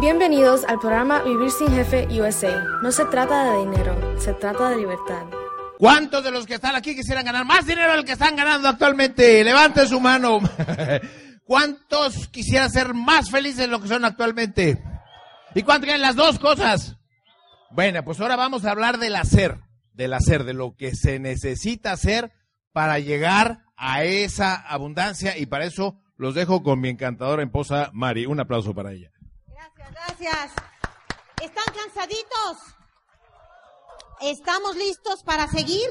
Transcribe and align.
Bienvenidos 0.00 0.64
al 0.68 0.78
programa 0.78 1.22
Vivir 1.24 1.50
sin 1.50 1.72
Jefe 1.72 2.06
USA. 2.20 2.62
No 2.82 2.92
se 2.92 3.04
trata 3.06 3.50
de 3.50 3.58
dinero, 3.58 4.20
se 4.20 4.32
trata 4.32 4.70
de 4.70 4.76
libertad. 4.76 5.26
¿Cuántos 5.76 6.22
de 6.22 6.30
los 6.30 6.46
que 6.46 6.54
están 6.54 6.76
aquí 6.76 6.94
quisieran 6.94 7.24
ganar 7.24 7.44
más 7.44 7.66
dinero 7.66 7.90
del 7.94 8.04
que 8.04 8.12
están 8.12 8.36
ganando 8.36 8.68
actualmente? 8.68 9.42
Levante 9.42 9.88
su 9.88 9.98
mano. 9.98 10.38
¿Cuántos 11.44 12.28
quisieran 12.28 12.70
ser 12.70 12.94
más 12.94 13.28
felices 13.28 13.58
de 13.58 13.66
lo 13.66 13.80
que 13.80 13.88
son 13.88 14.04
actualmente? 14.04 14.80
¿Y 15.56 15.64
cuántos 15.64 15.86
quieren 15.86 16.02
las 16.02 16.14
dos 16.14 16.38
cosas? 16.38 16.96
Bueno, 17.72 18.04
pues 18.04 18.20
ahora 18.20 18.36
vamos 18.36 18.64
a 18.64 18.70
hablar 18.70 18.98
del 18.98 19.16
hacer, 19.16 19.56
del 19.94 20.14
hacer, 20.14 20.44
de 20.44 20.54
lo 20.54 20.76
que 20.76 20.94
se 20.94 21.18
necesita 21.18 21.90
hacer 21.90 22.30
para 22.70 23.00
llegar 23.00 23.64
a 23.76 24.04
esa 24.04 24.54
abundancia 24.54 25.36
y 25.36 25.46
para 25.46 25.64
eso 25.64 25.98
los 26.16 26.36
dejo 26.36 26.62
con 26.62 26.80
mi 26.80 26.88
encantadora 26.88 27.42
esposa 27.42 27.90
Mari. 27.92 28.26
Un 28.26 28.38
aplauso 28.38 28.72
para 28.76 28.92
ella. 28.92 29.10
Gracias. 29.90 30.52
¿Están 31.42 31.74
cansaditos? 31.74 32.74
¿Estamos 34.20 34.76
listos 34.76 35.22
para 35.22 35.46
seguir? 35.48 35.88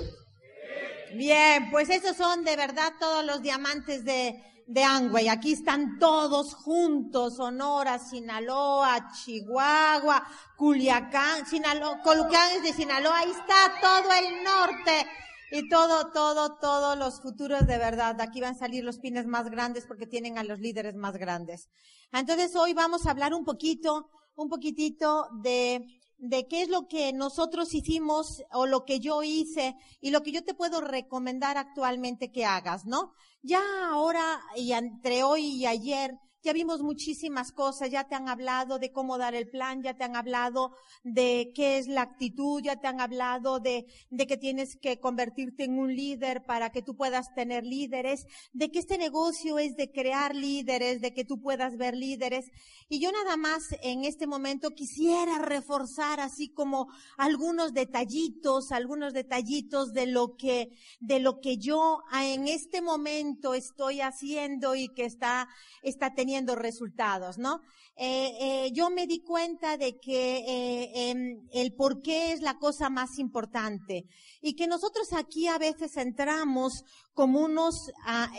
Bien, 1.16 1.72
pues 1.72 1.90
esos 1.90 2.18
son 2.18 2.44
de 2.44 2.56
verdad 2.56 2.94
todos 3.00 3.24
los 3.24 3.42
diamantes 3.42 4.04
de, 4.04 4.44
de 4.68 4.84
Angway. 4.84 5.30
Aquí 5.30 5.54
están 5.54 5.98
todos 6.00 6.54
juntos, 6.54 7.38
Sonora, 7.38 7.98
Sinaloa, 7.98 9.10
Chihuahua, 9.14 10.28
Culiacán, 10.58 11.46
Sinaloa, 11.48 12.02
Colucán 12.02 12.52
es 12.58 12.64
de 12.64 12.74
Sinaloa, 12.74 13.20
ahí 13.20 13.32
está 13.32 13.80
todo 13.82 14.12
el 14.12 14.44
norte. 14.44 15.08
Y 15.50 15.70
todo, 15.70 16.12
todo, 16.12 16.58
todos 16.58 16.98
los 16.98 17.22
futuros 17.22 17.66
de 17.66 17.78
verdad. 17.78 18.20
Aquí 18.20 18.42
van 18.42 18.56
a 18.56 18.60
salir 18.60 18.84
los 18.84 19.00
pines 19.00 19.26
más 19.26 19.50
grandes 19.50 19.86
porque 19.86 20.06
tienen 20.06 20.38
a 20.38 20.44
los 20.44 20.60
líderes 20.60 20.96
más 20.96 21.16
grandes. 21.16 21.70
Entonces 22.12 22.56
hoy 22.56 22.74
vamos 22.74 23.06
a 23.06 23.12
hablar 23.12 23.34
un 23.34 23.44
poquito, 23.44 24.10
un 24.36 24.50
poquitito 24.50 25.28
de, 25.42 25.86
de 26.18 26.48
qué 26.48 26.62
es 26.64 26.70
lo 26.70 26.88
que 26.88 27.14
nosotros 27.14 27.74
hicimos 27.74 28.44
o 28.52 28.66
lo 28.66 28.86
que 28.86 29.00
yo 29.00 29.24
hice 29.24 29.76
y 30.02 30.12
lo 30.12 30.24
que 30.24 30.32
yo 30.32 30.44
te 30.44 30.54
puedo 30.54 30.82
recomendar 30.82 31.58
actualmente 31.58 32.32
que 32.32 32.46
hagas, 32.46 32.86
¿no? 32.86 33.14
Ya 33.42 33.62
ahora 33.90 34.42
y 34.56 34.74
entre 34.74 35.24
hoy 35.24 35.46
y 35.48 35.66
ayer 35.66 36.18
ya 36.48 36.54
vimos 36.54 36.82
muchísimas 36.82 37.52
cosas, 37.52 37.92
ya 37.92 38.06
te 38.06 38.16
han 38.16 38.30
hablado 38.30 38.80
de 38.80 38.94
cómo 38.94 39.18
dar 39.18 39.36
el 39.36 39.50
plan, 39.50 39.84
ya 39.84 39.98
te 39.98 40.06
han 40.06 40.16
hablado 40.16 40.72
de 41.04 41.52
qué 41.54 41.78
es 41.78 41.90
la 41.90 42.04
actitud, 42.04 42.62
ya 42.64 42.80
te 42.80 42.88
han 42.88 43.02
hablado 43.02 43.60
de, 43.60 43.86
de 44.12 44.28
que 44.28 44.38
tienes 44.38 44.78
que 44.78 44.98
convertirte 45.02 45.66
en 45.66 45.78
un 45.78 45.94
líder 45.94 46.46
para 46.46 46.70
que 46.72 46.82
tú 46.82 46.96
puedas 46.96 47.36
tener 47.36 47.66
líderes, 47.66 48.28
de 48.54 48.72
que 48.72 48.80
este 48.80 48.98
negocio 48.98 49.60
es 49.60 49.76
de 49.76 49.92
crear 49.92 50.34
líderes, 50.36 51.02
de 51.02 51.14
que 51.14 51.26
tú 51.26 51.42
puedas 51.42 51.76
ver 51.76 51.98
líderes. 51.98 52.46
Y 52.88 53.02
yo 53.02 53.12
nada 53.12 53.36
más 53.36 53.64
en 53.84 54.06
este 54.06 54.26
momento 54.26 54.72
quisiera 54.72 55.40
reforzar 55.40 56.22
así 56.22 56.48
como 56.48 56.88
algunos 57.18 57.74
detallitos, 57.74 58.72
algunos 58.72 59.12
detallitos 59.12 59.92
de 59.92 60.06
lo 60.06 60.38
que, 60.38 60.70
de 61.02 61.20
lo 61.20 61.42
que 61.42 61.58
yo 61.58 62.04
en 62.18 62.48
este 62.48 62.82
momento 62.82 63.54
estoy 63.54 64.00
haciendo 64.00 64.76
y 64.76 64.88
que 64.88 65.04
está, 65.04 65.50
está 65.82 66.14
teniendo 66.14 66.37
resultados, 66.46 67.38
¿no? 67.38 67.62
Eh, 67.96 68.38
eh, 68.40 68.72
yo 68.74 68.92
me 68.92 69.08
di 69.08 69.22
cuenta 69.22 69.76
de 69.76 70.00
que 70.00 70.38
eh, 70.38 71.10
em, 71.10 71.48
el 71.52 71.74
por 71.74 72.02
qué 72.02 72.32
es 72.32 72.42
la 72.42 72.60
cosa 72.60 72.90
más 72.92 73.18
importante 73.18 74.06
y 74.40 74.56
que 74.56 74.68
nosotros 74.68 75.14
aquí 75.14 75.48
a 75.48 75.58
veces 75.58 75.98
entramos 75.98 76.84
como 77.16 77.40
unos, 77.40 77.92
ah, 78.06 78.30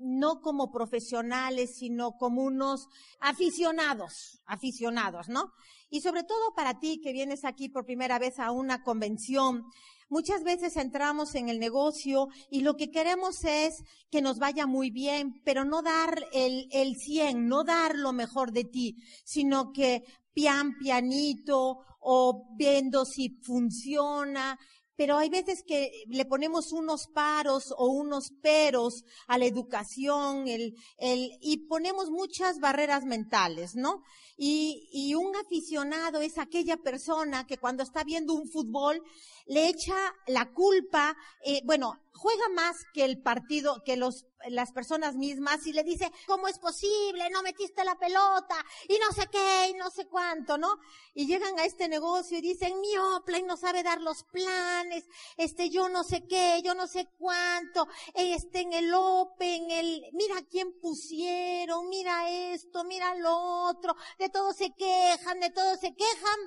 no 0.00 0.40
como 0.40 0.72
profesionales, 0.72 1.76
sino 1.76 2.16
como 2.16 2.42
unos 2.42 2.88
aficionados, 3.20 4.40
aficionados, 4.46 5.28
¿no? 5.28 5.52
Y 5.88 6.00
sobre 6.00 6.24
todo 6.24 6.54
para 6.56 6.80
ti 6.80 7.00
que 7.00 7.12
vienes 7.12 7.44
aquí 7.44 7.68
por 7.68 7.84
primera 7.84 8.18
vez 8.18 8.40
a 8.40 8.50
una 8.50 8.82
convención, 8.82 9.64
Muchas 10.08 10.44
veces 10.44 10.76
entramos 10.76 11.34
en 11.34 11.48
el 11.48 11.58
negocio 11.58 12.28
y 12.48 12.60
lo 12.60 12.76
que 12.76 12.90
queremos 12.90 13.44
es 13.44 13.82
que 14.10 14.22
nos 14.22 14.38
vaya 14.38 14.66
muy 14.66 14.90
bien, 14.90 15.42
pero 15.44 15.64
no 15.64 15.82
dar 15.82 16.24
el, 16.32 16.68
el 16.70 16.96
100, 16.96 17.48
no 17.48 17.64
dar 17.64 17.96
lo 17.96 18.12
mejor 18.12 18.52
de 18.52 18.64
ti, 18.64 18.96
sino 19.24 19.72
que 19.72 20.04
pian 20.32 20.78
pianito 20.78 21.78
o 21.98 22.46
viendo 22.56 23.04
si 23.04 23.30
funciona 23.42 24.56
pero 24.96 25.18
hay 25.18 25.28
veces 25.28 25.62
que 25.62 26.04
le 26.08 26.24
ponemos 26.24 26.72
unos 26.72 27.06
paros 27.08 27.72
o 27.76 27.86
unos 27.88 28.30
peros 28.42 29.04
a 29.26 29.36
la 29.38 29.44
educación, 29.44 30.48
el, 30.48 30.74
el, 30.96 31.32
y 31.40 31.66
ponemos 31.68 32.10
muchas 32.10 32.58
barreras 32.58 33.04
mentales, 33.04 33.76
¿no? 33.76 34.02
Y, 34.36 34.88
y 34.92 35.14
un 35.14 35.34
aficionado 35.36 36.20
es 36.20 36.38
aquella 36.38 36.76
persona 36.76 37.46
que 37.46 37.58
cuando 37.58 37.82
está 37.82 38.04
viendo 38.04 38.34
un 38.34 38.48
fútbol 38.48 39.02
le 39.46 39.68
echa 39.68 39.94
la 40.26 40.52
culpa, 40.52 41.16
eh, 41.44 41.62
bueno, 41.64 42.00
juega 42.12 42.48
más 42.48 42.84
que 42.92 43.04
el 43.04 43.20
partido, 43.22 43.82
que 43.84 43.96
los, 43.96 44.26
las 44.48 44.72
personas 44.72 45.16
mismas 45.16 45.66
y 45.66 45.72
le 45.72 45.84
dice, 45.84 46.10
¿cómo 46.26 46.48
es 46.48 46.58
posible? 46.58 47.28
No 47.30 47.42
metiste 47.42 47.84
la 47.84 47.96
pelota 47.96 48.56
y 48.88 48.98
no 48.98 49.12
sé 49.12 49.28
qué 49.30 49.70
y 49.70 49.74
no 49.74 49.90
sé 49.90 50.06
cuánto, 50.06 50.58
¿no? 50.58 50.78
Y 51.14 51.26
llegan 51.26 51.58
a 51.58 51.64
este 51.64 51.88
negocio 51.88 52.38
y 52.38 52.40
dicen, 52.40 52.80
mi 52.80 52.96
Opla 52.96 53.38
y 53.38 53.42
no 53.42 53.56
sabe 53.56 53.82
dar 53.82 54.00
los 54.00 54.24
planes, 54.24 55.04
este 55.36 55.70
yo 55.70 55.88
no 55.88 56.04
sé 56.04 56.26
qué, 56.26 56.60
yo 56.64 56.74
no 56.74 56.86
sé 56.86 57.08
cuánto, 57.18 57.86
este 58.14 58.60
en 58.60 58.72
el 58.72 58.92
Open, 58.94 59.70
el, 59.70 60.06
mira 60.12 60.36
quién 60.50 60.72
pusieron, 60.80 61.88
mira 61.88 62.30
esto, 62.52 62.84
mira 62.84 63.14
lo 63.14 63.36
otro, 63.68 63.94
de 64.26 64.30
todo 64.30 64.52
se 64.52 64.70
quejan, 64.76 65.40
de 65.40 65.50
todo 65.50 65.76
se 65.76 65.94
quejan, 65.94 66.38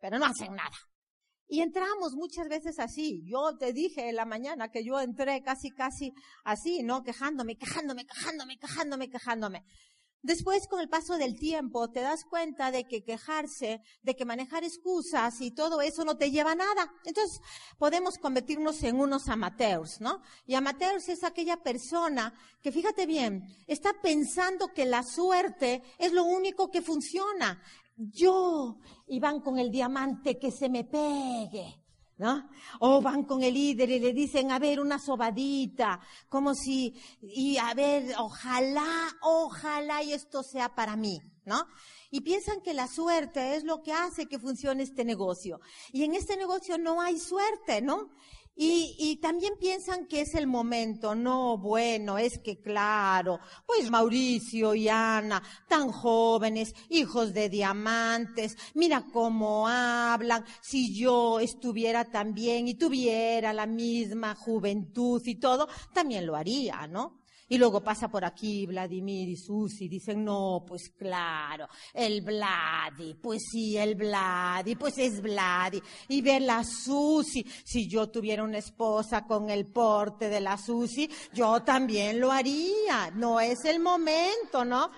pero 0.00 0.18
no 0.18 0.26
hacen 0.26 0.54
nada. 0.54 0.76
Y 1.46 1.62
entramos 1.62 2.12
muchas 2.14 2.46
veces 2.48 2.78
así. 2.78 3.22
Yo 3.24 3.56
te 3.56 3.72
dije 3.72 4.10
en 4.10 4.16
la 4.16 4.26
mañana 4.26 4.68
que 4.68 4.84
yo 4.84 5.00
entré 5.00 5.42
casi, 5.42 5.70
casi 5.70 6.12
así, 6.44 6.82
¿no? 6.82 7.02
Quejándome, 7.02 7.56
quejándome, 7.56 8.04
quejándome, 8.04 8.58
quejándome, 8.58 9.08
quejándome. 9.08 9.64
Después, 10.22 10.66
con 10.66 10.80
el 10.80 10.88
paso 10.88 11.16
del 11.16 11.38
tiempo, 11.38 11.90
te 11.90 12.00
das 12.00 12.24
cuenta 12.24 12.70
de 12.70 12.84
que 12.84 13.04
quejarse, 13.04 13.82
de 14.02 14.16
que 14.16 14.24
manejar 14.24 14.64
excusas 14.64 15.40
y 15.40 15.52
todo 15.52 15.80
eso 15.80 16.04
no 16.04 16.16
te 16.16 16.30
lleva 16.30 16.52
a 16.52 16.56
nada. 16.56 16.92
Entonces, 17.04 17.40
podemos 17.78 18.18
convertirnos 18.18 18.82
en 18.82 18.98
unos 18.98 19.28
amateurs, 19.28 20.00
¿no? 20.00 20.22
Y 20.46 20.54
amateurs 20.54 21.08
es 21.08 21.24
aquella 21.24 21.62
persona 21.62 22.34
que, 22.62 22.72
fíjate 22.72 23.06
bien, 23.06 23.44
está 23.66 23.92
pensando 24.02 24.72
que 24.74 24.86
la 24.86 25.02
suerte 25.02 25.82
es 25.98 26.12
lo 26.12 26.24
único 26.24 26.70
que 26.70 26.82
funciona 26.82 27.62
yo, 27.98 28.78
y 29.08 29.18
van 29.18 29.40
con 29.40 29.58
el 29.58 29.70
diamante 29.70 30.38
que 30.38 30.52
se 30.52 30.68
me 30.68 30.84
pegue, 30.84 31.82
¿no? 32.18 32.50
O 32.80 33.00
van 33.00 33.24
con 33.24 33.42
el 33.42 33.54
líder 33.54 33.90
y 33.90 34.00
le 34.00 34.12
dicen, 34.12 34.50
a 34.50 34.58
ver, 34.58 34.80
una 34.80 34.98
sobadita, 34.98 36.00
como 36.28 36.54
si, 36.54 36.94
y 37.22 37.56
a 37.56 37.72
ver, 37.74 38.14
ojalá, 38.18 39.16
ojalá 39.22 40.02
y 40.02 40.12
esto 40.12 40.42
sea 40.42 40.74
para 40.74 40.96
mí, 40.96 41.20
¿no? 41.44 41.64
Y 42.10 42.20
piensan 42.22 42.60
que 42.60 42.74
la 42.74 42.88
suerte 42.88 43.56
es 43.56 43.64
lo 43.64 43.82
que 43.82 43.92
hace 43.92 44.26
que 44.26 44.38
funcione 44.38 44.82
este 44.82 45.04
negocio. 45.04 45.60
Y 45.92 46.04
en 46.04 46.14
este 46.14 46.36
negocio 46.36 46.78
no 46.78 47.00
hay 47.00 47.18
suerte, 47.18 47.82
¿no? 47.82 48.10
Y, 48.60 48.96
y, 48.98 49.16
también 49.18 49.54
piensan 49.60 50.06
que 50.08 50.22
es 50.22 50.34
el 50.34 50.48
momento. 50.48 51.14
No, 51.14 51.58
bueno, 51.58 52.18
es 52.18 52.40
que 52.40 52.60
claro, 52.60 53.38
pues 53.64 53.88
Mauricio 53.88 54.74
y 54.74 54.88
Ana, 54.88 55.40
tan 55.68 55.92
jóvenes, 55.92 56.74
hijos 56.88 57.32
de 57.32 57.48
diamantes, 57.48 58.56
mira 58.74 59.06
cómo 59.12 59.68
hablan. 59.68 60.44
Si 60.60 60.92
yo 60.92 61.38
estuviera 61.38 62.06
también 62.06 62.66
y 62.66 62.74
tuviera 62.74 63.52
la 63.52 63.66
misma 63.66 64.34
juventud 64.34 65.22
y 65.24 65.36
todo, 65.36 65.68
también 65.92 66.26
lo 66.26 66.34
haría, 66.34 66.88
¿no? 66.88 67.17
Y 67.48 67.58
luego 67.58 67.82
pasa 67.82 68.08
por 68.08 68.24
aquí 68.24 68.66
Vladimir 68.66 69.28
y 69.28 69.36
Susi, 69.36 69.88
dicen, 69.88 70.24
no, 70.24 70.64
pues 70.66 70.90
claro, 70.90 71.68
el 71.94 72.20
Vladi, 72.20 73.14
pues 73.14 73.42
sí, 73.50 73.76
el 73.76 73.94
Vladi, 73.94 74.76
pues 74.76 74.98
es 74.98 75.22
Vladi. 75.22 75.82
Y 76.08 76.20
ver 76.20 76.42
la 76.42 76.62
Susi, 76.62 77.44
si 77.64 77.88
yo 77.88 78.10
tuviera 78.10 78.42
una 78.42 78.58
esposa 78.58 79.26
con 79.26 79.48
el 79.48 79.66
porte 79.66 80.28
de 80.28 80.40
la 80.40 80.58
Susi, 80.58 81.08
yo 81.32 81.62
también 81.62 82.20
lo 82.20 82.30
haría. 82.30 83.10
No 83.14 83.40
es 83.40 83.64
el 83.64 83.80
momento, 83.80 84.64
¿no? 84.64 84.90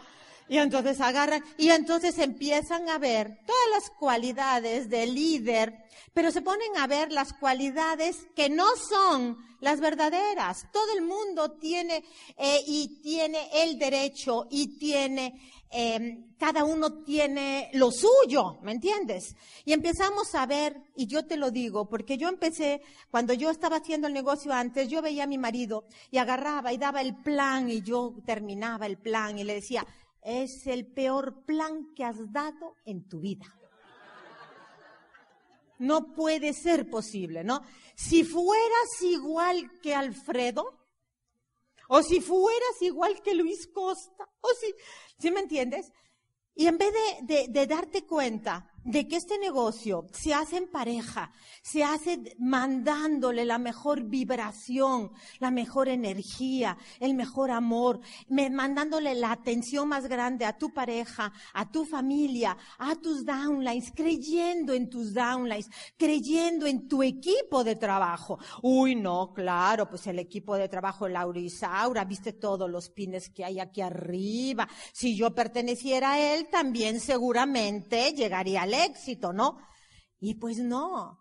Y 0.51 0.59
entonces 0.59 1.01
agarran, 1.01 1.45
y 1.59 1.71
entonces 1.71 2.19
empiezan 2.19 2.89
a 2.89 2.99
ver 2.99 3.39
todas 3.47 3.71
las 3.73 3.91
cualidades 3.91 4.91
del 4.91 5.15
líder, 5.15 5.85
pero 6.13 6.33
se 6.33 6.43
ponen 6.43 6.77
a 6.77 6.89
ver 6.89 7.13
las 7.13 7.33
cualidades 7.33 8.27
que 8.35 8.51
no 8.51 8.67
son 8.75 9.39
las 9.61 9.79
verdaderas. 9.79 10.67
Todo 10.73 10.93
el 10.95 11.03
mundo 11.03 11.53
tiene 11.53 12.03
eh, 12.37 12.65
y 12.67 13.01
tiene 13.01 13.49
el 13.63 13.79
derecho 13.79 14.49
y 14.51 14.77
tiene, 14.77 15.41
em, 15.71 16.35
cada 16.37 16.65
uno 16.65 17.05
tiene 17.05 17.71
lo 17.75 17.93
suyo, 17.93 18.59
¿me 18.63 18.73
entiendes? 18.73 19.37
Y 19.65 19.73
empezamos 19.73 20.35
a 20.35 20.47
ver, 20.47 20.83
y 20.97 21.07
yo 21.07 21.27
te 21.27 21.37
lo 21.37 21.53
digo, 21.53 21.89
porque 21.89 22.19
yo 22.19 22.29
empecé, 22.29 22.83
cuando 23.09 23.35
yo 23.35 23.51
estaba 23.51 23.77
haciendo 23.77 24.09
el 24.09 24.15
negocio 24.15 24.53
antes, 24.53 24.89
yo 24.89 25.01
veía 25.01 25.25
a 25.25 25.29
mi 25.29 25.39
marido 25.39 25.85
y 26.11 26.19
agarraba 26.19 26.73
y 26.73 26.79
daba 26.79 27.03
el 27.03 27.15
plan 27.15 27.71
y 27.71 27.83
yo 27.83 28.17
terminaba 28.27 28.87
el 28.87 28.97
plan 28.99 29.39
y 29.39 29.45
le 29.45 29.55
decía, 29.55 29.87
es 30.23 30.67
el 30.67 30.87
peor 30.87 31.45
plan 31.45 31.93
que 31.95 32.05
has 32.05 32.33
dado 32.33 32.77
en 32.85 33.09
tu 33.09 33.21
vida. 33.21 33.47
No 35.79 36.13
puede 36.13 36.53
ser 36.53 36.91
posible, 36.91 37.43
¿no? 37.43 37.63
Si 37.95 38.23
fueras 38.23 39.03
igual 39.03 39.81
que 39.81 39.95
Alfredo, 39.95 40.79
o 41.89 42.03
si 42.03 42.21
fueras 42.21 42.83
igual 42.83 43.21
que 43.23 43.35
Luis 43.35 43.67
Costa, 43.67 44.29
o 44.41 44.49
si, 44.61 44.75
¿sí 45.19 45.31
me 45.31 45.41
entiendes? 45.41 45.91
Y 46.55 46.67
en 46.67 46.77
vez 46.77 46.93
de, 47.23 47.47
de, 47.49 47.67
darte 47.67 48.07
cuenta 48.07 48.71
de 48.85 49.07
que 49.07 49.17
este 49.17 49.39
negocio 49.39 50.07
se 50.13 50.33
hace 50.33 50.57
en 50.57 50.69
pareja, 50.69 51.33
se 51.63 51.85
hace 51.85 52.19
mandándole 52.39 53.45
la 53.45 53.59
mejor 53.59 54.03
vibración, 54.05 55.13
la 55.39 55.51
mejor 55.51 55.89
energía, 55.89 56.79
el 56.99 57.15
mejor 57.15 57.51
amor, 57.51 58.01
mandándole 58.29 59.15
la 59.15 59.33
atención 59.33 59.89
más 59.89 60.09
grande 60.09 60.45
a 60.45 60.57
tu 60.57 60.73
pareja, 60.73 61.33
a 61.53 61.71
tu 61.71 61.85
familia, 61.85 62.57
a 62.79 62.95
tus 62.97 63.25
downlines, 63.25 63.93
creyendo 63.95 64.73
en 64.73 64.89
tus 64.89 65.13
downlines, 65.13 65.69
creyendo 65.97 66.67
en 66.67 66.89
tu 66.89 67.03
equipo 67.03 67.65
de 67.65 67.77
trabajo. 67.77 68.39
Uy, 68.63 68.95
no, 68.95 69.33
claro, 69.35 69.89
pues 69.89 70.07
el 70.07 70.19
equipo 70.19 70.57
de 70.57 70.69
trabajo 70.69 71.09
Laurisaura, 71.09 72.05
viste 72.05 72.33
todos 72.33 72.71
los 72.71 72.89
pines 72.89 73.29
que 73.29 73.45
hay 73.45 73.61
aquí 73.61 73.83
arriba. 73.83 74.69
Si 74.93 75.17
yo 75.17 75.35
perteneciera 75.35 76.13
a 76.13 76.35
él, 76.35 76.49
también 76.51 77.01
seguramente 77.01 78.13
llegaría 78.13 78.67
éxito, 78.75 79.33
¿no? 79.33 79.59
Y 80.21 80.35
pues 80.35 80.59
no, 80.59 81.19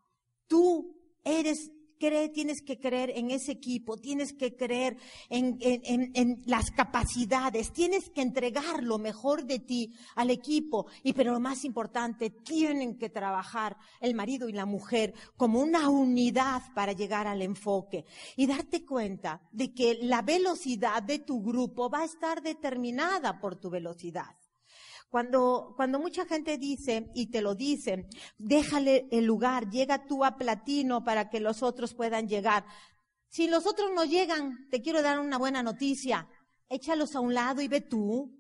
tú 0.48 0.96
eres 1.24 1.72
cree, 2.00 2.30
tienes 2.30 2.62
que 2.62 2.80
creer 2.80 3.12
en 3.16 3.30
ese 3.30 3.52
equipo, 3.52 3.98
tienes 3.98 4.34
que 4.34 4.56
creer 4.56 4.98
en, 5.30 5.58
en, 5.60 6.12
en, 6.16 6.42
las 6.46 6.72
capacidades, 6.72 7.72
tienes 7.74 8.10
que 8.10 8.22
entregar 8.22 8.82
lo 8.82 8.98
mejor 8.98 9.46
de 9.46 9.60
ti 9.60 9.94
al 10.16 10.32
equipo. 10.32 10.88
Y 11.04 11.14
pero 11.14 11.34
lo 11.34 11.40
más 11.40 11.66
importante, 11.66 12.30
tienen 12.30 12.98
que 12.98 13.10
trabajar 13.10 13.78
el 14.00 14.16
marido 14.16 14.50
y 14.50 14.54
la 14.54 14.66
mujer 14.66 15.14
como 15.38 15.60
una 15.60 15.90
unidad 15.90 16.64
para 16.74 16.94
llegar 16.94 17.28
al 17.28 17.42
enfoque 17.42 18.06
y 18.36 18.48
darte 18.48 18.86
cuenta 18.86 19.42
de 19.52 19.74
que 19.74 20.00
la 20.02 20.22
velocidad 20.22 21.04
de 21.04 21.20
tu 21.20 21.44
grupo 21.44 21.90
va 21.90 22.00
a 22.00 22.06
estar 22.06 22.42
determinada 22.42 23.40
por 23.40 23.58
tu 23.58 23.70
velocidad. 23.70 24.39
Cuando, 25.10 25.74
cuando 25.76 26.00
mucha 26.00 26.26
gente 26.26 26.60
dice, 26.60 27.10
y 27.16 27.28
te 27.32 27.42
lo 27.42 27.56
dice, 27.56 28.08
déjale 28.38 29.08
el 29.12 29.26
lugar, 29.26 29.70
llega 29.70 30.06
tú 30.06 30.24
a 30.24 30.38
platino 30.38 31.04
para 31.04 31.30
que 31.30 31.40
los 31.40 31.64
otros 31.64 31.96
puedan 31.96 32.28
llegar. 32.28 32.66
Si 33.28 33.48
los 33.48 33.66
otros 33.66 33.92
no 33.96 34.06
llegan, 34.06 34.68
te 34.70 34.82
quiero 34.82 35.02
dar 35.02 35.20
una 35.20 35.38
buena 35.38 35.64
noticia. 35.64 36.28
Échalos 36.68 37.16
a 37.16 37.22
un 37.22 37.34
lado 37.34 37.62
y 37.62 37.68
ve 37.68 37.82
tú. 37.82 38.36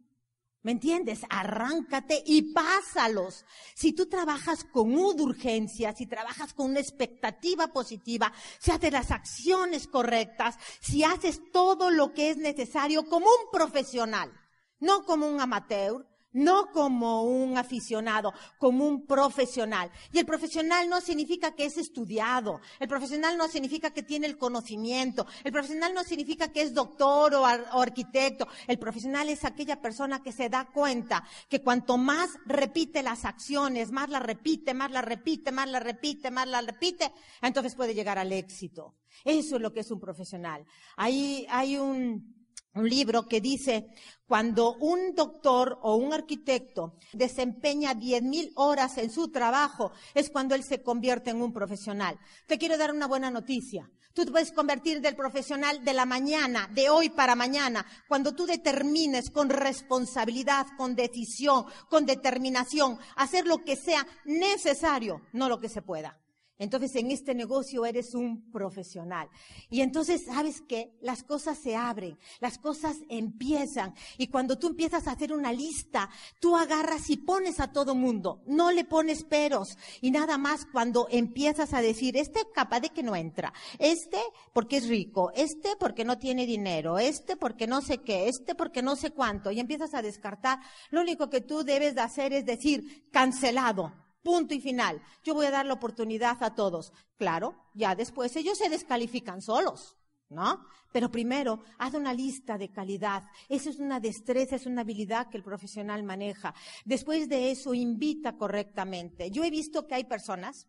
¿Me 0.62 0.74
entiendes? 0.74 1.22
Arráncate 1.30 2.22
y 2.26 2.54
pásalos. 2.54 3.46
Si 3.76 3.94
tú 3.94 4.08
trabajas 4.08 4.66
con 4.66 4.94
urgencia, 4.94 5.96
si 5.96 6.06
trabajas 6.06 6.54
con 6.54 6.72
una 6.72 6.82
expectativa 6.82 7.68
positiva, 7.68 8.32
si 8.60 8.72
haces 8.72 8.92
las 8.92 9.10
acciones 9.10 9.88
correctas, 9.88 10.58
si 10.82 11.04
haces 11.04 11.42
todo 11.52 11.90
lo 11.90 12.14
que 12.14 12.30
es 12.30 12.38
necesario 12.38 13.08
como 13.08 13.26
un 13.26 13.50
profesional, 13.52 14.34
no 14.80 15.06
como 15.06 15.28
un 15.28 15.40
amateur, 15.40 16.09
no 16.34 16.72
como 16.72 17.24
un 17.24 17.58
aficionado, 17.58 18.34
como 18.58 18.88
un 18.88 19.06
profesional. 19.06 19.92
Y 20.12 20.20
el 20.20 20.26
profesional 20.26 20.90
no 20.90 21.02
significa 21.02 21.56
que 21.56 21.66
es 21.66 21.78
estudiado, 21.78 22.62
el 22.80 22.88
profesional 22.88 23.38
no 23.38 23.48
significa 23.48 23.92
que 23.92 24.04
tiene 24.04 24.28
el 24.28 24.38
conocimiento, 24.38 25.26
el 25.44 25.52
profesional 25.52 25.94
no 25.94 26.04
significa 26.04 26.52
que 26.52 26.62
es 26.62 26.74
doctor 26.74 27.34
o, 27.36 27.46
arquitecto, 27.46 28.48
el 28.68 28.80
profesional 28.80 29.30
es 29.30 29.46
aquella 29.46 29.82
persona 29.82 30.22
que 30.22 30.32
se 30.32 30.50
da 30.50 30.66
cuenta 30.72 31.24
que 31.50 31.62
cuanto 31.62 31.98
más 31.98 32.32
repite 32.46 33.04
las 33.04 33.26
acciones, 33.26 33.92
más 33.92 34.10
la 34.10 34.20
repite, 34.20 34.74
más 34.74 34.92
la 34.92 35.02
repite, 35.02 35.52
más 35.52 35.70
la 35.70 35.80
repite, 35.80 36.32
más 36.32 36.48
la 36.48 36.62
repite, 36.62 37.12
entonces 37.42 37.76
puede 37.76 37.94
llegar 37.94 38.18
al 38.18 38.32
éxito. 38.32 38.96
Eso 39.26 39.56
es 39.56 39.62
lo 39.62 39.74
que 39.74 39.82
es 39.82 39.92
un 39.92 40.00
profesional. 40.00 40.66
Ahí 40.96 41.46
hay 41.50 41.78
un, 41.78 42.39
un 42.76 42.88
libro 42.88 43.28
que 43.28 43.42
dice, 43.42 43.88
cuando 44.28 44.76
un 44.76 45.16
doctor 45.16 45.80
o 45.82 45.96
un 45.96 46.14
arquitecto 46.14 46.94
desempeña 47.14 47.94
10.000 47.94 48.52
horas 48.56 48.98
en 48.98 49.10
su 49.10 49.32
trabajo, 49.32 49.92
es 50.14 50.30
cuando 50.30 50.56
él 50.56 50.64
se 50.64 50.84
convierte 50.84 51.32
en 51.32 51.42
un 51.42 51.52
profesional. 51.52 52.20
Te 52.46 52.58
quiero 52.58 52.78
dar 52.78 52.94
una 52.94 53.08
buena 53.08 53.32
noticia. 53.32 53.90
Tú 54.14 54.26
te 54.26 54.32
puedes 54.32 54.52
convertir 54.52 55.02
del 55.02 55.16
profesional 55.16 55.84
de 55.84 55.94
la 55.94 56.06
mañana, 56.06 56.70
de 56.74 56.90
hoy 56.90 57.10
para 57.10 57.36
mañana, 57.36 57.86
cuando 58.08 58.36
tú 58.36 58.46
determines 58.46 59.30
con 59.30 59.50
responsabilidad, 59.50 60.68
con 60.78 60.96
decisión, 60.96 61.66
con 61.90 62.06
determinación, 62.06 63.00
hacer 63.16 63.48
lo 63.48 63.64
que 63.64 63.76
sea 63.76 64.06
necesario, 64.26 65.22
no 65.32 65.48
lo 65.48 65.60
que 65.60 65.70
se 65.70 65.82
pueda. 65.82 66.19
Entonces 66.60 66.94
en 66.98 67.10
este 67.10 67.34
negocio 67.34 67.86
eres 67.86 68.14
un 68.14 68.52
profesional. 68.52 69.30
Y 69.70 69.80
entonces 69.80 70.26
sabes 70.26 70.62
que 70.62 70.92
las 71.02 71.24
cosas 71.24 71.58
se 71.58 71.78
abren, 71.78 72.18
las 72.42 72.58
cosas 72.58 72.98
empiezan. 73.08 73.96
Y 74.18 74.28
cuando 74.28 74.60
tú 74.60 74.68
empiezas 74.68 75.08
a 75.08 75.12
hacer 75.12 75.32
una 75.32 75.54
lista, 75.54 76.10
tú 76.42 76.58
agarras 76.58 77.10
y 77.10 77.16
pones 77.16 77.62
a 77.62 77.72
todo 77.72 77.96
mundo, 77.96 78.42
no 78.46 78.72
le 78.72 78.84
pones 78.84 79.24
peros. 79.24 79.78
Y 80.02 80.12
nada 80.12 80.38
más 80.38 80.66
cuando 80.66 81.08
empiezas 81.10 81.74
a 81.74 81.82
decir, 81.82 82.18
este 82.18 82.42
capaz 82.54 82.82
de 82.82 82.90
que 82.90 83.04
no 83.04 83.16
entra, 83.16 83.54
este 83.78 84.20
porque 84.54 84.78
es 84.78 84.90
rico, 84.90 85.32
este 85.34 85.78
porque 85.80 86.04
no 86.04 86.18
tiene 86.18 86.46
dinero, 86.46 87.00
este 87.00 87.38
porque 87.38 87.68
no 87.68 87.82
sé 87.82 88.00
qué, 88.00 88.28
este 88.28 88.54
porque 88.54 88.82
no 88.82 88.98
sé 88.98 89.12
cuánto. 89.12 89.50
Y 89.50 89.62
empiezas 89.62 89.94
a 89.94 90.02
descartar, 90.02 90.60
lo 90.92 91.00
único 91.00 91.30
que 91.30 91.40
tú 91.40 91.64
debes 91.64 91.96
de 91.96 92.02
hacer 92.02 92.34
es 92.34 92.46
decir, 92.46 93.08
cancelado 93.12 93.94
Punto 94.24 94.54
y 94.54 94.60
final. 94.60 95.02
Yo 95.24 95.34
voy 95.34 95.46
a 95.46 95.52
dar 95.52 95.66
la 95.66 95.74
oportunidad 95.74 96.38
a 96.42 96.54
todos. 96.54 96.92
Claro, 97.18 97.70
ya 97.74 97.96
después 97.96 98.36
ellos 98.36 98.58
se 98.58 98.70
descalifican 98.70 99.42
solos, 99.42 99.98
¿no? 100.30 100.66
Pero 100.92 101.10
primero, 101.12 101.64
haz 101.78 101.94
una 101.94 102.14
lista 102.14 102.58
de 102.58 102.72
calidad. 102.72 103.24
Esa 103.48 103.70
es 103.70 103.80
una 103.80 104.00
destreza, 104.00 104.56
es 104.56 104.66
una 104.66 104.82
habilidad 104.82 105.30
que 105.30 105.38
el 105.38 105.44
profesional 105.44 106.04
maneja. 106.04 106.54
Después 106.84 107.30
de 107.30 107.52
eso, 107.52 107.74
invita 107.74 108.36
correctamente. 108.36 109.30
Yo 109.32 109.44
he 109.44 109.52
visto 109.52 109.88
que 109.88 109.96
hay 109.96 110.04
personas 110.06 110.68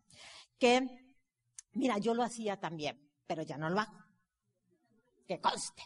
que, 0.57 0.87
mira, 1.73 1.97
yo 1.97 2.13
lo 2.13 2.23
hacía 2.23 2.59
también, 2.59 3.09
pero 3.25 3.41
ya 3.41 3.57
no 3.57 3.69
lo 3.69 3.79
hago. 3.79 3.97
Que 5.27 5.39
conste. 5.39 5.83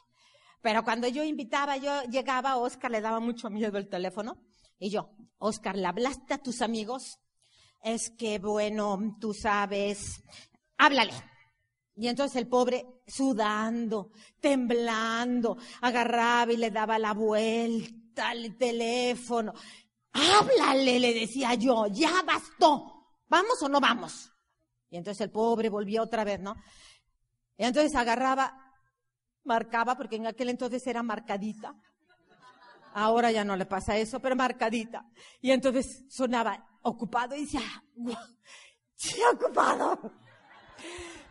Pero 0.62 0.84
cuando 0.84 1.08
yo 1.08 1.24
invitaba, 1.24 1.78
yo 1.78 2.04
llegaba, 2.04 2.58
Oscar 2.58 2.92
le 2.92 3.00
daba 3.00 3.20
mucho 3.20 3.50
miedo 3.50 3.78
el 3.78 3.88
teléfono. 3.88 4.42
Y 4.80 4.90
yo, 4.90 5.12
Oscar, 5.38 5.78
¿le 5.78 5.86
hablaste 5.86 6.34
a 6.34 6.42
tus 6.42 6.62
amigos? 6.62 7.20
Es 7.86 8.10
que, 8.10 8.40
bueno, 8.40 9.16
tú 9.22 9.32
sabes, 9.32 10.24
háblale. 10.76 11.14
Y 11.96 12.08
entonces 12.08 12.36
el 12.38 12.48
pobre, 12.48 12.84
sudando, 13.06 14.12
temblando, 14.40 15.56
agarraba 15.82 16.52
y 16.52 16.58
le 16.58 16.72
daba 16.72 16.98
la 16.98 17.14
vuelta 17.14 18.30
al 18.30 18.58
teléfono. 18.58 19.54
Háblale, 20.14 21.00
le 21.00 21.14
decía 21.14 21.54
yo, 21.54 21.86
ya 21.86 22.24
bastó. 22.24 23.06
¿Vamos 23.28 23.62
o 23.62 23.70
no 23.70 23.80
vamos? 23.80 24.32
Y 24.90 24.98
entonces 24.98 25.22
el 25.22 25.32
pobre 25.32 25.70
volvía 25.70 26.02
otra 26.02 26.24
vez, 26.24 26.40
¿no? 26.40 26.56
Y 27.56 27.66
entonces 27.66 27.94
agarraba, 27.94 28.74
marcaba, 29.44 29.96
porque 29.96 30.16
en 30.16 30.26
aquel 30.26 30.50
entonces 30.50 30.86
era 30.88 31.04
marcadita. 31.04 31.76
Ahora 32.96 33.30
ya 33.30 33.44
no 33.44 33.56
le 33.56 33.68
pasa 33.68 33.96
eso, 33.96 34.20
pero 34.20 34.36
marcadita. 34.36 35.06
Y 35.40 35.52
entonces 35.52 36.04
sonaba, 36.10 36.68
ocupado 36.86 37.36
y 37.36 37.42
decía, 37.42 37.62
sí, 38.96 39.18
ocupado. 39.34 40.00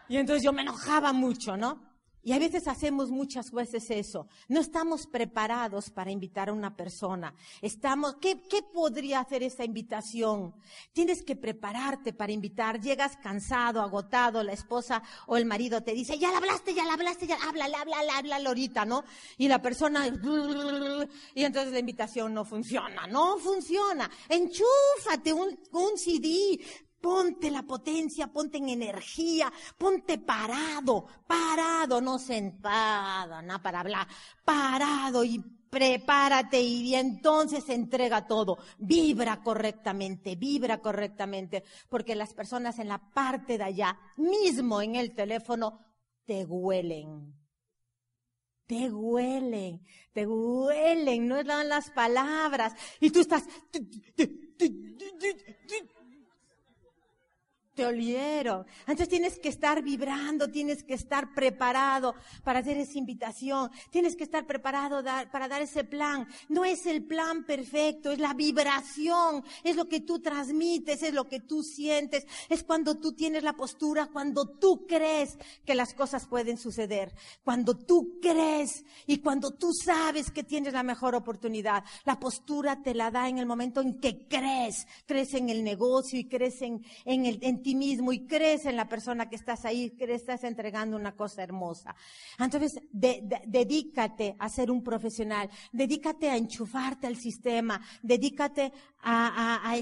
Y 0.09 0.17
entonces 0.17 0.45
yo 0.45 0.53
me 0.53 0.63
enojaba 0.63 1.13
mucho, 1.13 1.57
¿no? 1.57 1.94
Y 2.25 2.33
a 2.33 2.39
veces 2.39 2.67
hacemos 2.69 3.11
muchas 3.11 3.53
veces 3.53 3.91
eso. 3.91 4.29
No 4.49 4.61
estamos 4.61 5.07
preparados 5.07 5.91
para 5.91 6.11
invitar 6.11 6.49
a 6.49 6.55
una 6.55 6.75
persona. 6.75 7.35
Estamos, 7.61 8.17
¿qué, 8.17 8.41
¿qué, 8.49 8.63
podría 8.63 9.21
hacer 9.21 9.43
esa 9.43 9.63
invitación? 9.63 10.55
Tienes 10.95 11.23
que 11.23 11.37
prepararte 11.37 12.15
para 12.15 12.33
invitar. 12.33 12.81
Llegas 12.81 13.19
cansado, 13.19 13.83
agotado, 13.83 14.43
la 14.43 14.53
esposa 14.53 15.03
o 15.27 15.37
el 15.37 15.45
marido 15.45 15.83
te 15.83 15.93
dice, 15.93 16.19
ya 16.19 16.31
la 16.31 16.39
hablaste, 16.39 16.73
ya 16.73 16.85
la 16.85 16.95
hablaste, 16.95 17.27
ya, 17.27 17.37
háblale, 17.47 17.75
háblale, 17.77 18.11
háblale 18.11 18.49
ahorita, 18.49 18.87
¿no? 18.87 19.05
Y 19.37 19.49
la 19.49 19.61
persona, 19.61 20.07
y 20.07 21.45
entonces 21.45 21.73
la 21.73 21.79
invitación 21.79 22.33
no 22.33 22.47
funciona, 22.47 23.07
no 23.07 23.37
funciona. 23.39 24.11
Enchúfate 24.31 25.33
un, 25.33 25.59
un 25.73 25.99
CD, 25.99 26.59
Ponte 27.05 27.51
la 27.51 27.63
potencia, 27.65 28.29
ponte 28.29 28.57
en 28.57 28.71
energía, 28.71 29.53
ponte 29.77 30.17
parado, 30.17 31.05
parado, 31.27 32.01
no 32.01 32.19
sentado, 32.19 33.43
no 33.43 33.61
para 33.61 33.81
hablar, 33.81 34.09
parado 34.43 35.23
y 35.23 35.39
prepárate 35.69 36.63
y 36.63 36.95
entonces 36.95 37.69
entrega 37.69 38.27
todo. 38.27 38.57
Vibra 38.79 39.43
correctamente, 39.43 40.35
vibra 40.35 40.81
correctamente, 40.81 41.63
porque 41.91 42.15
las 42.15 42.33
personas 42.33 42.79
en 42.79 42.89
la 42.89 43.11
parte 43.13 43.59
de 43.59 43.65
allá, 43.65 43.99
mismo 44.17 44.81
en 44.81 44.95
el 44.97 45.15
teléfono, 45.15 45.85
te 46.25 46.47
huelen. 46.47 47.35
te 48.67 48.91
huelen, 48.91 49.83
te 50.15 50.27
huelen, 50.27 51.29
no 51.29 51.45
dan 51.45 51.69
las 51.69 51.91
palabras. 51.91 52.73
Y 52.99 53.11
tú 53.11 53.21
estás, 53.21 53.45
te 57.75 57.85
olieron. 57.87 58.67
Entonces 58.81 59.09
tienes 59.09 59.39
que 59.39 59.49
estar 59.49 59.83
vibrando, 59.83 60.51
tienes 60.51 60.83
que 60.83 60.95
estar 60.95 61.35
preparado 61.35 62.15
para 62.43 62.61
hacer 62.61 62.77
esa 62.79 62.99
invitación, 62.99 63.71
tienes 63.91 64.17
que 64.17 64.25
estar 64.25 64.47
preparado 64.47 65.03
para 65.31 65.49
dar 65.49 65.63
ese 65.63 65.85
plan. 65.85 66.27
No 66.49 66.65
es 66.65 66.87
el 66.87 67.05
plan 67.05 67.45
perfecto, 67.45 68.13
es 68.13 68.19
la 68.19 68.35
vibración, 68.35 69.45
es 69.63 69.77
lo 69.77 69.89
que 69.89 70.01
tú 70.01 70.21
transmites, 70.21 71.03
es 71.03 71.15
lo 71.15 71.29
que 71.29 71.41
tú 71.41 71.63
sientes, 71.63 72.27
es 72.49 72.63
cuando 72.63 72.97
tú 72.97 73.13
tienes 73.13 73.43
la 73.43 73.55
postura, 73.55 74.09
cuando 74.13 74.47
tú 74.47 74.87
crees 74.87 75.37
que 75.65 75.75
las 75.75 75.95
cosas 75.95 76.27
pueden 76.27 76.59
suceder, 76.59 77.15
cuando 77.43 77.77
tú 77.77 78.19
crees 78.21 78.85
y 79.07 79.19
cuando 79.19 79.53
tú 79.53 79.73
sabes 79.73 80.31
que 80.31 80.45
tienes 80.45 80.73
la 80.73 80.83
mejor 80.83 81.15
oportunidad. 81.15 81.85
La 82.05 82.19
postura 82.19 82.83
te 82.83 82.95
la 82.95 83.11
da 83.11 83.29
en 83.29 83.39
el 83.39 83.47
momento 83.47 83.81
en 83.81 84.01
que 84.01 84.27
crees, 84.27 84.87
crees 85.07 85.35
en 85.35 85.51
el 85.51 85.65
negocio 85.65 86.19
y 86.19 86.25
crees 86.25 86.63
en, 86.63 86.85
el, 87.05 87.39
ti 87.65 87.75
mismo 87.75 88.13
y 88.13 88.27
crees 88.27 88.67
en 88.67 88.77
la 88.77 88.89
persona 88.89 89.29
que 89.29 89.37
estás 89.37 89.65
ahí, 89.65 89.91
que 89.91 90.05
estás 90.15 90.45
entregando 90.45 90.97
una 90.97 91.17
cosa 91.17 91.43
hermosa. 91.43 91.97
Entonces, 92.39 92.79
dedícate 92.93 94.37
a 94.39 94.49
ser 94.49 94.71
un 94.71 94.85
profesional, 94.85 95.51
dedícate 95.73 96.31
a 96.31 96.37
enchufarte 96.37 97.07
al 97.09 97.17
sistema, 97.17 97.81
dedícate 98.03 98.73
a, 99.01 99.75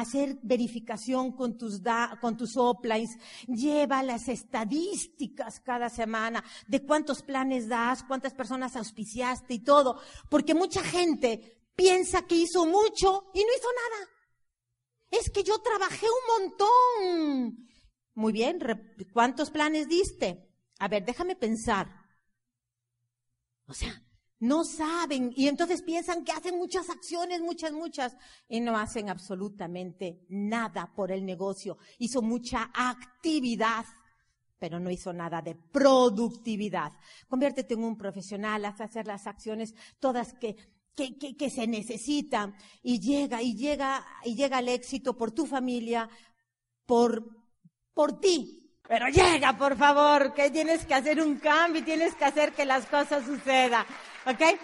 hacer 0.00 0.38
verificación 0.42 1.32
con 1.32 1.58
tus, 1.58 1.82
con 2.20 2.36
tus 2.36 2.56
uplines, 2.56 3.10
lleva 3.46 4.02
las 4.02 4.28
estadísticas 4.28 5.60
cada 5.60 5.88
semana 5.90 6.42
de 6.66 6.84
cuántos 6.84 7.22
planes 7.22 7.68
das, 7.68 8.04
cuántas 8.04 8.34
personas 8.34 8.76
auspiciaste 8.76 9.54
y 9.54 9.58
todo, 9.58 10.00
porque 10.28 10.54
mucha 10.54 10.82
gente 10.82 11.58
piensa 11.74 12.22
que 12.22 12.36
hizo 12.36 12.66
mucho 12.66 13.30
y 13.34 13.40
no 13.40 13.50
hizo 13.56 13.68
nada. 13.90 14.19
Es 15.10 15.30
que 15.30 15.42
yo 15.42 15.58
trabajé 15.58 16.06
un 16.06 16.44
montón. 16.44 17.68
Muy 18.14 18.32
bien, 18.32 18.58
¿cuántos 19.12 19.50
planes 19.50 19.88
diste? 19.88 20.48
A 20.78 20.88
ver, 20.88 21.04
déjame 21.04 21.36
pensar. 21.36 21.88
O 23.66 23.74
sea, 23.74 24.02
no 24.40 24.64
saben 24.64 25.32
y 25.36 25.48
entonces 25.48 25.82
piensan 25.82 26.24
que 26.24 26.32
hacen 26.32 26.56
muchas 26.56 26.88
acciones, 26.88 27.40
muchas, 27.40 27.72
muchas, 27.72 28.16
y 28.48 28.60
no 28.60 28.76
hacen 28.76 29.10
absolutamente 29.10 30.24
nada 30.28 30.92
por 30.94 31.12
el 31.12 31.24
negocio. 31.24 31.76
Hizo 31.98 32.22
mucha 32.22 32.70
actividad, 32.74 33.84
pero 34.58 34.80
no 34.80 34.90
hizo 34.90 35.12
nada 35.12 35.42
de 35.42 35.54
productividad. 35.54 36.92
Conviértete 37.28 37.74
en 37.74 37.84
un 37.84 37.98
profesional, 37.98 38.64
haz 38.64 38.80
hacer 38.80 39.06
las 39.06 39.26
acciones 39.26 39.74
todas 39.98 40.32
que 40.32 40.56
que, 40.94 41.18
que, 41.18 41.36
que, 41.36 41.50
se 41.50 41.66
necesita 41.66 42.52
y 42.82 43.00
llega 43.00 43.42
y 43.42 43.56
llega 43.56 44.04
y 44.24 44.34
llega 44.34 44.58
el 44.58 44.68
éxito 44.68 45.16
por 45.16 45.32
tu 45.32 45.46
familia, 45.46 46.08
por, 46.86 47.24
por 47.94 48.20
ti. 48.20 48.60
Pero 48.86 49.08
llega, 49.08 49.56
por 49.56 49.76
favor, 49.76 50.34
que 50.34 50.50
tienes 50.50 50.84
que 50.84 50.94
hacer 50.94 51.20
un 51.20 51.38
cambio 51.38 51.80
y 51.80 51.84
tienes 51.84 52.14
que 52.16 52.24
hacer 52.24 52.52
que 52.52 52.64
las 52.64 52.86
cosas 52.86 53.24
sucedan. 53.24 53.86
¿Ok? 54.26 54.58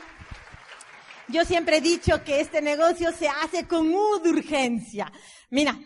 Yo 1.28 1.44
siempre 1.44 1.78
he 1.78 1.80
dicho 1.80 2.22
que 2.24 2.40
este 2.40 2.60
negocio 2.60 3.12
se 3.12 3.28
hace 3.28 3.66
con 3.66 3.92
urgencia. 3.94 5.12
Mira, 5.50 5.78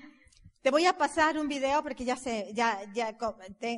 te 0.62 0.70
voy 0.70 0.86
a 0.86 0.96
pasar 0.96 1.38
un 1.38 1.48
video 1.48 1.82
porque 1.82 2.04
ya 2.04 2.16
sé, 2.16 2.50
ya, 2.54 2.80
ya 2.92 3.16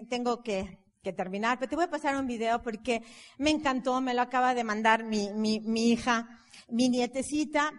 tengo 0.09 0.43
que, 0.43 0.79
que 1.03 1.13
terminar, 1.13 1.59
pero 1.59 1.71
te 1.71 1.77
voy 1.77 1.85
a 1.85 1.91
pasar 1.91 2.17
un 2.17 2.27
video 2.27 2.63
porque 2.63 3.03
me 3.39 3.51
encantó, 3.51 4.01
me 4.01 4.15
lo 4.15 4.23
acaba 4.23 4.55
de 4.55 4.65
mandar 4.65 5.05
mi, 5.05 5.31
mi, 5.31 5.61
mi 5.61 5.91
hija 5.91 6.42
mi 6.73 6.89
nietecita, 6.89 7.71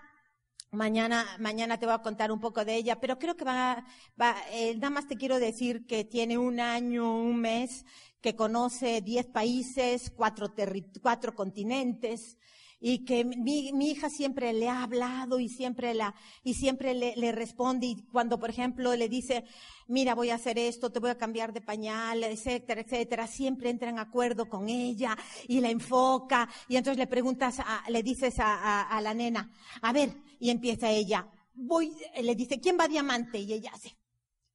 mañana, 0.71 1.25
mañana 1.39 1.79
te 1.79 1.87
voy 1.87 1.95
a 1.95 2.03
contar 2.03 2.31
un 2.31 2.39
poco 2.39 2.63
de 2.63 2.75
ella, 2.75 2.99
pero 2.99 3.17
creo 3.17 3.35
que 3.35 3.43
va, 3.43 3.83
va 4.21 4.35
eh, 4.51 4.75
nada 4.75 4.91
más 4.91 5.07
te 5.07 5.17
quiero 5.17 5.39
decir 5.39 5.87
que 5.87 6.05
tiene 6.05 6.37
un 6.37 6.59
año, 6.59 7.17
un 7.17 7.41
mes, 7.41 7.85
que 8.21 8.35
conoce 8.35 9.01
diez 9.01 9.25
países, 9.25 10.11
cuatro, 10.15 10.53
cuatro 11.01 11.33
continentes, 11.33 12.37
y 12.85 13.05
que 13.05 13.23
mi, 13.23 13.71
mi, 13.71 13.91
hija 13.91 14.09
siempre 14.09 14.51
le 14.51 14.67
ha 14.67 14.83
hablado 14.83 15.39
y 15.39 15.47
siempre 15.47 15.93
la, 15.93 16.13
y 16.43 16.55
siempre 16.55 16.93
le, 16.93 17.31
responde 17.31 17.87
y 17.87 17.95
cuando, 18.11 18.37
por 18.37 18.49
ejemplo, 18.49 18.93
le 18.93 19.07
dice, 19.07 19.45
mira, 19.87 20.15
voy 20.15 20.31
a 20.31 20.35
hacer 20.35 20.59
esto, 20.59 20.91
te 20.91 20.99
voy 20.99 21.09
a 21.09 21.17
cambiar 21.17 21.53
de 21.53 21.61
pañal, 21.61 22.25
etcétera, 22.25 22.81
etcétera, 22.81 23.25
siempre 23.25 23.69
entra 23.69 23.89
en 23.89 23.99
acuerdo 23.99 24.49
con 24.49 24.67
ella 24.67 25.17
y 25.47 25.61
la 25.61 25.69
enfoca 25.69 26.49
y 26.67 26.75
entonces 26.75 26.97
le 26.97 27.07
preguntas, 27.07 27.55
le 27.87 28.03
dices 28.03 28.37
a, 28.39 28.53
a, 28.53 28.81
a, 28.81 28.99
la 28.99 29.13
nena, 29.13 29.49
a 29.81 29.93
ver, 29.93 30.13
y 30.37 30.49
empieza 30.49 30.91
ella, 30.91 31.25
voy, 31.53 31.89
le 32.21 32.35
dice, 32.35 32.59
¿quién 32.59 32.77
va 32.77 32.83
a 32.83 32.89
diamante? 32.89 33.39
Y 33.39 33.53
ella 33.53 33.71
hace, 33.73 33.95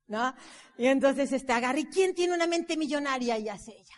¿no? 0.06 0.34
Y 0.76 0.84
entonces 0.84 1.32
este 1.32 1.54
agarra, 1.54 1.78
¿y 1.78 1.86
quién 1.86 2.14
tiene 2.14 2.34
una 2.34 2.46
mente 2.46 2.76
millonaria? 2.76 3.38
Y 3.38 3.48
hace 3.48 3.72
ella. 3.72 3.97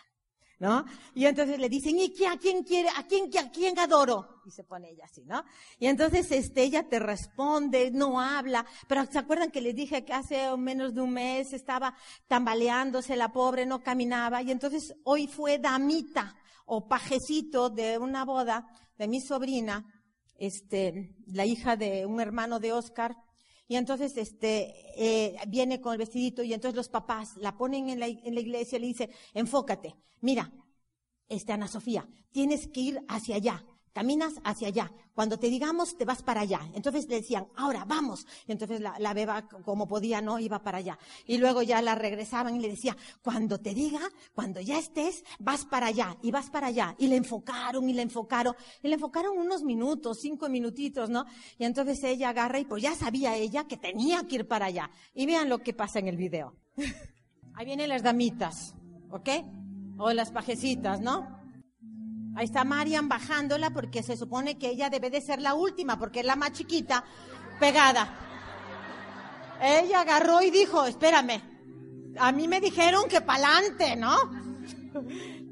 ¿No? 0.61 0.85
Y 1.15 1.25
entonces 1.25 1.57
le 1.57 1.69
dicen, 1.69 1.97
¿y 1.97 2.13
a 2.23 2.37
quién 2.37 2.63
quiere, 2.63 2.87
a 2.89 3.07
quién, 3.07 3.31
a 3.35 3.49
quién 3.49 3.79
adoro? 3.79 4.41
Y 4.45 4.51
se 4.51 4.63
pone 4.63 4.91
ella 4.91 5.05
así, 5.05 5.25
¿no? 5.25 5.43
Y 5.79 5.87
entonces 5.87 6.31
este, 6.31 6.61
ella 6.61 6.87
te 6.87 6.99
responde, 6.99 7.89
no 7.89 8.21
habla, 8.21 8.63
pero 8.87 9.03
¿se 9.07 9.17
acuerdan 9.17 9.49
que 9.49 9.59
les 9.59 9.75
dije 9.75 10.05
que 10.05 10.13
hace 10.13 10.55
menos 10.57 10.93
de 10.93 11.01
un 11.01 11.13
mes 11.13 11.51
estaba 11.53 11.95
tambaleándose 12.27 13.15
la 13.15 13.33
pobre, 13.33 13.65
no 13.65 13.81
caminaba? 13.81 14.43
Y 14.43 14.51
entonces 14.51 14.93
hoy 15.03 15.27
fue 15.27 15.57
damita 15.57 16.35
o 16.67 16.87
pajecito 16.87 17.71
de 17.71 17.97
una 17.97 18.23
boda 18.23 18.67
de 18.99 19.07
mi 19.07 19.19
sobrina, 19.19 19.83
este, 20.37 21.15
la 21.25 21.43
hija 21.43 21.75
de 21.75 22.05
un 22.05 22.21
hermano 22.21 22.59
de 22.59 22.71
Oscar, 22.71 23.15
y 23.71 23.77
entonces 23.77 24.17
este 24.17 24.75
eh, 24.97 25.37
viene 25.47 25.79
con 25.79 25.93
el 25.93 25.97
vestidito 25.97 26.43
y 26.43 26.53
entonces 26.53 26.75
los 26.75 26.89
papás 26.89 27.37
la 27.37 27.57
ponen 27.57 27.87
en 27.87 28.01
la, 28.01 28.07
en 28.07 28.35
la 28.35 28.41
iglesia 28.41 28.77
y 28.77 28.81
le 28.81 28.87
dicen, 28.87 29.09
enfócate, 29.33 29.95
mira, 30.19 30.51
este 31.29 31.53
Ana 31.53 31.69
Sofía, 31.69 32.05
tienes 32.33 32.67
que 32.67 32.81
ir 32.81 33.05
hacia 33.07 33.37
allá, 33.37 33.65
caminas 33.93 34.33
hacia 34.43 34.69
allá. 34.69 34.91
Cuando 35.13 35.37
te 35.37 35.49
digamos, 35.49 35.97
te 35.97 36.05
vas 36.05 36.23
para 36.23 36.41
allá. 36.41 36.61
Entonces 36.73 37.07
le 37.07 37.15
decían, 37.15 37.47
ahora 37.55 37.85
vamos. 37.85 38.25
Y 38.47 38.51
entonces 38.51 38.79
la, 38.79 38.97
la, 38.99 39.13
beba, 39.13 39.47
como 39.47 39.87
podía, 39.87 40.21
no 40.21 40.39
iba 40.39 40.63
para 40.63 40.77
allá. 40.77 40.97
Y 41.25 41.37
luego 41.37 41.61
ya 41.61 41.81
la 41.81 41.95
regresaban 41.95 42.55
y 42.55 42.59
le 42.59 42.69
decía, 42.69 42.95
cuando 43.21 43.59
te 43.59 43.73
diga, 43.73 43.99
cuando 44.33 44.61
ya 44.61 44.79
estés, 44.79 45.23
vas 45.39 45.65
para 45.65 45.87
allá. 45.87 46.17
Y 46.21 46.31
vas 46.31 46.49
para 46.49 46.67
allá. 46.67 46.95
Y 46.97 47.07
le 47.07 47.17
enfocaron 47.17 47.89
y 47.89 47.93
le 47.93 48.01
enfocaron. 48.03 48.55
Y 48.81 48.87
le 48.87 48.95
enfocaron 48.95 49.37
unos 49.37 49.63
minutos, 49.63 50.19
cinco 50.21 50.47
minutitos, 50.49 51.09
¿no? 51.09 51.25
Y 51.57 51.65
entonces 51.65 52.03
ella 52.03 52.29
agarra 52.29 52.59
y 52.59 52.65
pues 52.65 52.83
ya 52.83 52.95
sabía 52.95 53.35
ella 53.35 53.65
que 53.65 53.77
tenía 53.77 54.25
que 54.27 54.35
ir 54.35 54.47
para 54.47 54.67
allá. 54.67 54.89
Y 55.13 55.25
vean 55.25 55.49
lo 55.49 55.59
que 55.59 55.73
pasa 55.73 55.99
en 55.99 56.07
el 56.07 56.17
video. 56.17 56.55
Ahí 57.53 57.65
vienen 57.65 57.89
las 57.89 58.03
damitas, 58.03 58.75
¿ok? 59.09 59.29
O 59.97 60.13
las 60.13 60.31
pajecitas, 60.31 61.01
¿no? 61.01 61.40
Ahí 62.35 62.45
está 62.45 62.63
Marian 62.63 63.09
bajándola 63.09 63.71
porque 63.71 64.03
se 64.03 64.15
supone 64.15 64.57
que 64.57 64.69
ella 64.69 64.89
debe 64.89 65.09
de 65.09 65.21
ser 65.21 65.41
la 65.41 65.53
última 65.53 65.99
porque 65.99 66.21
es 66.21 66.25
la 66.25 66.35
más 66.35 66.53
chiquita 66.53 67.03
pegada. 67.59 68.17
Ella 69.61 70.01
agarró 70.01 70.41
y 70.41 70.49
dijo, 70.49 70.85
espérame, 70.85 71.41
a 72.17 72.31
mí 72.31 72.47
me 72.47 72.61
dijeron 72.61 73.07
que 73.07 73.21
pa'lante, 73.21 73.95
¿no? 73.95 74.15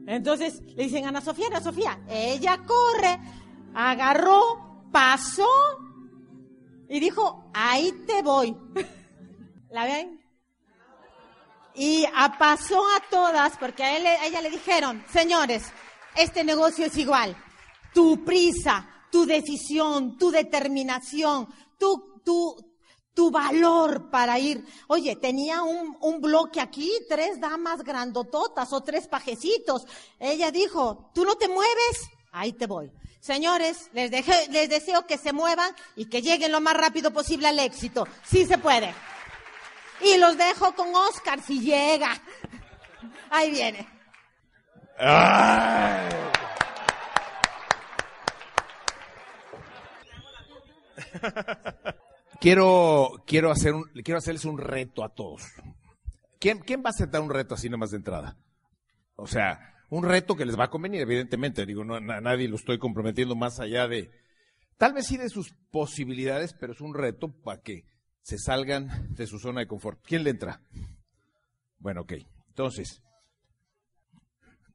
Entonces 0.07 0.61
le 0.75 0.83
dicen, 0.83 1.05
Ana 1.05 1.21
Sofía, 1.21 1.47
Ana 1.47 1.61
Sofía, 1.61 1.99
ella 2.09 2.59
corre, 2.65 3.19
agarró, 3.75 4.87
pasó 4.91 5.47
y 6.87 6.99
dijo, 6.99 7.51
ahí 7.53 7.91
te 8.07 8.23
voy. 8.23 8.55
¿La 9.69 9.85
ven? 9.85 10.19
Y 11.75 12.05
pasó 12.39 12.83
a 12.97 13.09
todas 13.09 13.57
porque 13.57 13.83
a, 13.83 13.87
a 13.87 14.25
ella 14.25 14.41
le 14.41 14.49
dijeron, 14.49 15.03
señores, 15.11 15.71
este 16.19 16.43
negocio 16.43 16.85
es 16.85 16.97
igual. 16.97 17.35
Tu 17.93 18.23
prisa, 18.23 18.87
tu 19.11 19.25
decisión, 19.25 20.17
tu 20.17 20.31
determinación, 20.31 21.47
tu, 21.77 22.21
tu, 22.23 22.55
tu 23.13 23.31
valor 23.31 24.09
para 24.09 24.37
ir. 24.37 24.63
Oye, 24.87 25.15
tenía 25.15 25.63
un, 25.63 25.97
un, 26.01 26.21
bloque 26.21 26.59
aquí, 26.61 26.91
tres 27.07 27.39
damas 27.39 27.83
grandototas 27.83 28.71
o 28.73 28.81
tres 28.81 29.07
pajecitos. 29.07 29.85
Ella 30.19 30.51
dijo, 30.51 31.09
¿tú 31.13 31.23
no 31.25 31.35
te 31.35 31.47
mueves? 31.47 32.09
Ahí 32.31 32.53
te 32.53 32.67
voy. 32.67 32.91
Señores, 33.19 33.89
les, 33.93 34.11
les 34.49 34.69
deseo 34.69 35.05
que 35.05 35.17
se 35.17 35.33
muevan 35.33 35.73
y 35.95 36.05
que 36.05 36.21
lleguen 36.21 36.51
lo 36.51 36.61
más 36.61 36.75
rápido 36.75 37.11
posible 37.11 37.47
al 37.47 37.59
éxito. 37.59 38.07
Sí 38.23 38.45
se 38.45 38.57
puede. 38.57 38.93
Y 40.01 40.17
los 40.17 40.37
dejo 40.37 40.73
con 40.75 40.93
Oscar 40.95 41.41
si 41.41 41.59
llega. 41.59 42.21
Ahí 43.29 43.51
viene. 43.51 43.98
Quiero, 52.39 53.23
quiero, 53.25 53.51
hacer 53.51 53.73
quiero 54.03 54.17
hacerles 54.17 54.45
un 54.45 54.57
reto 54.57 55.03
a 55.03 55.09
todos. 55.09 55.43
¿Quién, 56.39 56.59
¿Quién 56.59 56.81
va 56.81 56.87
a 56.87 56.91
aceptar 56.91 57.21
un 57.21 57.29
reto 57.29 57.55
así 57.55 57.69
nomás 57.69 57.91
de 57.91 57.97
entrada? 57.97 58.37
O 59.15 59.27
sea, 59.27 59.75
un 59.89 60.03
reto 60.03 60.35
que 60.35 60.45
les 60.45 60.57
va 60.57 60.65
a 60.65 60.69
convenir, 60.69 61.01
evidentemente. 61.01 61.65
Digo, 61.65 61.83
no, 61.83 61.95
a 61.95 62.21
nadie 62.21 62.47
lo 62.47 62.55
estoy 62.55 62.77
comprometiendo 62.77 63.35
más 63.35 63.59
allá 63.59 63.87
de, 63.87 64.11
tal 64.77 64.93
vez 64.93 65.07
sí 65.07 65.17
de 65.17 65.29
sus 65.29 65.53
posibilidades, 65.71 66.53
pero 66.53 66.73
es 66.73 66.81
un 66.81 66.93
reto 66.93 67.31
para 67.43 67.61
que 67.61 67.85
se 68.21 68.37
salgan 68.37 69.13
de 69.15 69.27
su 69.27 69.39
zona 69.39 69.61
de 69.61 69.67
confort. 69.67 69.99
¿Quién 70.03 70.23
le 70.23 70.29
entra? 70.29 70.61
Bueno, 71.77 72.01
ok. 72.01 72.13
Entonces, 72.49 73.01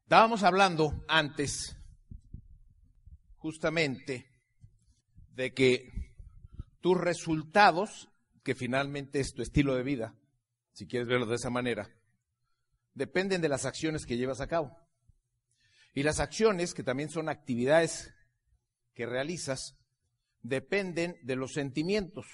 estábamos 0.05 0.43
hablando 0.43 1.03
antes, 1.09 1.77
justamente, 3.39 4.27
de 5.33 5.55
que 5.55 6.13
tus 6.81 6.99
resultados, 6.99 8.11
que 8.43 8.55
finalmente 8.55 9.21
es 9.21 9.33
tu 9.33 9.41
estilo 9.41 9.75
de 9.75 9.83
vida, 9.83 10.15
si 10.73 10.87
quieres 10.87 11.09
verlo 11.09 11.27
de 11.27 11.37
esa 11.37 11.49
manera, 11.49 11.89
dependen 12.93 13.41
de 13.41 13.49
las 13.49 13.65
acciones 13.65 14.05
que 14.05 14.19
llevas 14.19 14.41
a 14.43 14.47
cabo. 14.47 14.77
Y 15.95 16.03
las 16.03 16.21
acciones, 16.21 16.75
que 16.75 16.83
también 16.83 17.09
son 17.09 17.31
actividades 17.31 18.13
que 18.93 19.07
realizas, 19.07 19.79
dependen 20.43 21.17
de 21.23 21.37
los 21.37 21.55
sentimientos. 21.55 22.27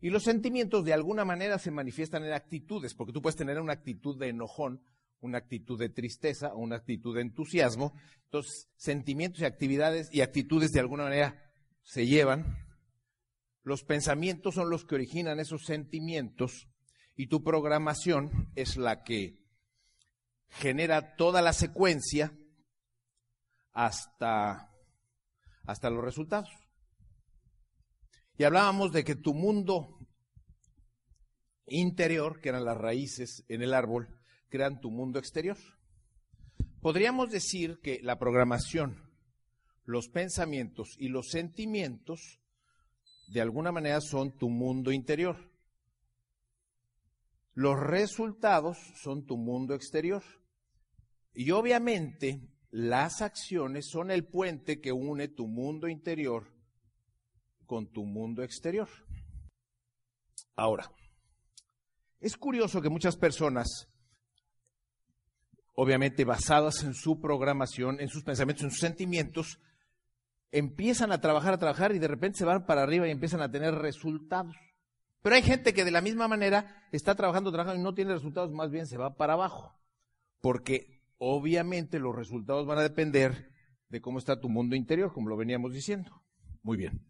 Y 0.00 0.10
los 0.10 0.22
sentimientos 0.22 0.84
de 0.84 0.92
alguna 0.92 1.24
manera 1.24 1.58
se 1.58 1.72
manifiestan 1.72 2.24
en 2.24 2.32
actitudes, 2.32 2.94
porque 2.94 3.12
tú 3.12 3.20
puedes 3.20 3.36
tener 3.36 3.60
una 3.60 3.72
actitud 3.72 4.16
de 4.18 4.28
enojón, 4.28 4.82
una 5.20 5.38
actitud 5.38 5.78
de 5.78 5.88
tristeza 5.88 6.54
o 6.54 6.58
una 6.58 6.76
actitud 6.76 7.14
de 7.14 7.22
entusiasmo. 7.22 7.94
Entonces, 8.24 8.68
sentimientos 8.76 9.40
y 9.40 9.44
actividades 9.44 10.08
y 10.12 10.20
actitudes 10.20 10.72
de 10.72 10.80
alguna 10.80 11.04
manera 11.04 11.52
se 11.82 12.06
llevan. 12.06 12.66
Los 13.62 13.84
pensamientos 13.84 14.54
son 14.54 14.70
los 14.70 14.84
que 14.84 14.94
originan 14.94 15.40
esos 15.40 15.64
sentimientos 15.64 16.68
y 17.16 17.28
tu 17.28 17.42
programación 17.42 18.50
es 18.54 18.76
la 18.76 19.02
que 19.02 19.44
genera 20.48 21.16
toda 21.16 21.42
la 21.42 21.52
secuencia 21.52 22.36
hasta, 23.72 24.70
hasta 25.64 25.90
los 25.90 26.04
resultados. 26.04 26.50
Y 28.38 28.44
hablábamos 28.44 28.92
de 28.92 29.02
que 29.02 29.16
tu 29.16 29.34
mundo 29.34 29.98
interior, 31.66 32.40
que 32.40 32.50
eran 32.50 32.64
las 32.64 32.76
raíces 32.76 33.44
en 33.48 33.62
el 33.62 33.74
árbol, 33.74 34.08
crean 34.48 34.80
tu 34.80 34.90
mundo 34.90 35.18
exterior. 35.18 35.56
Podríamos 36.80 37.30
decir 37.30 37.80
que 37.82 38.00
la 38.02 38.18
programación, 38.18 39.10
los 39.84 40.08
pensamientos 40.08 40.96
y 40.98 41.08
los 41.08 41.30
sentimientos, 41.30 42.40
de 43.28 43.40
alguna 43.40 43.72
manera 43.72 44.00
son 44.00 44.36
tu 44.36 44.48
mundo 44.48 44.92
interior. 44.92 45.50
Los 47.54 47.80
resultados 47.80 48.78
son 49.02 49.26
tu 49.26 49.36
mundo 49.36 49.74
exterior. 49.74 50.22
Y 51.34 51.50
obviamente 51.50 52.48
las 52.70 53.22
acciones 53.22 53.86
son 53.86 54.10
el 54.10 54.26
puente 54.26 54.80
que 54.80 54.92
une 54.92 55.28
tu 55.28 55.46
mundo 55.46 55.88
interior 55.88 56.52
con 57.66 57.90
tu 57.90 58.04
mundo 58.04 58.42
exterior. 58.42 58.88
Ahora, 60.54 60.90
es 62.20 62.36
curioso 62.36 62.80
que 62.80 62.88
muchas 62.88 63.16
personas, 63.16 63.88
obviamente 65.76 66.24
basadas 66.24 66.82
en 66.82 66.94
su 66.94 67.20
programación, 67.20 68.00
en 68.00 68.08
sus 68.08 68.24
pensamientos, 68.24 68.64
en 68.64 68.70
sus 68.70 68.80
sentimientos, 68.80 69.60
empiezan 70.50 71.12
a 71.12 71.20
trabajar, 71.20 71.54
a 71.54 71.58
trabajar 71.58 71.94
y 71.94 71.98
de 71.98 72.08
repente 72.08 72.38
se 72.38 72.44
van 72.44 72.66
para 72.66 72.82
arriba 72.82 73.06
y 73.06 73.10
empiezan 73.10 73.42
a 73.42 73.50
tener 73.50 73.74
resultados. 73.74 74.56
Pero 75.22 75.36
hay 75.36 75.42
gente 75.42 75.74
que 75.74 75.84
de 75.84 75.90
la 75.90 76.00
misma 76.00 76.28
manera 76.28 76.88
está 76.92 77.14
trabajando, 77.14 77.52
trabajando 77.52 77.80
y 77.80 77.84
no 77.84 77.94
tiene 77.94 78.14
resultados, 78.14 78.52
más 78.52 78.70
bien 78.70 78.86
se 78.86 78.96
va 78.96 79.16
para 79.16 79.34
abajo. 79.34 79.78
Porque 80.40 81.02
obviamente 81.18 81.98
los 81.98 82.16
resultados 82.16 82.66
van 82.66 82.78
a 82.78 82.82
depender 82.82 83.52
de 83.90 84.00
cómo 84.00 84.18
está 84.18 84.40
tu 84.40 84.48
mundo 84.48 84.76
interior, 84.76 85.12
como 85.12 85.28
lo 85.28 85.36
veníamos 85.36 85.74
diciendo. 85.74 86.22
Muy 86.62 86.78
bien. 86.78 87.06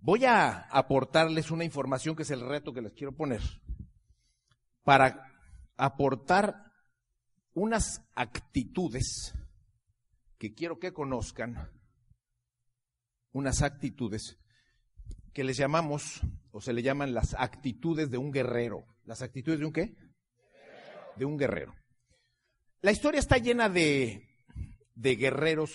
Voy 0.00 0.24
a 0.24 0.62
aportarles 0.70 1.52
una 1.52 1.64
información 1.64 2.16
que 2.16 2.24
es 2.24 2.30
el 2.32 2.40
reto 2.40 2.72
que 2.72 2.82
les 2.82 2.92
quiero 2.94 3.14
poner 3.14 3.40
para 4.82 5.31
aportar 5.76 6.72
unas 7.54 8.02
actitudes 8.14 9.34
que 10.38 10.54
quiero 10.54 10.78
que 10.78 10.92
conozcan, 10.92 11.70
unas 13.32 13.62
actitudes 13.62 14.38
que 15.32 15.44
les 15.44 15.56
llamamos 15.56 16.20
o 16.50 16.60
se 16.60 16.72
le 16.72 16.82
llaman 16.82 17.14
las 17.14 17.34
actitudes 17.34 18.10
de 18.10 18.18
un 18.18 18.32
guerrero. 18.32 18.86
¿Las 19.04 19.22
actitudes 19.22 19.58
de 19.58 19.66
un 19.66 19.72
qué? 19.72 19.96
de 21.16 21.24
un 21.24 21.36
guerrero. 21.36 21.74
La 22.80 22.92
historia 22.92 23.20
está 23.20 23.38
llena 23.38 23.68
de, 23.68 24.28
de 24.94 25.16
guerreros 25.16 25.72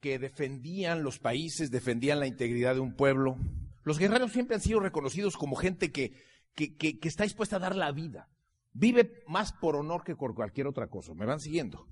que 0.00 0.18
defendían 0.18 1.02
los 1.02 1.18
países, 1.18 1.70
defendían 1.70 2.20
la 2.20 2.26
integridad 2.26 2.74
de 2.74 2.80
un 2.80 2.94
pueblo. 2.94 3.36
Los 3.82 3.98
guerreros 3.98 4.32
siempre 4.32 4.56
han 4.56 4.62
sido 4.62 4.80
reconocidos 4.80 5.36
como 5.36 5.56
gente 5.56 5.90
que, 5.90 6.12
que, 6.54 6.98
está 7.02 7.24
dispuesta 7.24 7.56
a 7.56 7.60
dar 7.60 7.76
la 7.76 7.92
vida. 7.92 8.28
Vive 8.72 9.22
más 9.28 9.52
por 9.52 9.76
honor 9.76 10.02
que 10.04 10.16
por 10.16 10.34
cualquier 10.34 10.66
otra 10.66 10.88
cosa. 10.88 11.14
¿Me 11.14 11.26
van 11.26 11.40
siguiendo? 11.40 11.86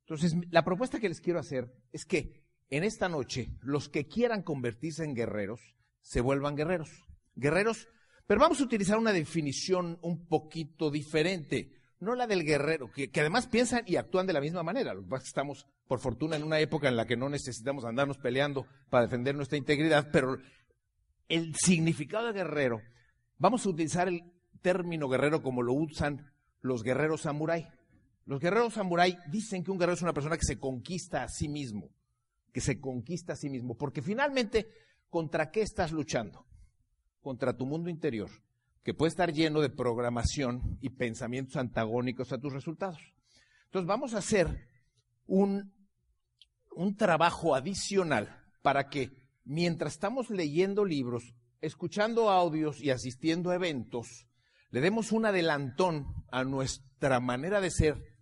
Entonces, 0.00 0.34
la 0.50 0.64
propuesta 0.64 0.98
que 0.98 1.08
les 1.08 1.20
quiero 1.20 1.38
hacer 1.38 1.72
es 1.92 2.04
que 2.04 2.44
en 2.70 2.84
esta 2.84 3.08
noche 3.08 3.50
los 3.60 3.88
que 3.88 4.06
quieran 4.06 4.42
convertirse 4.42 5.04
en 5.04 5.14
guerreros 5.14 5.76
se 6.00 6.20
vuelvan 6.20 6.56
guerreros. 6.56 7.04
Guerreros 7.34 7.88
pero 8.28 8.42
vamos 8.42 8.60
a 8.60 8.64
utilizar 8.64 8.98
una 8.98 9.14
definición 9.14 9.98
un 10.02 10.26
poquito 10.26 10.90
diferente, 10.90 11.72
no 11.98 12.14
la 12.14 12.26
del 12.26 12.44
guerrero, 12.44 12.92
que, 12.92 13.10
además 13.18 13.46
piensan 13.46 13.84
y 13.86 13.96
actúan 13.96 14.26
de 14.26 14.34
la 14.34 14.42
misma 14.42 14.62
manera. 14.62 14.92
Lo 14.92 15.02
que 15.08 15.16
estamos, 15.24 15.66
por 15.86 15.98
fortuna, 15.98 16.36
en 16.36 16.44
una 16.44 16.60
época 16.60 16.88
en 16.88 16.96
la 16.96 17.06
que 17.06 17.16
no 17.16 17.30
necesitamos 17.30 17.86
andarnos 17.86 18.18
peleando 18.18 18.66
para 18.90 19.04
defender 19.04 19.34
nuestra 19.34 19.56
integridad, 19.56 20.10
pero 20.12 20.36
el 21.30 21.54
significado 21.56 22.26
de 22.26 22.34
guerrero, 22.34 22.82
vamos 23.38 23.64
a 23.64 23.70
utilizar 23.70 24.08
el 24.08 24.22
término 24.60 25.08
guerrero 25.08 25.42
como 25.42 25.62
lo 25.62 25.72
usan 25.72 26.32
los 26.60 26.82
guerreros 26.82 27.22
samurái. 27.22 27.68
Los 28.26 28.40
guerreros 28.40 28.74
samurái 28.74 29.18
dicen 29.30 29.64
que 29.64 29.70
un 29.70 29.78
guerrero 29.78 29.94
es 29.94 30.02
una 30.02 30.12
persona 30.12 30.36
que 30.36 30.44
se 30.44 30.58
conquista 30.58 31.22
a 31.22 31.28
sí 31.28 31.48
mismo, 31.48 31.90
que 32.52 32.60
se 32.60 32.80
conquista 32.80 33.32
a 33.32 33.36
sí 33.36 33.48
mismo, 33.48 33.76
porque 33.76 34.02
finalmente, 34.02 34.68
¿contra 35.08 35.50
qué 35.50 35.62
estás 35.62 35.92
luchando? 35.92 36.48
contra 37.20 37.56
tu 37.56 37.66
mundo 37.66 37.90
interior, 37.90 38.30
que 38.82 38.94
puede 38.94 39.10
estar 39.10 39.32
lleno 39.32 39.60
de 39.60 39.70
programación 39.70 40.78
y 40.80 40.90
pensamientos 40.90 41.56
antagónicos 41.56 42.32
a 42.32 42.38
tus 42.38 42.52
resultados. 42.52 43.00
Entonces 43.66 43.86
vamos 43.86 44.14
a 44.14 44.18
hacer 44.18 44.66
un, 45.26 45.74
un 46.74 46.96
trabajo 46.96 47.54
adicional 47.54 48.44
para 48.62 48.88
que 48.88 49.10
mientras 49.44 49.92
estamos 49.92 50.30
leyendo 50.30 50.84
libros, 50.84 51.34
escuchando 51.60 52.30
audios 52.30 52.80
y 52.80 52.90
asistiendo 52.90 53.50
a 53.50 53.54
eventos, 53.54 54.26
le 54.70 54.80
demos 54.80 55.12
un 55.12 55.26
adelantón 55.26 56.06
a 56.30 56.44
nuestra 56.44 57.20
manera 57.20 57.60
de 57.60 57.70
ser 57.70 58.18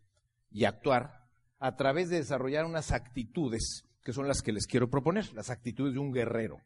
y 0.51 0.65
actuar 0.65 1.29
a 1.59 1.77
través 1.77 2.09
de 2.09 2.17
desarrollar 2.17 2.65
unas 2.65 2.93
actitudes 2.93 3.85
que 4.07 4.13
son 4.13 4.29
las 4.29 4.41
que 4.41 4.53
les 4.53 4.69
quiero 4.69 4.89
proponer, 4.89 5.33
las 5.35 5.51
actitudes 5.51 5.95
de 5.95 5.99
un 5.99 6.13
guerrero. 6.13 6.61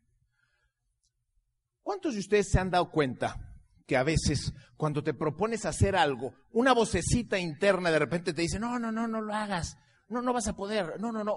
¿Cuántos 1.83 2.13
de 2.13 2.21
ustedes 2.21 2.51
se 2.51 2.61
han 2.61 2.71
dado 2.71 2.91
cuenta 2.91 3.57
que 3.87 3.97
a 3.97 4.03
veces 4.03 4.53
cuando 4.77 5.03
te 5.03 5.15
propones 5.15 5.65
hacer 5.65 5.97
algo, 5.97 6.35
una 6.53 6.75
vocecita 6.75 7.39
interna 7.39 7.91
de 7.91 7.99
repente 7.99 8.35
te 8.35 8.43
dice, 8.43 8.61
no, 8.61 8.79
no, 8.79 8.93
no, 8.93 9.09
no 9.09 9.23
lo 9.23 9.35
hagas, 9.35 9.79
no, 10.09 10.21
no 10.21 10.35
vas 10.35 10.49
a 10.49 10.55
poder, 10.55 11.01
no, 11.01 11.11
no, 11.13 11.25
no, 11.25 11.35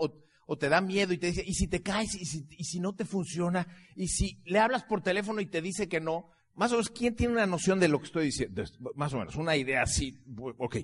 te 0.57 0.69
da 0.69 0.81
miedo 0.81 1.13
y 1.13 1.17
te 1.17 1.27
dice, 1.27 1.43
y 1.45 1.53
si 1.53 1.67
te 1.67 1.81
caes, 1.81 2.15
y 2.15 2.25
si, 2.25 2.45
y 2.51 2.63
si 2.63 2.79
no 2.79 2.93
te 2.93 3.05
funciona, 3.05 3.67
y 3.95 4.07
si 4.07 4.41
le 4.45 4.59
hablas 4.59 4.83
por 4.83 5.01
teléfono 5.01 5.41
y 5.41 5.45
te 5.45 5.61
dice 5.61 5.87
que 5.87 5.99
no, 5.99 6.29
más 6.55 6.71
o 6.71 6.75
menos, 6.75 6.89
¿quién 6.89 7.15
tiene 7.15 7.33
una 7.33 7.47
noción 7.47 7.79
de 7.79 7.87
lo 7.87 7.99
que 7.99 8.05
estoy 8.05 8.25
diciendo? 8.25 8.63
Más 8.95 9.13
o 9.13 9.17
menos, 9.17 9.35
una 9.35 9.55
idea 9.55 9.81
así, 9.81 10.21
ok. 10.57 10.77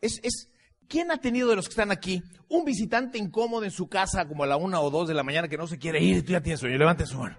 Es, 0.00 0.20
es, 0.22 0.48
¿Quién 0.88 1.10
ha 1.10 1.18
tenido 1.18 1.48
de 1.48 1.56
los 1.56 1.66
que 1.66 1.72
están 1.72 1.90
aquí 1.90 2.22
un 2.48 2.64
visitante 2.64 3.18
incómodo 3.18 3.64
en 3.64 3.70
su 3.70 3.88
casa 3.88 4.26
como 4.26 4.44
a 4.44 4.46
la 4.46 4.56
una 4.56 4.80
o 4.80 4.90
dos 4.90 5.08
de 5.08 5.14
la 5.14 5.22
mañana 5.22 5.48
que 5.48 5.56
no 5.56 5.66
se 5.66 5.78
quiere 5.78 6.02
ir 6.02 6.18
y 6.18 6.22
tú 6.22 6.32
ya 6.32 6.40
tienes 6.40 6.60
sueño? 6.60 6.78
Levante 6.78 7.06
su 7.06 7.18
mano. 7.18 7.36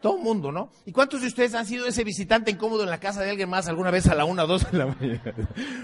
Todo 0.00 0.16
el 0.16 0.22
mundo, 0.22 0.50
¿no? 0.50 0.70
¿Y 0.86 0.92
cuántos 0.92 1.20
de 1.20 1.26
ustedes 1.26 1.54
han 1.54 1.66
sido 1.66 1.86
ese 1.86 2.04
visitante 2.04 2.50
incómodo 2.50 2.82
en 2.84 2.90
la 2.90 2.98
casa 2.98 3.20
de 3.22 3.30
alguien 3.30 3.50
más 3.50 3.68
alguna 3.68 3.90
vez 3.90 4.06
a 4.06 4.14
la 4.14 4.24
una 4.24 4.44
o 4.44 4.46
dos 4.46 4.70
de 4.70 4.78
la 4.78 4.86
mañana? 5.00 5.34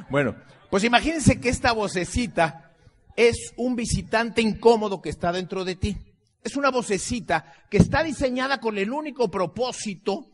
Bueno, 0.09 0.37
pues 0.71 0.85
imagínense 0.85 1.39
que 1.39 1.49
esta 1.49 1.73
vocecita 1.73 2.66
es 3.17 3.53
un 3.57 3.75
visitante 3.75 4.43
incómodo 4.43 5.01
que 5.01 5.09
está 5.09 5.33
dentro 5.33 5.65
de 5.65 5.77
ti. 5.77 5.97
Es 6.43 6.57
una 6.57 6.71
vocecita 6.71 7.53
que 7.71 7.79
está 7.79 8.03
diseñada 8.03 8.61
con 8.61 8.79
el 8.79 8.93
único 8.93 9.31
propósito 9.31 10.31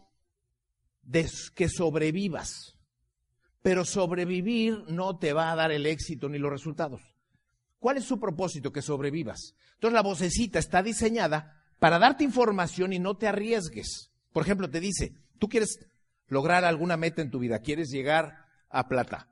de 1.02 1.28
que 1.54 1.68
sobrevivas. 1.68 2.76
Pero 3.62 3.84
sobrevivir 3.84 4.84
no 4.88 5.18
te 5.18 5.32
va 5.32 5.52
a 5.52 5.56
dar 5.56 5.70
el 5.70 5.86
éxito 5.86 6.28
ni 6.28 6.38
los 6.38 6.50
resultados. 6.50 7.00
¿Cuál 7.78 7.96
es 7.96 8.04
su 8.04 8.18
propósito? 8.18 8.72
Que 8.72 8.82
sobrevivas. 8.82 9.54
Entonces 9.74 9.94
la 9.94 10.02
vocecita 10.02 10.58
está 10.58 10.82
diseñada 10.82 11.62
para 11.78 11.98
darte 11.98 12.24
información 12.24 12.92
y 12.92 12.98
no 12.98 13.16
te 13.16 13.28
arriesgues. 13.28 14.10
Por 14.32 14.42
ejemplo, 14.42 14.68
te 14.70 14.80
dice, 14.80 15.14
tú 15.38 15.48
quieres 15.48 15.78
lograr 16.28 16.64
alguna 16.64 16.96
meta 16.96 17.22
en 17.22 17.30
tu 17.30 17.38
vida, 17.38 17.60
quieres 17.60 17.90
llegar 17.90 18.46
a 18.68 18.88
plata. 18.88 19.31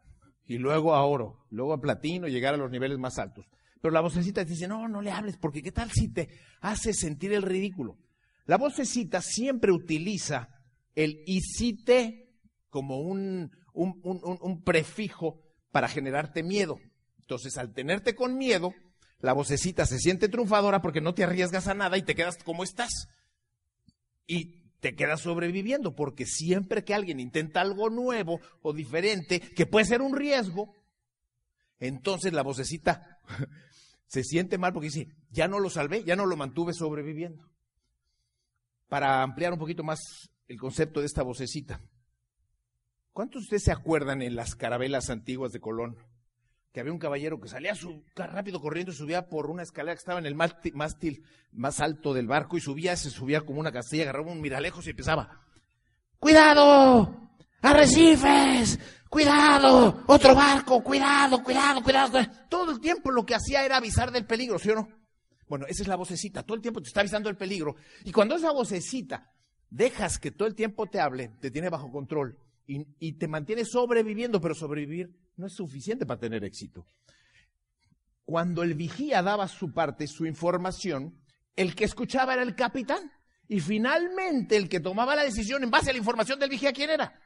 Y 0.51 0.59
luego 0.59 0.97
a 0.97 1.05
oro, 1.05 1.47
luego 1.51 1.73
a 1.73 1.81
platino, 1.81 2.27
llegar 2.27 2.55
a 2.55 2.57
los 2.57 2.73
niveles 2.73 2.99
más 2.99 3.21
altos. 3.21 3.47
Pero 3.81 3.95
la 3.95 4.01
vocecita 4.01 4.43
dice, 4.43 4.67
no, 4.67 4.89
no 4.89 5.01
le 5.01 5.13
hables, 5.13 5.37
porque 5.37 5.63
¿qué 5.63 5.71
tal 5.71 5.93
si 5.93 6.13
te 6.13 6.29
hace 6.61 6.93
sentir 6.93 7.33
el 7.33 7.43
ridículo? 7.43 7.99
La 8.47 8.59
vocecita 8.59 9.23
siempre 9.23 9.71
utiliza 9.71 10.49
el 10.97 11.23
te 11.87 12.33
como 12.69 12.99
un, 12.99 13.53
un, 13.75 14.01
un, 14.03 14.39
un 14.43 14.63
prefijo 14.65 15.41
para 15.71 15.87
generarte 15.87 16.43
miedo. 16.43 16.81
Entonces, 17.21 17.57
al 17.57 17.73
tenerte 17.73 18.17
con 18.17 18.37
miedo, 18.37 18.75
la 19.21 19.35
vocecita 19.35 19.87
se 19.87 20.01
siente 20.01 20.29
triunfadora 20.29 20.83
porque 20.83 21.01
no 21.01 21.15
te 21.15 21.23
arriesgas 21.23 21.69
a 21.69 21.75
nada 21.75 21.97
y 21.97 22.03
te 22.03 22.17
quedas 22.17 22.43
como 22.43 22.65
estás. 22.65 23.07
Y 24.27 24.60
te 24.81 24.95
quedas 24.95 25.21
sobreviviendo, 25.21 25.95
porque 25.95 26.27
siempre 26.27 26.85
que 26.85 26.95
alguien 26.95 27.21
intenta 27.21 27.61
algo 27.61 27.91
nuevo 27.91 28.41
o 28.63 28.73
diferente, 28.73 29.41
que 29.41 29.67
puede 29.67 29.85
ser 29.85 30.03
un 30.03 30.17
riesgo, 30.17 30.75
entonces 31.79 32.33
la 32.33 32.43
vocecita 32.43 33.21
se 34.07 34.25
siente 34.25 34.59
mal 34.59 34.73
porque 34.73 34.89
dice, 34.89 35.09
ya 35.31 35.49
no 35.49 35.61
lo 35.61 35.71
salvé, 35.71 36.03
ya 36.05 36.17
no 36.17 36.27
lo 36.27 36.37
mantuve 36.37 36.73
sobreviviendo. 36.73 37.49
Para 38.89 39.23
ampliar 39.23 39.53
un 39.53 39.59
poquito 39.59 39.85
más 39.85 40.01
el 40.49 40.59
concepto 40.59 41.01
de 41.01 41.07
esta 41.07 41.23
vocecita, 41.23 41.81
¿cuántos 43.13 43.43
de 43.43 43.45
ustedes 43.45 43.65
se 43.65 43.73
acuerdan 43.73 44.23
en 44.23 44.35
las 44.35 44.57
carabelas 44.57 45.11
antiguas 45.11 45.53
de 45.53 45.61
Colón? 45.61 45.97
Que 46.73 46.81
había 46.81 46.93
un 46.93 46.99
caballero 46.99 47.41
que 47.41 47.49
salía 47.49 47.73
rápido 48.15 48.61
corriendo 48.61 48.93
y 48.93 48.95
subía 48.95 49.29
por 49.29 49.51
una 49.51 49.63
escalera 49.63 49.95
que 49.95 50.01
estaba 50.01 50.21
en 50.21 50.27
el 50.27 50.37
mástil 50.37 51.25
más 51.53 51.81
alto 51.81 52.15
del 52.15 52.29
barco 52.29 52.57
y 52.57 52.61
subía, 52.61 52.97
se 52.97 53.11
subía 53.11 53.41
como 53.41 53.61
una 53.61 53.73
castilla, 53.73 54.05
agarraba 54.05 54.31
un 54.31 54.41
miralejos 54.41 54.87
y 54.87 54.91
empezaba, 54.91 55.41
¡Cuidado! 56.19 57.31
¡Arrecifes! 57.63 58.79
¡Cuidado! 59.09 60.05
¡Otro 60.07 60.35
barco! 60.35 60.83
¡Cuidado, 60.83 61.43
cuidado, 61.43 61.83
cuidado! 61.83 62.21
Todo 62.49 62.71
el 62.73 62.81
tiempo 62.81 63.11
lo 63.11 63.27
que 63.27 63.35
hacía 63.35 63.65
era 63.65 63.79
avisar 63.79 64.13
del 64.13 64.27
peligro, 64.27 64.59
¿sí 64.59 64.71
o 64.71 64.77
no? 64.77 64.89
Bueno, 65.49 65.67
esa 65.67 65.83
es 65.83 65.89
la 65.89 65.97
vocecita, 65.97 66.45
todo 66.45 66.55
el 66.55 66.63
tiempo 66.63 66.81
te 66.81 66.87
está 66.87 67.01
avisando 67.01 67.29
del 67.29 67.37
peligro. 67.37 67.75
Y 68.05 68.13
cuando 68.13 68.37
esa 68.37 68.53
vocecita 68.53 69.33
dejas 69.69 70.21
que 70.21 70.31
todo 70.31 70.47
el 70.47 70.55
tiempo 70.55 70.87
te 70.87 71.01
hable, 71.01 71.31
te 71.41 71.51
tiene 71.51 71.69
bajo 71.69 71.91
control 71.91 72.39
y, 72.71 73.13
te 73.15 73.27
mantiene 73.27 73.65
sobreviviendo, 73.65 74.41
pero 74.41 74.55
sobrevivir 74.55 75.11
no 75.37 75.47
es 75.47 75.55
suficiente 75.55 76.07
para 76.07 76.21
tener 76.21 76.45
éxito. 76.45 76.87
Cuando 78.25 78.63
el 78.63 78.75
vigía 78.75 79.23
daba 79.23 79.49
su 79.49 79.73
parte, 79.73 80.07
su 80.07 80.25
información, 80.25 81.21
el 81.57 81.75
que 81.75 81.85
escuchaba 81.85 82.35
era 82.35 82.43
el 82.43 82.55
capitán. 82.55 83.11
Y 83.49 83.59
finalmente 83.59 84.57
el 84.57 84.69
que 84.69 84.79
tomaba 84.79 85.17
la 85.17 85.25
decisión 85.25 85.65
en 85.65 85.71
base 85.71 85.91
a 85.91 85.93
la 85.93 85.99
información 85.99 86.39
del 86.39 86.51
vigía, 86.51 86.73
¿quién 86.73 86.91
era? 86.91 87.21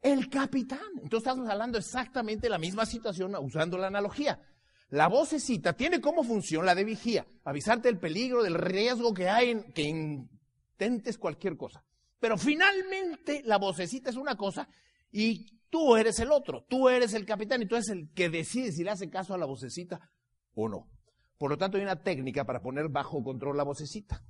El 0.00 0.30
capitán. 0.30 0.80
Entonces 0.94 1.18
estamos 1.18 1.46
hablando 1.50 1.76
exactamente 1.76 2.46
de 2.46 2.50
la 2.50 2.58
misma 2.58 2.86
situación 2.86 3.34
usando 3.36 3.76
la 3.76 3.88
analogía. 3.88 4.40
La 4.88 5.08
vocecita 5.08 5.74
tiene 5.74 6.00
como 6.00 6.24
función 6.24 6.64
la 6.64 6.74
de 6.74 6.84
vigía, 6.84 7.26
avisarte 7.44 7.88
del 7.88 7.98
peligro, 7.98 8.42
del 8.42 8.54
riesgo 8.54 9.12
que 9.12 9.28
hay 9.28 9.50
en 9.50 9.72
que 9.72 9.82
intentes 9.82 11.18
cualquier 11.18 11.58
cosa. 11.58 11.84
Pero 12.20 12.38
finalmente 12.38 13.42
la 13.44 13.58
vocecita 13.58 14.10
es 14.10 14.16
una 14.16 14.36
cosa 14.36 14.68
y 15.10 15.60
Tú 15.70 15.96
eres 15.96 16.18
el 16.18 16.32
otro, 16.32 16.64
tú 16.68 16.88
eres 16.88 17.14
el 17.14 17.24
capitán 17.24 17.62
y 17.62 17.66
tú 17.66 17.76
eres 17.76 17.88
el 17.90 18.12
que 18.12 18.28
decide 18.28 18.72
si 18.72 18.82
le 18.82 18.90
hace 18.90 19.08
caso 19.08 19.34
a 19.34 19.38
la 19.38 19.46
vocecita 19.46 20.10
o 20.54 20.68
no. 20.68 20.90
Por 21.38 21.48
lo 21.48 21.56
tanto, 21.56 21.78
hay 21.78 21.84
una 21.84 22.02
técnica 22.02 22.44
para 22.44 22.60
poner 22.60 22.88
bajo 22.88 23.22
control 23.22 23.56
la 23.56 23.62
vocecita. 23.62 24.24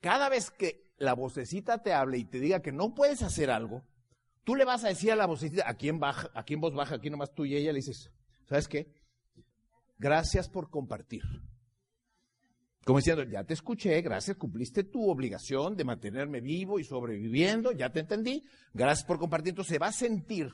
Cada 0.00 0.28
vez 0.28 0.50
que 0.50 0.92
la 0.98 1.14
vocecita 1.14 1.82
te 1.82 1.94
hable 1.94 2.18
y 2.18 2.24
te 2.24 2.40
diga 2.40 2.62
que 2.62 2.72
no 2.72 2.94
puedes 2.94 3.22
hacer 3.22 3.48
algo, 3.48 3.84
tú 4.42 4.56
le 4.56 4.64
vas 4.64 4.82
a 4.84 4.88
decir 4.88 5.12
a 5.12 5.16
la 5.16 5.26
vocecita, 5.26 5.68
aquí 5.68 5.88
en, 5.88 6.00
baja, 6.00 6.30
aquí 6.34 6.54
en 6.54 6.60
voz 6.60 6.74
baja, 6.74 6.96
aquí 6.96 7.10
nomás 7.10 7.32
tú 7.32 7.44
y 7.44 7.54
ella 7.54 7.72
le 7.72 7.78
dices, 7.78 8.10
¿sabes 8.48 8.66
qué? 8.66 8.92
Gracias 9.98 10.48
por 10.48 10.68
compartir. 10.68 11.22
Como 12.86 13.00
diciendo, 13.00 13.24
ya 13.24 13.42
te 13.42 13.52
escuché, 13.52 14.00
gracias, 14.00 14.36
cumpliste 14.36 14.84
tu 14.84 15.10
obligación 15.10 15.76
de 15.76 15.82
mantenerme 15.82 16.40
vivo 16.40 16.78
y 16.78 16.84
sobreviviendo, 16.84 17.72
ya 17.72 17.90
te 17.90 17.98
entendí, 17.98 18.44
gracias 18.72 19.04
por 19.04 19.18
compartir. 19.18 19.48
Entonces 19.50 19.72
se 19.72 19.80
va 19.80 19.88
a 19.88 19.92
sentir 19.92 20.52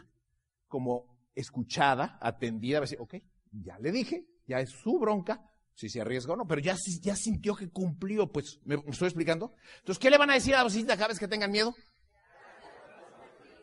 como 0.66 1.28
escuchada, 1.34 2.18
atendida, 2.22 2.78
va 2.78 2.84
a 2.84 2.88
decir, 2.88 2.96
ok, 3.02 3.16
ya 3.50 3.78
le 3.78 3.92
dije, 3.92 4.24
ya 4.46 4.60
es 4.60 4.70
su 4.70 4.98
bronca, 4.98 5.46
si 5.74 5.90
se 5.90 6.00
arriesga 6.00 6.32
o 6.32 6.36
no, 6.36 6.46
pero 6.46 6.62
ya, 6.62 6.74
ya 7.02 7.16
sintió 7.16 7.54
que 7.54 7.68
cumplió, 7.68 8.32
pues, 8.32 8.60
¿me, 8.64 8.76
estoy 8.76 9.08
explicando? 9.08 9.54
Entonces, 9.80 10.00
¿qué 10.00 10.08
le 10.08 10.16
van 10.16 10.30
a 10.30 10.34
decir 10.34 10.54
a 10.54 10.58
la 10.58 10.64
vocecita 10.64 10.96
cada 10.96 11.14
que 11.14 11.28
tengan 11.28 11.50
miedo? 11.50 11.74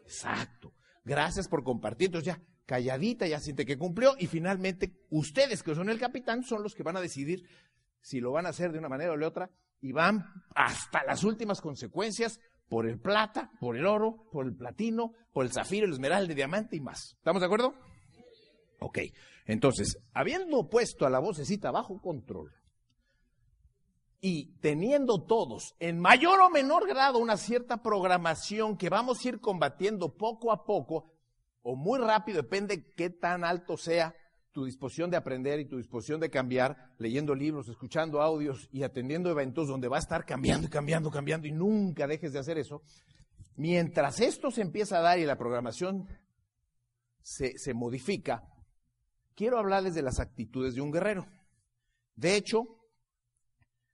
Exacto, 0.04 0.76
gracias 1.04 1.48
por 1.48 1.64
compartir. 1.64 2.10
Entonces 2.10 2.36
ya, 2.36 2.44
calladita, 2.68 3.26
ya 3.26 3.40
siente 3.40 3.66
que 3.66 3.80
cumplió 3.80 4.14
y 4.20 4.28
finalmente 4.28 4.94
ustedes 5.10 5.64
que 5.64 5.74
son 5.74 5.90
el 5.90 5.98
capitán 5.98 6.44
son 6.44 6.62
los 6.62 6.76
que 6.76 6.84
van 6.84 6.98
a 6.98 7.02
decidir 7.02 7.48
si 8.02 8.20
lo 8.20 8.32
van 8.32 8.46
a 8.46 8.50
hacer 8.50 8.72
de 8.72 8.80
una 8.80 8.90
manera 8.90 9.14
o 9.14 9.18
de 9.18 9.26
otra, 9.26 9.50
y 9.82 9.92
van 9.92 10.26
hasta 10.56 11.04
las 11.04 11.24
últimas 11.24 11.62
consecuencias 11.62 12.40
por 12.68 12.88
el 12.88 13.00
plata, 13.00 13.52
por 13.60 13.76
el 13.76 13.86
oro, 13.86 14.28
por 14.32 14.46
el 14.46 14.56
platino, 14.56 15.14
por 15.34 15.46
el 15.46 15.52
zafiro, 15.52 15.86
el 15.86 15.94
esmeralda, 15.94 16.30
el 16.30 16.36
diamante 16.36 16.76
y 16.76 16.82
más. 16.82 17.16
¿Estamos 17.18 17.42
de 17.42 17.46
acuerdo? 17.46 17.74
Ok, 18.80 19.00
entonces, 19.46 19.98
habiendo 20.14 20.70
puesto 20.70 21.06
a 21.06 21.10
la 21.10 21.20
vocecita 21.20 21.72
bajo 21.72 22.02
control 22.02 22.54
y 24.22 24.58
teniendo 24.60 25.24
todos 25.24 25.76
en 25.80 26.00
mayor 26.00 26.42
o 26.42 26.50
menor 26.50 26.88
grado 26.88 27.20
una 27.20 27.38
cierta 27.38 27.82
programación 27.82 28.78
que 28.78 28.90
vamos 28.90 29.24
a 29.24 29.30
ir 29.30 29.40
combatiendo 29.40 30.16
poco 30.16 30.52
a 30.52 30.66
poco 30.66 31.12
o 31.62 31.76
muy 31.76 32.00
rápido, 32.00 32.42
depende 32.42 32.94
qué 32.96 33.10
tan 33.10 33.44
alto 33.44 33.78
sea 33.78 34.16
tu 34.52 34.66
disposición 34.66 35.10
de 35.12 35.18
aprender 35.18 35.60
y 35.60 35.66
tu 35.66 35.78
disposición 35.78 36.20
de 36.20 36.30
cambiar, 36.30 36.94
leyendo 36.98 37.36
libros, 37.36 37.70
escuchando 37.70 38.22
audios 38.22 38.68
y 38.72 38.84
atendiendo 38.84 39.30
eventos 39.30 39.68
donde 39.68 39.88
va 39.88 39.98
a 39.98 40.02
estar 40.02 40.26
cambiando 40.26 40.68
y 40.68 40.70
cambiando, 40.70 41.12
cambiando 41.12 41.48
y 41.48 41.52
nunca 41.52 42.08
dejes 42.08 42.34
de 42.34 42.40
hacer 42.40 42.58
eso. 42.58 42.82
Mientras 43.56 44.20
esto 44.22 44.52
se 44.52 44.62
empieza 44.62 45.00
a 45.00 45.02
dar 45.02 45.20
y 45.20 45.26
la 45.26 45.38
programación 45.38 46.08
se, 47.22 47.58
se 47.58 47.74
modifica, 47.74 48.44
quiero 49.36 49.60
hablarles 49.60 49.94
de 49.94 50.02
las 50.02 50.20
actitudes 50.20 50.76
de 50.76 50.82
un 50.82 50.92
guerrero. 50.92 51.28
De 52.16 52.36
hecho, 52.36 52.80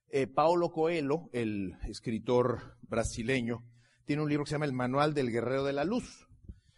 eh, 0.09 0.27
Paulo 0.27 0.71
Coelho, 0.71 1.29
el 1.33 1.77
escritor 1.87 2.77
brasileño, 2.83 3.63
tiene 4.05 4.21
un 4.21 4.29
libro 4.29 4.45
que 4.45 4.49
se 4.49 4.55
llama 4.55 4.65
El 4.65 4.73
Manual 4.73 5.13
del 5.13 5.31
Guerrero 5.31 5.63
de 5.63 5.73
la 5.73 5.83
Luz. 5.83 6.27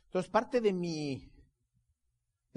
Entonces, 0.06 0.32
parte 0.32 0.62
de 0.62 0.74
mi 0.74 1.30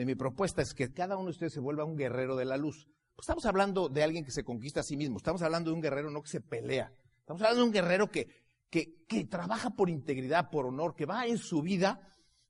de 0.00 0.06
mi 0.06 0.14
propuesta 0.14 0.62
es 0.62 0.72
que 0.72 0.94
cada 0.94 1.18
uno 1.18 1.26
de 1.26 1.32
ustedes 1.32 1.52
se 1.52 1.60
vuelva 1.60 1.84
un 1.84 1.94
guerrero 1.94 2.34
de 2.34 2.46
la 2.46 2.56
luz. 2.56 2.88
Pues 3.14 3.24
estamos 3.24 3.44
hablando 3.44 3.90
de 3.90 4.02
alguien 4.02 4.24
que 4.24 4.30
se 4.30 4.44
conquista 4.44 4.80
a 4.80 4.82
sí 4.82 4.96
mismo, 4.96 5.18
estamos 5.18 5.42
hablando 5.42 5.68
de 5.68 5.74
un 5.74 5.82
guerrero 5.82 6.10
no 6.10 6.22
que 6.22 6.30
se 6.30 6.40
pelea, 6.40 6.90
estamos 7.18 7.42
hablando 7.42 7.60
de 7.60 7.66
un 7.66 7.72
guerrero 7.74 8.10
que, 8.10 8.26
que, 8.70 9.04
que 9.06 9.26
trabaja 9.26 9.68
por 9.76 9.90
integridad, 9.90 10.48
por 10.48 10.64
honor, 10.64 10.94
que 10.94 11.04
va 11.04 11.26
en 11.26 11.36
su 11.36 11.60
vida, 11.60 12.00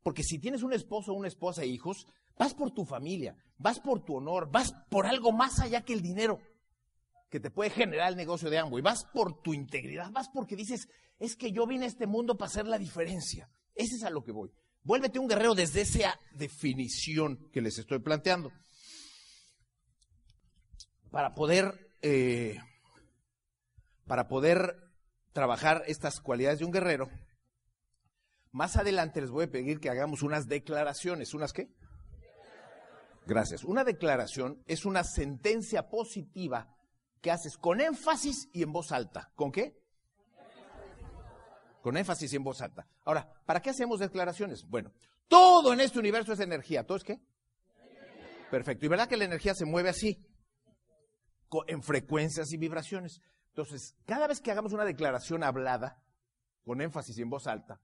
porque 0.04 0.22
si 0.22 0.38
tienes 0.38 0.62
un 0.62 0.72
esposo, 0.72 1.12
una 1.12 1.26
esposa 1.26 1.64
e 1.64 1.66
hijos, 1.66 2.06
vas 2.38 2.54
por 2.54 2.70
tu 2.70 2.84
familia, 2.84 3.34
vas 3.58 3.80
por 3.80 4.04
tu 4.04 4.14
honor, 4.14 4.48
vas 4.48 4.72
por 4.88 5.06
algo 5.06 5.32
más 5.32 5.58
allá 5.58 5.80
que 5.84 5.92
el 5.92 6.02
dinero 6.02 6.38
que 7.30 7.40
te 7.40 7.50
puede 7.50 7.70
generar 7.70 8.10
el 8.10 8.16
negocio 8.16 8.48
de 8.48 8.58
y 8.58 8.80
vas 8.80 9.04
por 9.12 9.42
tu 9.42 9.54
integridad, 9.54 10.12
vas 10.12 10.28
porque 10.32 10.54
dices, 10.54 10.88
es 11.18 11.34
que 11.34 11.50
yo 11.50 11.66
vine 11.66 11.86
a 11.86 11.88
este 11.88 12.06
mundo 12.06 12.38
para 12.38 12.46
hacer 12.46 12.68
la 12.68 12.78
diferencia. 12.78 13.50
Ese 13.74 13.96
es 13.96 14.04
a 14.04 14.10
lo 14.10 14.22
que 14.22 14.30
voy. 14.30 14.52
Vuélvete 14.82 15.18
un 15.18 15.28
guerrero 15.28 15.54
desde 15.54 15.82
esa 15.82 16.18
definición 16.32 17.50
que 17.52 17.60
les 17.60 17.78
estoy 17.78 17.98
planteando. 17.98 18.50
Para 21.10 21.34
poder, 21.34 21.92
eh, 22.02 22.58
para 24.06 24.28
poder 24.28 24.76
trabajar 25.32 25.82
estas 25.86 26.20
cualidades 26.20 26.60
de 26.60 26.64
un 26.64 26.72
guerrero, 26.72 27.10
más 28.52 28.76
adelante 28.76 29.20
les 29.20 29.30
voy 29.30 29.44
a 29.44 29.50
pedir 29.50 29.80
que 29.80 29.90
hagamos 29.90 30.22
unas 30.22 30.48
declaraciones. 30.48 31.34
¿Unas 31.34 31.52
qué? 31.52 31.68
Gracias. 33.26 33.64
Una 33.64 33.84
declaración 33.84 34.62
es 34.66 34.84
una 34.84 35.04
sentencia 35.04 35.88
positiva 35.88 36.74
que 37.20 37.30
haces 37.30 37.56
con 37.58 37.80
énfasis 37.80 38.48
y 38.52 38.62
en 38.62 38.72
voz 38.72 38.92
alta. 38.92 39.30
¿Con 39.34 39.52
qué? 39.52 39.79
Con 41.80 41.96
énfasis 41.96 42.32
y 42.32 42.36
en 42.36 42.44
voz 42.44 42.60
alta. 42.60 42.86
Ahora, 43.04 43.32
¿para 43.46 43.60
qué 43.60 43.70
hacemos 43.70 44.00
declaraciones? 44.00 44.66
Bueno, 44.66 44.92
todo 45.28 45.72
en 45.72 45.80
este 45.80 45.98
universo 45.98 46.32
es 46.32 46.40
energía. 46.40 46.86
¿Todo 46.86 46.98
es 46.98 47.04
qué? 47.04 47.20
Perfecto. 48.50 48.84
¿Y 48.84 48.88
verdad 48.88 49.08
que 49.08 49.16
la 49.16 49.24
energía 49.24 49.54
se 49.54 49.64
mueve 49.64 49.88
así? 49.88 50.26
En 51.66 51.82
frecuencias 51.82 52.52
y 52.52 52.56
vibraciones. 52.56 53.20
Entonces, 53.48 53.96
cada 54.04 54.26
vez 54.26 54.40
que 54.40 54.50
hagamos 54.50 54.72
una 54.72 54.84
declaración 54.84 55.42
hablada, 55.42 56.02
con 56.64 56.80
énfasis 56.80 57.18
y 57.18 57.22
en 57.22 57.30
voz 57.30 57.46
alta, 57.46 57.80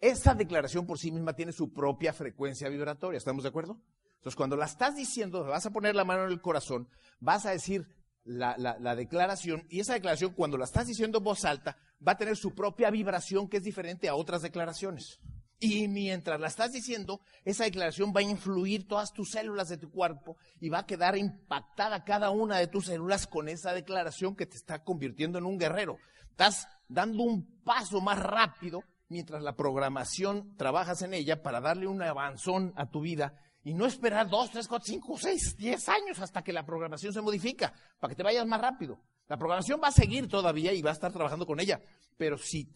esa 0.00 0.34
declaración 0.34 0.86
por 0.86 0.98
sí 0.98 1.10
misma 1.12 1.34
tiene 1.34 1.52
su 1.52 1.72
propia 1.72 2.12
frecuencia 2.12 2.68
vibratoria. 2.68 3.18
¿Estamos 3.18 3.42
de 3.42 3.50
acuerdo? 3.50 3.80
Entonces, 4.16 4.36
cuando 4.36 4.56
la 4.56 4.66
estás 4.66 4.96
diciendo, 4.96 5.44
vas 5.44 5.66
a 5.66 5.70
poner 5.70 5.94
la 5.94 6.04
mano 6.04 6.24
en 6.24 6.30
el 6.30 6.40
corazón, 6.40 6.88
vas 7.20 7.46
a 7.46 7.50
decir 7.50 7.86
la, 8.24 8.56
la 8.58 8.94
declaración, 8.94 9.66
y 9.70 9.80
esa 9.80 9.94
declaración, 9.94 10.34
cuando 10.34 10.58
la 10.58 10.64
estás 10.64 10.86
diciendo 10.86 11.18
en 11.18 11.24
voz 11.24 11.44
alta, 11.44 11.78
va 12.06 12.12
a 12.12 12.16
tener 12.16 12.36
su 12.36 12.54
propia 12.54 12.90
vibración 12.90 13.48
que 13.48 13.58
es 13.58 13.62
diferente 13.62 14.08
a 14.08 14.14
otras 14.14 14.42
declaraciones. 14.42 15.20
Y 15.62 15.88
mientras 15.88 16.40
la 16.40 16.46
estás 16.46 16.72
diciendo, 16.72 17.20
esa 17.44 17.64
declaración 17.64 18.14
va 18.16 18.20
a 18.20 18.24
influir 18.24 18.88
todas 18.88 19.12
tus 19.12 19.32
células 19.32 19.68
de 19.68 19.76
tu 19.76 19.90
cuerpo 19.90 20.38
y 20.58 20.70
va 20.70 20.78
a 20.80 20.86
quedar 20.86 21.18
impactada 21.18 22.02
cada 22.02 22.30
una 22.30 22.56
de 22.56 22.66
tus 22.66 22.86
células 22.86 23.26
con 23.26 23.46
esa 23.46 23.74
declaración 23.74 24.34
que 24.34 24.46
te 24.46 24.56
está 24.56 24.82
convirtiendo 24.82 25.38
en 25.38 25.44
un 25.44 25.58
guerrero. 25.58 25.98
Estás 26.30 26.66
dando 26.88 27.22
un 27.24 27.60
paso 27.62 28.00
más 28.00 28.18
rápido 28.18 28.82
mientras 29.10 29.42
la 29.42 29.54
programación 29.54 30.56
trabajas 30.56 31.02
en 31.02 31.12
ella 31.12 31.42
para 31.42 31.60
darle 31.60 31.86
un 31.86 32.00
avanzón 32.00 32.72
a 32.76 32.88
tu 32.88 33.02
vida 33.02 33.34
y 33.62 33.74
no 33.74 33.84
esperar 33.84 34.30
dos, 34.30 34.50
tres, 34.50 34.66
cuatro, 34.66 34.86
cinco, 34.86 35.18
seis, 35.18 35.56
diez 35.58 35.88
años 35.90 36.18
hasta 36.20 36.42
que 36.42 36.54
la 36.54 36.64
programación 36.64 37.12
se 37.12 37.20
modifica, 37.20 37.74
para 37.98 38.10
que 38.10 38.16
te 38.16 38.22
vayas 38.22 38.46
más 38.46 38.62
rápido. 38.62 38.98
La 39.30 39.36
programación 39.36 39.80
va 39.80 39.88
a 39.88 39.92
seguir 39.92 40.26
todavía 40.26 40.72
y 40.72 40.82
va 40.82 40.90
a 40.90 40.92
estar 40.92 41.12
trabajando 41.12 41.46
con 41.46 41.60
ella, 41.60 41.80
pero 42.16 42.36
si 42.36 42.68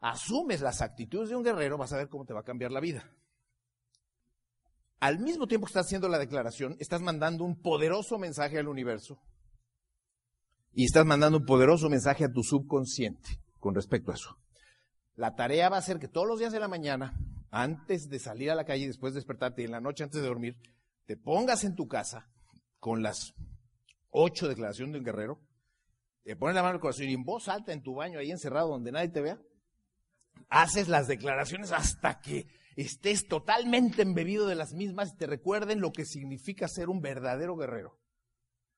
asumes 0.00 0.62
las 0.62 0.80
actitudes 0.80 1.28
de 1.28 1.36
un 1.36 1.44
guerrero, 1.44 1.76
vas 1.76 1.92
a 1.92 1.98
ver 1.98 2.08
cómo 2.08 2.24
te 2.24 2.32
va 2.32 2.40
a 2.40 2.42
cambiar 2.42 2.72
la 2.72 2.80
vida. 2.80 3.12
Al 4.98 5.18
mismo 5.18 5.46
tiempo 5.46 5.66
que 5.66 5.72
estás 5.72 5.84
haciendo 5.84 6.08
la 6.08 6.18
declaración, 6.18 6.74
estás 6.78 7.02
mandando 7.02 7.44
un 7.44 7.60
poderoso 7.60 8.18
mensaje 8.18 8.58
al 8.58 8.68
universo 8.68 9.20
y 10.72 10.86
estás 10.86 11.04
mandando 11.04 11.36
un 11.36 11.44
poderoso 11.44 11.90
mensaje 11.90 12.24
a 12.24 12.32
tu 12.32 12.42
subconsciente 12.44 13.38
con 13.58 13.74
respecto 13.74 14.10
a 14.10 14.14
eso. 14.14 14.38
La 15.16 15.34
tarea 15.34 15.68
va 15.68 15.76
a 15.76 15.82
ser 15.82 15.98
que 15.98 16.08
todos 16.08 16.26
los 16.26 16.38
días 16.38 16.54
de 16.54 16.60
la 16.60 16.68
mañana, 16.68 17.12
antes 17.50 18.08
de 18.08 18.18
salir 18.18 18.50
a 18.50 18.54
la 18.54 18.64
calle, 18.64 18.86
después 18.86 19.12
de 19.12 19.18
despertarte 19.18 19.60
y 19.60 19.66
en 19.66 19.72
la 19.72 19.82
noche 19.82 20.02
antes 20.02 20.22
de 20.22 20.26
dormir, 20.26 20.56
te 21.04 21.18
pongas 21.18 21.62
en 21.64 21.76
tu 21.76 21.88
casa 21.88 22.30
con 22.78 23.02
las 23.02 23.34
ocho 24.08 24.48
declaraciones 24.48 24.94
de 24.94 25.00
un 25.00 25.04
guerrero, 25.04 25.49
te 26.22 26.36
pones 26.36 26.54
la 26.54 26.62
mano 26.62 26.74
al 26.74 26.80
corazón 26.80 27.08
y 27.08 27.14
en 27.14 27.24
voz 27.24 27.48
alta 27.48 27.72
en 27.72 27.82
tu 27.82 27.94
baño 27.94 28.18
ahí 28.18 28.30
encerrado 28.30 28.68
donde 28.68 28.92
nadie 28.92 29.08
te 29.08 29.20
vea, 29.20 29.40
haces 30.48 30.88
las 30.88 31.08
declaraciones 31.08 31.72
hasta 31.72 32.20
que 32.20 32.46
estés 32.76 33.26
totalmente 33.26 34.02
embebido 34.02 34.46
de 34.46 34.54
las 34.54 34.72
mismas 34.72 35.12
y 35.12 35.16
te 35.16 35.26
recuerden 35.26 35.80
lo 35.80 35.92
que 35.92 36.04
significa 36.04 36.68
ser 36.68 36.88
un 36.88 37.00
verdadero 37.00 37.56
guerrero. 37.56 37.98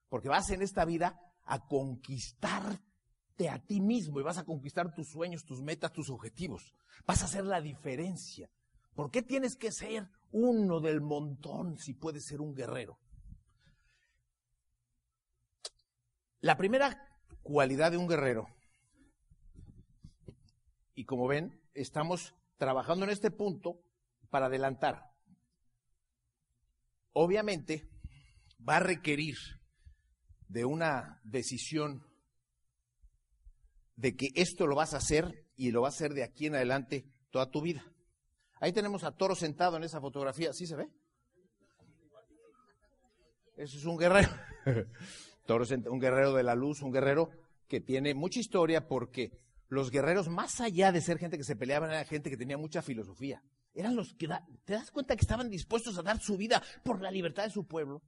Porque 0.08 0.28
vas 0.28 0.50
en 0.50 0.62
esta 0.62 0.84
vida 0.84 1.18
a 1.44 1.66
conquistarte 1.66 3.48
a 3.48 3.58
ti 3.58 3.80
mismo 3.80 4.20
y 4.20 4.22
vas 4.22 4.38
a 4.38 4.44
conquistar 4.44 4.94
tus 4.94 5.08
sueños, 5.08 5.44
tus 5.44 5.62
metas, 5.62 5.92
tus 5.92 6.10
objetivos. 6.10 6.74
Vas 7.06 7.22
a 7.22 7.26
hacer 7.26 7.44
la 7.44 7.60
diferencia. 7.60 8.50
¿Por 8.94 9.10
qué 9.10 9.22
tienes 9.22 9.56
que 9.56 9.72
ser 9.72 10.08
uno 10.32 10.80
del 10.80 11.00
montón 11.00 11.78
si 11.78 11.94
puedes 11.94 12.26
ser 12.26 12.40
un 12.40 12.54
guerrero? 12.54 12.98
La 16.40 16.56
primera 16.56 17.11
cualidad 17.42 17.90
de 17.90 17.96
un 17.96 18.08
guerrero 18.08 18.48
y 20.94 21.04
como 21.04 21.26
ven, 21.26 21.60
estamos 21.74 22.34
trabajando 22.58 23.04
en 23.04 23.10
este 23.10 23.30
punto 23.30 23.80
para 24.30 24.46
adelantar. 24.46 25.10
Obviamente, 27.12 27.88
va 28.66 28.76
a 28.76 28.80
requerir 28.80 29.36
de 30.48 30.64
una 30.64 31.20
decisión 31.24 32.06
de 33.96 34.16
que 34.16 34.28
esto 34.34 34.66
lo 34.66 34.76
vas 34.76 34.94
a 34.94 34.98
hacer 34.98 35.46
y 35.56 35.70
lo 35.70 35.82
vas 35.82 35.94
a 35.94 35.96
hacer 35.96 36.14
de 36.14 36.24
aquí 36.24 36.46
en 36.46 36.54
adelante 36.54 37.06
toda 37.30 37.50
tu 37.50 37.62
vida. 37.62 37.84
Ahí 38.60 38.72
tenemos 38.72 39.04
a 39.04 39.16
Toro 39.16 39.34
sentado 39.34 39.76
en 39.76 39.84
esa 39.84 40.00
fotografía. 40.00 40.52
¿Sí 40.52 40.66
se 40.66 40.76
ve? 40.76 40.88
Eso 43.56 43.76
es 43.76 43.84
un 43.84 43.98
guerrero. 43.98 44.30
Toro, 45.46 45.64
un 45.90 46.00
guerrero 46.00 46.34
de 46.34 46.42
la 46.42 46.54
luz, 46.54 46.82
un 46.82 46.92
guerrero 46.92 47.30
que 47.68 47.80
tiene 47.80 48.14
mucha 48.14 48.40
historia 48.40 48.86
porque 48.86 49.32
los 49.68 49.90
guerreros, 49.90 50.28
más 50.28 50.60
allá 50.60 50.92
de 50.92 51.00
ser 51.00 51.18
gente 51.18 51.38
que 51.38 51.44
se 51.44 51.56
peleaban, 51.56 51.90
era 51.90 52.04
gente 52.04 52.28
que 52.28 52.36
tenía 52.36 52.58
mucha 52.58 52.82
filosofía. 52.82 53.42
Eran 53.74 53.96
los 53.96 54.12
que, 54.12 54.28
te 54.64 54.74
das 54.74 54.90
cuenta 54.90 55.16
que 55.16 55.22
estaban 55.22 55.48
dispuestos 55.48 55.96
a 55.96 56.02
dar 56.02 56.20
su 56.20 56.36
vida 56.36 56.62
por 56.84 57.00
la 57.00 57.10
libertad 57.10 57.44
de 57.44 57.50
su 57.50 57.66
pueblo. 57.66 58.02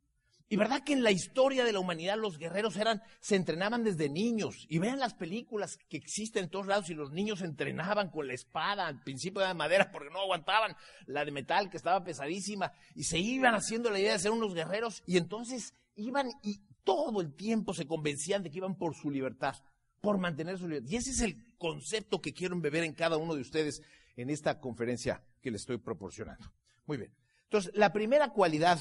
Y 0.51 0.57
verdad 0.57 0.85
que 0.85 0.93
en 0.93 1.03
la 1.03 1.11
historia 1.11 1.65
de 1.65 1.73
la 1.73 1.81
humanidad 1.81 2.19
los 2.19 2.37
guerreros 2.37 2.77
eran, 2.77 3.03
se 3.21 3.37
entrenaban 3.37 3.83
desde 3.83 4.11
niños. 4.11 4.67
Y 4.69 4.79
vean 4.79 5.01
las 5.01 5.15
películas 5.15 5.79
que 5.89 5.97
existen 5.97 6.45
en 6.45 6.51
todos 6.51 6.67
lados 6.67 6.91
y 6.91 6.95
los 6.95 7.13
niños 7.13 7.39
se 7.39 7.47
entrenaban 7.47 8.11
con 8.11 8.27
la 8.27 8.35
espada, 8.35 8.87
al 8.87 9.03
principio 9.03 9.41
de 9.41 9.55
madera 9.55 9.91
porque 9.91 10.11
no 10.11 10.21
aguantaban 10.21 10.77
la 11.07 11.25
de 11.25 11.33
metal 11.33 11.71
que 11.71 11.79
estaba 11.79 12.05
pesadísima. 12.05 12.73
Y 12.95 13.05
se 13.05 13.19
iban 13.19 13.55
haciendo 13.55 13.89
la 13.89 13.99
idea 13.99 14.13
de 14.13 14.19
ser 14.19 14.33
unos 14.33 14.53
guerreros 14.53 15.03
y 15.07 15.17
entonces 15.17 15.73
iban 15.97 16.29
y 16.43 16.61
todo 16.85 17.21
el 17.21 17.35
tiempo 17.35 17.75
se 17.75 17.87
convencían 17.87 18.43
de 18.43 18.51
que 18.51 18.59
iban 18.59 18.77
por 18.77 18.95
su 18.95 19.11
libertad 19.11 19.57
por 20.05 20.19
mantener 20.19 20.59
su 20.59 20.69
libertad. 20.69 20.91
Y 20.91 20.97
ese 20.97 21.11
es 21.11 21.21
el 21.23 21.57
concepto 21.57 22.21
que 22.21 22.35
quiero 22.35 22.55
embeber 22.55 22.85
en 22.85 22.93
cada 22.93 23.17
uno 23.17 23.35
de 23.35 23.41
ustedes 23.41 23.83
en 24.17 24.29
esta 24.31 24.61
conferencia 24.61 25.25
que 25.41 25.51
les 25.51 25.63
estoy 25.63 25.79
proporcionando. 25.79 26.53
Muy 26.87 26.99
bien. 26.99 27.13
Entonces, 27.45 27.73
la 27.75 27.93
primera 27.93 28.29
cualidad 28.29 28.79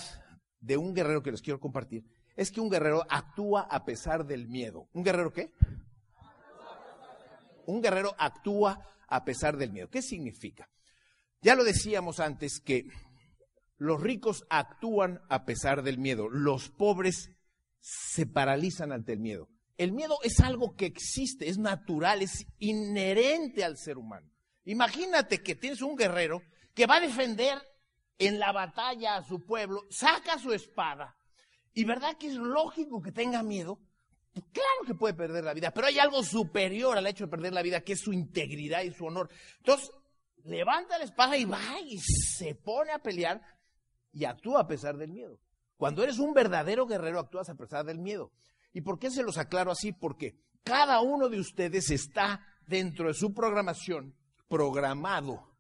de 0.59 0.77
un 0.77 0.93
guerrero 0.93 1.23
que 1.23 1.31
les 1.31 1.41
quiero 1.41 1.61
compartir 1.61 2.03
es 2.35 2.51
que 2.51 2.59
un 2.59 2.69
guerrero 2.69 3.05
actúa 3.09 3.61
a 3.61 3.85
pesar 3.85 4.25
del 4.25 4.47
miedo. 4.47 4.89
¿Un 4.93 5.03
guerrero 5.03 5.31
qué? 5.31 5.51
Un 7.65 7.81
guerrero 7.81 8.13
actúa 8.17 8.89
a 9.07 9.23
pesar 9.23 9.55
del 9.55 9.71
miedo. 9.71 9.89
¿Qué 9.89 10.01
significa? 10.01 10.69
Ya 11.41 11.55
lo 11.55 11.63
decíamos 11.63 12.19
antes 12.19 12.59
que 12.59 12.85
los 13.77 14.01
ricos 14.01 14.45
actúan 14.49 15.21
a 15.29 15.45
pesar 15.45 15.83
del 15.83 15.97
miedo, 15.97 16.27
los 16.29 16.69
pobres 16.69 17.31
se 17.83 18.25
paralizan 18.25 18.93
ante 18.93 19.11
el 19.11 19.19
miedo. 19.19 19.49
El 19.77 19.91
miedo 19.91 20.17
es 20.23 20.39
algo 20.39 20.75
que 20.75 20.85
existe, 20.85 21.49
es 21.49 21.57
natural, 21.57 22.21
es 22.21 22.45
inherente 22.59 23.63
al 23.63 23.77
ser 23.77 23.97
humano. 23.97 24.29
Imagínate 24.63 25.43
que 25.43 25.55
tienes 25.55 25.81
un 25.81 25.97
guerrero 25.97 26.41
que 26.73 26.85
va 26.85 26.97
a 26.97 27.01
defender 27.01 27.61
en 28.17 28.39
la 28.39 28.53
batalla 28.53 29.17
a 29.17 29.23
su 29.23 29.45
pueblo, 29.45 29.81
saca 29.89 30.39
su 30.39 30.53
espada. 30.53 31.17
Y 31.73 31.83
verdad 31.83 32.15
que 32.17 32.27
es 32.27 32.35
lógico 32.35 33.01
que 33.01 33.11
tenga 33.11 33.43
miedo. 33.43 33.79
Claro 34.33 34.85
que 34.87 34.95
puede 34.95 35.13
perder 35.13 35.43
la 35.43 35.53
vida, 35.53 35.71
pero 35.71 35.87
hay 35.87 35.99
algo 35.99 36.23
superior 36.23 36.97
al 36.97 37.07
hecho 37.07 37.25
de 37.25 37.31
perder 37.31 37.51
la 37.51 37.61
vida, 37.61 37.81
que 37.81 37.93
es 37.93 37.99
su 37.99 38.13
integridad 38.13 38.83
y 38.83 38.93
su 38.93 39.05
honor. 39.05 39.29
Entonces, 39.57 39.91
levanta 40.45 40.97
la 40.97 41.03
espada 41.03 41.35
y 41.35 41.43
va 41.43 41.79
y 41.85 41.99
se 41.99 42.55
pone 42.55 42.91
a 42.91 42.99
pelear 42.99 43.41
y 44.13 44.23
actúa 44.23 44.61
a 44.61 44.67
pesar 44.67 44.95
del 44.97 45.11
miedo. 45.11 45.39
Cuando 45.83 46.01
eres 46.01 46.17
un 46.19 46.33
verdadero 46.33 46.87
guerrero, 46.87 47.19
actúas 47.19 47.49
a 47.49 47.55
pesar 47.55 47.83
del 47.83 47.99
miedo. 47.99 48.31
¿Y 48.71 48.79
por 48.79 48.99
qué 48.99 49.11
se 49.11 49.21
los 49.21 49.37
aclaro 49.37 49.69
así? 49.69 49.91
Porque 49.91 50.37
cada 50.63 51.01
uno 51.01 51.27
de 51.27 51.41
ustedes 51.41 51.91
está 51.91 52.39
dentro 52.65 53.09
de 53.09 53.13
su 53.13 53.33
programación 53.33 54.15
programado 54.47 55.53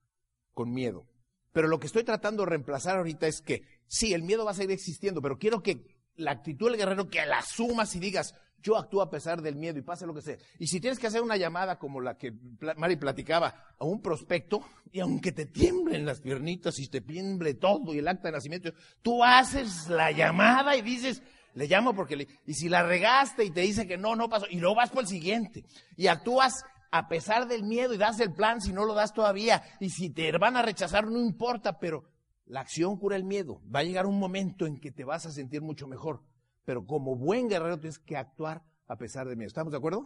con 0.53 0.71
miedo. 0.71 1.05
Pero 1.51 1.67
lo 1.67 1.77
que 1.77 1.87
estoy 1.87 2.05
tratando 2.05 2.43
de 2.43 2.51
reemplazar 2.51 2.95
ahorita 2.95 3.27
es 3.27 3.41
que 3.41 3.63
sí, 3.85 4.13
el 4.13 4.23
miedo 4.23 4.45
va 4.45 4.51
a 4.51 4.53
seguir 4.53 4.71
existiendo, 4.71 5.21
pero 5.21 5.37
quiero 5.37 5.61
que 5.61 5.83
la 6.15 6.31
actitud 6.31 6.69
del 6.69 6.77
guerrero, 6.77 7.09
que 7.09 7.25
la 7.25 7.41
sumas 7.41 7.93
y 7.93 7.99
digas, 7.99 8.33
yo 8.63 8.77
actúo 8.77 9.01
a 9.01 9.09
pesar 9.09 9.41
del 9.41 9.55
miedo 9.55 9.77
y 9.77 9.81
pase 9.81 10.07
lo 10.07 10.13
que 10.13 10.21
sea. 10.21 10.37
Y 10.57 10.67
si 10.67 10.79
tienes 10.79 10.97
que 10.97 11.07
hacer 11.07 11.21
una 11.21 11.37
llamada 11.37 11.77
como 11.77 11.99
la 11.99 12.17
que 12.17 12.33
Mari 12.77 12.95
platicaba 12.95 13.75
a 13.77 13.85
un 13.85 14.01
prospecto, 14.01 14.61
y 14.91 15.01
aunque 15.01 15.33
te 15.33 15.45
tiemblen 15.45 16.05
las 16.05 16.21
piernitas 16.21 16.79
y 16.79 16.87
te 16.87 17.01
tiemble 17.01 17.55
todo 17.55 17.93
y 17.93 17.99
el 17.99 18.07
acta 18.07 18.29
de 18.29 18.31
nacimiento, 18.31 18.71
tú 19.01 19.23
haces 19.23 19.89
la 19.89 20.11
llamada 20.11 20.75
y 20.77 20.81
dices, 20.81 21.21
le 21.55 21.67
llamo 21.67 21.93
porque 21.93 22.15
le, 22.15 22.27
y 22.45 22.53
si 22.53 22.69
la 22.69 22.83
regaste 22.83 23.43
y 23.43 23.51
te 23.51 23.61
dice 23.61 23.85
que 23.85 23.97
no, 23.97 24.15
no 24.15 24.29
pasó, 24.29 24.45
y 24.49 24.59
luego 24.59 24.75
vas 24.75 24.89
por 24.89 25.01
el 25.01 25.07
siguiente. 25.07 25.65
Y 25.97 26.07
actúas 26.07 26.63
a 26.89 27.07
pesar 27.07 27.47
del 27.47 27.63
miedo 27.63 27.93
y 27.93 27.97
das 27.97 28.19
el 28.19 28.31
plan 28.31 28.61
si 28.61 28.71
no 28.71 28.85
lo 28.85 28.93
das 28.93 29.13
todavía. 29.13 29.61
Y 29.79 29.89
si 29.89 30.09
te 30.09 30.31
van 30.37 30.55
a 30.55 30.61
rechazar, 30.61 31.05
no 31.05 31.19
importa, 31.19 31.79
pero 31.79 32.05
la 32.45 32.61
acción 32.61 32.97
cura 32.97 33.17
el 33.17 33.23
miedo. 33.23 33.61
Va 33.73 33.79
a 33.79 33.83
llegar 33.83 34.05
un 34.05 34.19
momento 34.19 34.65
en 34.65 34.79
que 34.79 34.91
te 34.91 35.03
vas 35.03 35.25
a 35.25 35.31
sentir 35.31 35.61
mucho 35.61 35.87
mejor. 35.87 36.21
Pero 36.65 36.85
como 36.85 37.15
buen 37.15 37.49
guerrero 37.49 37.79
tienes 37.79 37.99
que 37.99 38.17
actuar 38.17 38.63
a 38.87 38.97
pesar 38.97 39.27
del 39.27 39.37
miedo. 39.37 39.47
¿Estamos 39.47 39.71
de 39.71 39.77
acuerdo? 39.77 40.05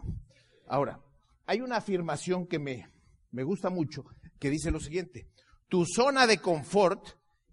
Ahora, 0.66 1.00
hay 1.46 1.60
una 1.60 1.76
afirmación 1.76 2.46
que 2.46 2.58
me, 2.58 2.86
me 3.30 3.42
gusta 3.42 3.70
mucho 3.70 4.04
que 4.38 4.50
dice 4.50 4.70
lo 4.70 4.80
siguiente. 4.80 5.28
Tu 5.68 5.84
zona 5.84 6.26
de 6.26 6.38
confort 6.38 7.08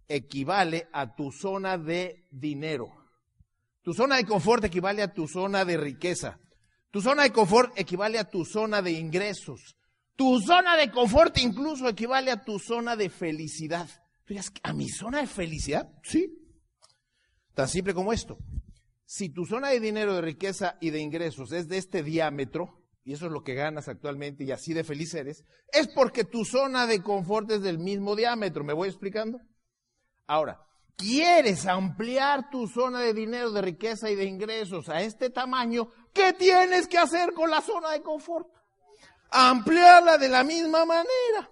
equivale 0.08 0.88
a 0.94 1.16
tu 1.16 1.32
zona 1.32 1.78
de 1.78 2.28
dinero. 2.32 2.90
Tu 3.82 3.94
zona 3.94 4.18
de 4.18 4.26
confort 4.26 4.64
equivale 4.64 5.02
a 5.02 5.14
tu 5.14 5.28
zona 5.28 5.66
de 5.66 5.78
riqueza. 5.78 6.40
Tu 6.92 7.02
zona 7.02 7.24
de 7.24 7.32
confort 7.32 7.78
equivale 7.78 8.18
a 8.20 8.30
tu 8.30 8.46
zona 8.46 8.82
de 8.82 8.92
ingresos. 8.92 9.76
Tu 10.16 10.40
zona 10.40 10.78
de 10.78 10.90
confort 10.92 11.38
incluso 11.40 11.90
equivale 11.90 12.32
a 12.32 12.44
tu 12.44 12.58
zona 12.58 12.96
de 12.96 13.10
felicidad. 13.10 13.90
¿a 14.64 14.74
mi 14.74 14.90
zona 14.90 15.20
de 15.20 15.28
felicidad? 15.28 15.92
Sí. 16.04 16.26
Tan 17.54 17.68
simple 17.68 17.94
como 17.94 18.12
esto. 18.12 18.38
Si 19.06 19.30
tu 19.30 19.46
zona 19.46 19.70
de 19.70 19.80
dinero, 19.80 20.16
de 20.16 20.22
riqueza 20.22 20.78
y 20.82 20.90
de 20.90 21.00
ingresos 21.00 21.52
es 21.52 21.68
de 21.68 21.78
este 21.78 22.02
diámetro, 22.02 22.82
y 23.04 23.14
eso 23.14 23.28
es 23.28 23.32
lo 23.32 23.44
que 23.44 23.54
ganas 23.54 23.88
actualmente 23.88 24.44
y 24.44 24.52
así 24.52 24.74
de 24.74 24.84
feliz 24.84 25.14
eres, 25.14 25.46
es 25.72 25.88
porque 25.88 26.24
tu 26.24 26.44
zona 26.44 26.88
de 26.88 27.04
confort 27.04 27.52
es 27.52 27.62
del 27.62 27.78
mismo 27.78 28.16
diámetro. 28.16 28.64
¿Me 28.64 28.74
voy 28.74 28.90
explicando? 28.90 29.40
Ahora, 30.26 30.60
quieres 30.98 31.68
ampliar 31.68 32.50
tu 32.50 32.68
zona 32.68 33.02
de 33.02 33.14
dinero, 33.14 33.52
de 33.52 33.62
riqueza 33.62 34.10
y 34.10 34.16
de 34.16 34.26
ingresos 34.26 34.90
a 34.90 35.02
este 35.02 35.30
tamaño, 35.30 35.88
¿qué 36.14 36.34
tienes 36.34 36.88
que 36.88 36.98
hacer 36.98 37.34
con 37.34 37.52
la 37.52 37.62
zona 37.62 37.92
de 37.92 38.02
confort? 38.02 38.48
Ampliarla 39.30 40.18
de 40.18 40.30
la 40.30 40.44
misma 40.44 40.84
manera. 40.86 41.52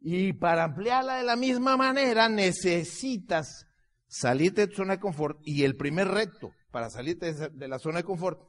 Y 0.00 0.32
para 0.32 0.64
ampliarla 0.64 1.18
de 1.18 1.24
la 1.24 1.36
misma 1.36 1.76
manera 1.76 2.28
necesitas 2.28 3.69
salirte 4.10 4.62
de 4.62 4.66
tu 4.66 4.76
zona 4.76 4.94
de 4.94 5.00
confort 5.00 5.38
y 5.44 5.62
el 5.62 5.76
primer 5.76 6.08
reto 6.08 6.52
para 6.72 6.90
salirte 6.90 7.32
de 7.32 7.68
la 7.68 7.78
zona 7.78 7.98
de 7.98 8.04
confort 8.04 8.42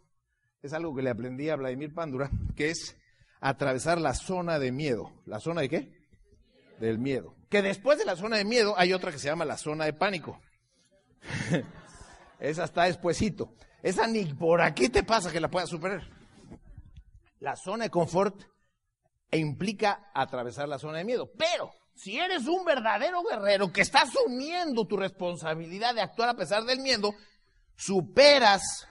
es 0.62 0.74
algo 0.74 0.95
que 0.95 1.04
le 1.04 1.12
aprendí 1.12 1.50
a 1.50 1.56
Vladimir 1.56 1.93
Pándura, 1.93 2.30
que 2.56 2.71
es 2.71 2.97
atravesar 3.39 4.00
la 4.00 4.13
zona 4.13 4.60
de 4.60 4.71
miedo. 4.71 5.12
¿La 5.26 5.39
zona 5.39 5.62
de 5.62 5.69
qué? 5.69 5.91
Del 6.80 7.00
miedo. 7.00 7.36
Que 7.50 7.62
después 7.62 7.97
de 7.97 8.06
la 8.06 8.15
zona 8.15 8.38
de 8.38 8.45
miedo 8.45 8.76
hay 8.78 8.93
otra 8.93 9.12
que 9.12 9.19
se 9.19 9.28
llama 9.28 9.45
la 9.45 9.58
zona 9.58 9.86
de 9.86 9.93
pánico. 9.93 10.39
Esa 12.39 12.63
está 12.63 12.86
despuesito. 12.86 13.54
Esa 13.84 14.08
ni 14.08 14.26
por 14.26 14.62
aquí 14.62 14.89
te 14.89 15.04
pasa 15.04 15.32
que 15.32 15.39
la 15.39 15.50
puedas 15.50 15.69
superar. 15.69 16.08
La 17.39 17.56
zona 17.56 17.86
de 17.86 17.89
confort 17.89 18.43
implica 19.32 20.12
atravesar 20.13 20.67
la 20.67 20.80
zona 20.80 21.00
de 21.00 21.06
miedo. 21.06 21.32
Pero 21.38 21.71
si 21.95 22.17
eres 22.17 22.47
un 22.47 22.65
verdadero 22.65 23.23
guerrero 23.23 23.71
que 23.71 23.82
está 23.82 24.01
asumiendo 24.01 24.86
tu 24.86 24.97
responsabilidad 24.97 25.95
de 25.95 26.01
actuar 26.01 26.30
a 26.30 26.36
pesar 26.36 26.63
del 26.63 26.80
miedo, 26.80 27.13
superas 27.75 28.88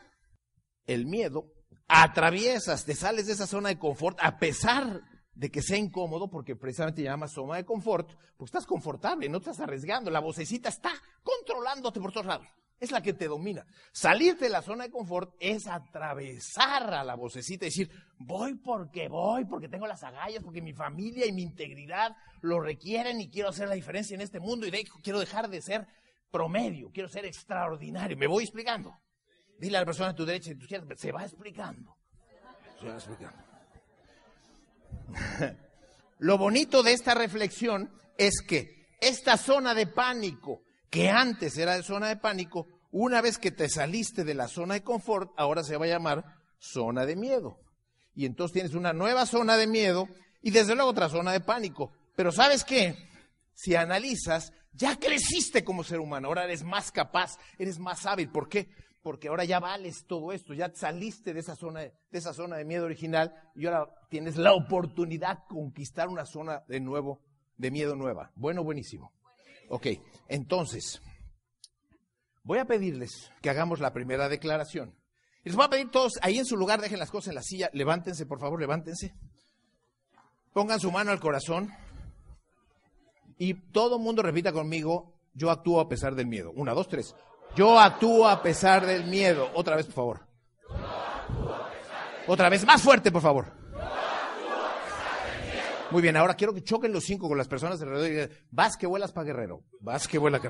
el 0.87 1.07
miedo, 1.07 1.53
atraviesas, 1.89 2.85
te 2.85 2.95
sales 2.95 3.27
de 3.27 3.33
esa 3.33 3.47
zona 3.47 3.69
de 3.69 3.79
confort 3.79 4.19
a 4.21 4.39
pesar 4.39 5.03
de 5.35 5.51
que 5.51 5.63
sea 5.63 5.79
incómodo, 5.79 6.29
porque 6.29 6.57
precisamente 6.57 7.03
llama 7.03 7.29
zona 7.29 7.57
de 7.57 7.65
confort, 7.65 8.11
pues 8.37 8.49
estás 8.49 8.67
confortable, 8.67 9.29
no 9.29 9.41
te 9.41 9.51
estás 9.51 9.65
arriesgando, 9.65 10.11
la 10.11 10.21
vocecita 10.21 10.69
está 10.69 10.93
controlándote 11.23 12.01
por 12.01 12.13
todos 12.13 12.27
lados 12.27 12.47
es 12.81 12.91
la 12.91 13.03
que 13.03 13.13
te 13.13 13.29
domina. 13.29 13.67
Salirte 13.93 14.47
de 14.47 14.51
la 14.51 14.63
zona 14.63 14.85
de 14.85 14.91
confort 14.91 15.35
es 15.39 15.67
atravesar 15.67 16.93
a 16.95 17.05
la 17.05 17.15
vocecita 17.15 17.67
y 17.67 17.69
decir, 17.69 17.91
voy 18.19 18.55
porque 18.55 19.09
voy, 19.09 19.45
porque 19.45 19.69
tengo 19.69 19.87
las 19.87 20.03
agallas, 20.03 20.43
porque 20.43 20.63
mi 20.63 20.73
familia 20.73 21.27
y 21.27 21.33
mi 21.33 21.43
integridad 21.43 22.17
lo 22.41 22.59
requieren 22.61 23.21
y 23.21 23.31
quiero 23.31 23.51
hacer 23.51 23.69
la 23.69 23.75
diferencia 23.75 24.15
en 24.15 24.23
este 24.23 24.41
mundo 24.41 24.67
y 24.67 24.71
de, 24.71 24.85
quiero 25.03 25.21
dejar 25.21 25.51
de 25.51 25.61
ser 25.61 25.87
promedio, 26.31 26.91
quiero 26.93 27.09
ser 27.09 27.27
extraordinario. 27.27 28.17
Me 28.17 28.27
voy 28.27 28.45
explicando. 28.45 28.97
Dile 29.59 29.77
a 29.77 29.81
la 29.81 29.87
persona 29.87 30.11
a 30.11 30.15
tu 30.15 30.25
derecha 30.25 30.53
y 30.53 30.55
tu 30.55 30.63
izquierda, 30.63 30.97
se 30.97 31.13
va 31.13 31.23
explicando. 31.23 31.97
Se 32.81 32.87
va 32.87 32.95
explicando. 32.95 33.45
Lo 36.19 36.39
bonito 36.39 36.83
de 36.83 36.93
esta 36.93 37.15
reflexión 37.15 37.93
es 38.17 38.41
que 38.41 38.89
esta 39.01 39.37
zona 39.37 39.75
de 39.75 39.87
pánico, 39.87 40.63
que 40.91 41.09
antes 41.09 41.57
era 41.57 41.77
de 41.77 41.83
zona 41.83 42.09
de 42.09 42.17
pánico, 42.17 42.67
una 42.91 43.21
vez 43.21 43.39
que 43.39 43.53
te 43.53 43.69
saliste 43.69 44.25
de 44.25 44.35
la 44.35 44.49
zona 44.49 44.75
de 44.75 44.83
confort, 44.83 45.33
ahora 45.37 45.63
se 45.63 45.77
va 45.77 45.87
a 45.87 45.89
llamar 45.89 46.25
zona 46.59 47.07
de 47.07 47.17
miedo. 47.17 47.59
Y 48.15 48.27
entonces 48.27 48.53
tienes 48.53 48.75
una 48.75 48.93
nueva 48.93 49.25
zona 49.27 49.57
de 49.57 49.69
miedo 49.69 50.09
y 50.43 50.51
desde 50.51 50.75
luego 50.75 50.91
otra 50.91 51.09
zona 51.09 51.33
de 51.33 51.41
pánico. 51.41 51.93
Pero 52.17 52.33
¿sabes 52.33 52.65
qué? 52.65 52.97
Si 53.55 53.77
analizas, 53.77 54.53
ya 54.73 54.99
creciste 54.99 55.65
como 55.65 55.85
ser 55.85 56.01
humano, 56.01 56.29
ahora 56.29 56.45
eres 56.45 56.65
más 56.65 56.91
capaz, 56.91 57.39
eres 57.59 57.79
más 57.79 58.05
hábil. 58.07 58.31
¿Por 58.31 58.49
qué? 58.49 58.69
Porque 59.03 59.29
ahora 59.29 59.45
ya 59.45 59.61
vales 59.61 60.05
todo 60.07 60.33
esto, 60.33 60.53
ya 60.53 60.71
saliste 60.75 61.33
de 61.33 61.41
esa 61.41 61.57
zona 61.57 61.81
de, 61.81 61.95
esa 62.11 62.35
zona 62.35 62.57
de 62.57 62.65
miedo 62.65 62.85
original 62.85 63.33
y 63.55 63.67
ahora 63.67 63.89
tienes 64.11 64.37
la 64.37 64.53
oportunidad 64.53 65.39
de 65.39 65.45
conquistar 65.49 66.09
una 66.09 66.27
zona 66.27 66.65
de 66.69 66.81
nuevo, 66.81 67.21
de 67.57 67.71
miedo 67.71 67.95
nueva. 67.95 68.33
Bueno, 68.35 68.65
buenísimo. 68.65 69.13
Ok, 69.73 69.87
entonces, 70.27 71.01
voy 72.43 72.59
a 72.59 72.65
pedirles 72.65 73.31
que 73.41 73.51
hagamos 73.51 73.79
la 73.79 73.93
primera 73.93 74.29
declaración. 74.29 74.97
Les 75.45 75.55
voy 75.55 75.65
a 75.65 75.71
pedir 75.71 75.93
todos, 75.93 76.15
ahí 76.23 76.39
en 76.41 76.45
su 76.45 76.57
lugar, 76.57 76.81
dejen 76.81 76.99
las 76.99 77.13
cosas 77.13 77.29
en 77.29 77.35
la 77.37 77.43
silla, 77.43 77.71
levántense, 77.73 78.27
por 78.27 78.41
favor, 78.41 78.61
levántense. 78.61 79.15
Pongan 80.53 80.81
su 80.81 80.91
mano 80.91 81.13
al 81.13 81.21
corazón 81.21 81.73
y 83.39 83.55
todo 83.55 83.97
el 83.97 84.03
mundo 84.03 84.23
repita 84.23 84.53
conmigo, 84.53 85.15
yo 85.35 85.53
actúo 85.53 85.81
a 85.81 85.89
pesar 85.89 86.17
del 86.17 86.27
miedo. 86.27 86.51
Una, 86.57 86.75
dos, 86.75 86.89
tres. 86.89 87.15
Yo 87.55 87.79
actúo 87.79 88.27
a 88.27 88.43
pesar 88.43 88.85
del 88.85 89.05
miedo. 89.05 89.53
Otra 89.55 89.77
vez, 89.77 89.87
por 89.87 89.95
favor. 89.95 90.27
Otra 92.27 92.49
vez, 92.49 92.67
más 92.67 92.83
fuerte, 92.83 93.13
por 93.13 93.23
favor. 93.23 93.60
Muy 95.91 96.03
bien, 96.03 96.17
ahora 96.17 96.35
quiero 96.35 96.55
que 96.55 96.63
choquen 96.63 96.93
los 96.93 97.05
cinco 97.05 97.29
con 97.29 97.37
las 97.37 97.49
personas 97.49 97.81
alrededor 97.83 98.07
y 98.07 98.11
digan, 98.11 98.31
vas 98.51 98.77
que 98.77 98.87
vuelas 98.87 99.11
para 99.13 99.25
Guerrero, 99.27 99.65
vas 99.81 100.07
que 100.07 100.19
vuela 100.19 100.41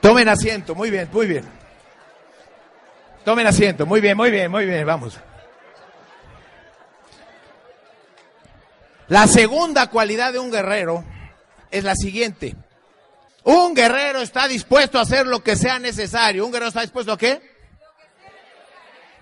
Tomen 0.00 0.28
asiento, 0.28 0.74
muy 0.74 0.90
bien, 0.90 1.08
muy 1.12 1.26
bien. 1.26 1.44
Tomen 3.24 3.46
asiento, 3.46 3.86
muy 3.86 4.00
bien, 4.00 4.16
muy 4.16 4.30
bien, 4.30 4.50
muy 4.50 4.66
bien, 4.66 4.84
vamos. 4.84 5.18
La 9.08 9.26
segunda 9.26 9.88
cualidad 9.88 10.32
de 10.32 10.40
un 10.40 10.50
guerrero 10.50 11.04
es 11.70 11.84
la 11.84 11.94
siguiente. 11.94 12.56
Un 13.44 13.74
guerrero 13.74 14.20
está 14.20 14.48
dispuesto 14.48 14.98
a 14.98 15.02
hacer 15.02 15.26
lo 15.26 15.42
que 15.42 15.56
sea 15.56 15.78
necesario. 15.78 16.44
¿Un 16.44 16.52
guerrero 16.52 16.68
está 16.68 16.80
dispuesto 16.80 17.12
a 17.12 17.18
qué? 17.18 17.53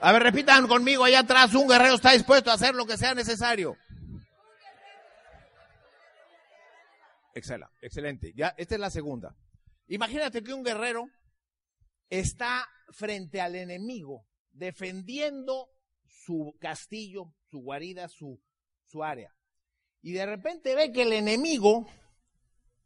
A 0.04 0.10
ver, 0.10 0.24
repitan 0.24 0.66
conmigo 0.66 1.04
allá 1.04 1.20
atrás, 1.20 1.54
un 1.54 1.68
guerrero 1.68 1.94
está 1.94 2.10
dispuesto 2.10 2.50
a 2.50 2.54
hacer 2.54 2.74
lo 2.74 2.84
que 2.84 2.96
sea 2.96 3.14
necesario. 3.14 3.76
Excelente, 7.32 7.72
excelente. 7.80 8.32
Ya, 8.34 8.52
esta 8.58 8.74
es 8.74 8.80
la 8.80 8.90
segunda. 8.90 9.36
Imagínate 9.86 10.42
que 10.42 10.52
un 10.52 10.64
guerrero 10.64 11.08
está 12.10 12.68
frente 12.90 13.40
al 13.40 13.54
enemigo, 13.54 14.26
defendiendo 14.50 15.70
su 16.04 16.56
castillo, 16.58 17.32
su 17.48 17.60
guarida, 17.60 18.08
su, 18.08 18.42
su 18.88 19.04
área. 19.04 19.32
Y 20.02 20.14
de 20.14 20.26
repente 20.26 20.74
ve 20.74 20.90
que 20.90 21.02
el 21.02 21.12
enemigo 21.12 21.86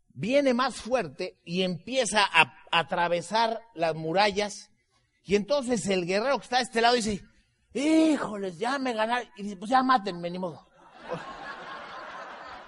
viene 0.09 0.53
más 0.53 0.83
fuerte 0.83 1.39
y 1.45 1.63
empieza 1.63 2.27
a 2.31 2.53
atravesar 2.71 3.63
las 3.75 3.95
murallas 3.95 4.71
y 5.27 5.35
entonces 5.35 5.87
el 5.89 6.07
guerrero 6.07 6.39
que 6.39 6.45
está 6.45 6.59
de 6.59 6.63
este 6.63 6.81
lado 6.81 6.95
dice, 6.95 7.21
híjoles, 7.75 8.59
ya 8.59 8.79
me 8.79 8.93
ganaron. 8.93 9.29
Y 9.37 9.43
dice, 9.43 9.57
pues 9.57 9.69
ya 9.69 9.83
mátenme, 9.83 10.31
ni 10.31 10.39
modo. 10.39 10.65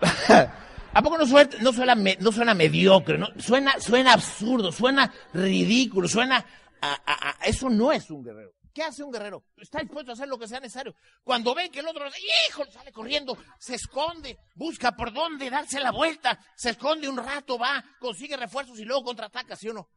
¿A 0.93 1.03
poco 1.03 1.19
no 1.19 1.25
suena, 1.25 1.51
no 1.61 1.73
suena, 1.73 1.95
no 1.95 2.33
suena 2.33 2.55
mediocre? 2.55 3.21
Suena, 3.39 4.13
absurdo, 4.13 4.73
suena 4.73 5.13
ridículo, 5.33 6.09
suena... 6.09 6.45
A, 6.81 7.37
eso 7.45 7.71
no 7.71 7.93
es 7.93 8.11
un 8.11 8.25
guerrero. 8.25 8.51
¿Qué 8.75 8.83
hace 8.83 9.05
un 9.05 9.13
guerrero? 9.13 9.45
Está 9.57 9.79
dispuesto 9.79 10.11
a 10.11 10.15
hacer 10.15 10.27
lo 10.27 10.37
que 10.37 10.49
sea 10.49 10.59
necesario. 10.59 10.97
Cuando 11.23 11.55
ve 11.55 11.71
que 11.71 11.79
el 11.79 11.87
otro, 11.87 12.07
hijo, 12.49 12.65
sale 12.73 12.91
corriendo, 12.91 13.39
se 13.61 13.77
esconde, 13.77 14.37
busca 14.57 14.97
por 14.97 15.13
dónde 15.13 15.49
darse 15.49 15.79
la 15.79 15.93
vuelta, 15.93 16.41
se 16.57 16.71
esconde 16.71 17.09
un 17.09 17.19
rato, 17.19 17.57
va, 17.57 17.85
consigue 18.01 18.37
refuerzos 18.37 18.81
y 18.81 18.85
luego 18.85 19.05
contraataca, 19.05 19.55
¿sí 19.55 19.69
o 19.69 19.75
no? 19.75 19.89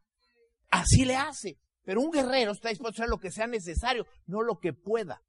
Así 0.70 1.04
le 1.04 1.16
hace. 1.16 1.58
Pero 1.84 2.00
un 2.00 2.10
guerrero 2.10 2.52
está 2.52 2.68
dispuesto 2.68 3.02
a 3.02 3.04
hacer 3.04 3.10
lo 3.10 3.18
que 3.18 3.30
sea 3.30 3.46
necesario, 3.46 4.06
no 4.26 4.42
lo 4.42 4.58
que 4.58 4.72
pueda. 4.72 5.22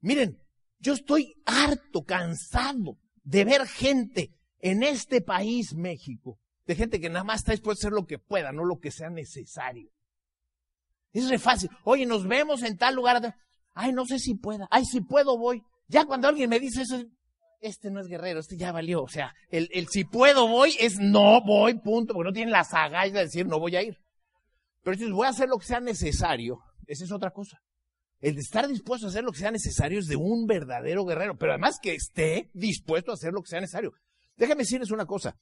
Miren, 0.00 0.38
yo 0.78 0.92
estoy 0.92 1.34
harto, 1.46 2.04
cansado 2.04 2.98
de 3.22 3.44
ver 3.44 3.66
gente 3.66 4.30
en 4.60 4.82
este 4.82 5.20
país, 5.20 5.74
México, 5.74 6.38
de 6.66 6.74
gente 6.74 7.00
que 7.00 7.08
nada 7.08 7.24
más 7.24 7.40
está 7.40 7.52
dispuesta 7.52 7.86
a 7.86 7.88
hacer 7.88 7.92
lo 7.92 8.06
que 8.06 8.18
pueda, 8.18 8.52
no 8.52 8.64
lo 8.64 8.78
que 8.78 8.90
sea 8.90 9.10
necesario. 9.10 9.90
Es 11.12 11.28
re 11.28 11.38
fácil. 11.38 11.70
Oye, 11.84 12.06
nos 12.06 12.26
vemos 12.26 12.62
en 12.62 12.76
tal 12.76 12.96
lugar. 12.96 13.36
Ay, 13.72 13.92
no 13.92 14.04
sé 14.04 14.18
si 14.18 14.34
pueda. 14.34 14.66
Ay, 14.70 14.84
si 14.84 15.00
puedo, 15.00 15.38
voy. 15.38 15.62
Ya 15.86 16.04
cuando 16.06 16.28
alguien 16.28 16.50
me 16.50 16.58
dice 16.58 16.82
eso, 16.82 17.02
este 17.60 17.90
no 17.90 18.00
es 18.00 18.08
guerrero, 18.08 18.40
este 18.40 18.56
ya 18.56 18.72
valió. 18.72 19.02
O 19.02 19.08
sea, 19.08 19.32
el, 19.48 19.68
el 19.72 19.88
si 19.88 20.04
puedo, 20.04 20.48
voy 20.48 20.76
es 20.80 20.98
no 20.98 21.40
voy, 21.42 21.74
punto, 21.74 22.14
porque 22.14 22.28
no 22.28 22.32
tienen 22.32 22.52
las 22.52 22.74
agallas 22.74 23.12
de 23.12 23.20
decir 23.20 23.46
no 23.46 23.60
voy 23.60 23.76
a 23.76 23.82
ir. 23.82 24.03
Pero 24.84 24.96
si 24.98 25.10
voy 25.10 25.26
a 25.26 25.30
hacer 25.30 25.48
lo 25.48 25.58
que 25.58 25.66
sea 25.66 25.80
necesario, 25.80 26.60
esa 26.86 27.04
es 27.04 27.10
otra 27.10 27.30
cosa. 27.30 27.60
El 28.20 28.36
de 28.36 28.42
estar 28.42 28.68
dispuesto 28.68 29.06
a 29.06 29.10
hacer 29.10 29.24
lo 29.24 29.32
que 29.32 29.38
sea 29.38 29.50
necesario 29.50 29.98
es 29.98 30.06
de 30.06 30.16
un 30.16 30.46
verdadero 30.46 31.04
guerrero, 31.04 31.36
pero 31.36 31.52
además 31.52 31.78
que 31.82 31.94
esté 31.94 32.50
dispuesto 32.54 33.10
a 33.10 33.14
hacer 33.14 33.32
lo 33.32 33.42
que 33.42 33.48
sea 33.48 33.60
necesario. 33.60 33.92
Déjame 34.36 34.62
decirles 34.62 34.90
una 34.90 35.06
cosa. 35.06 35.36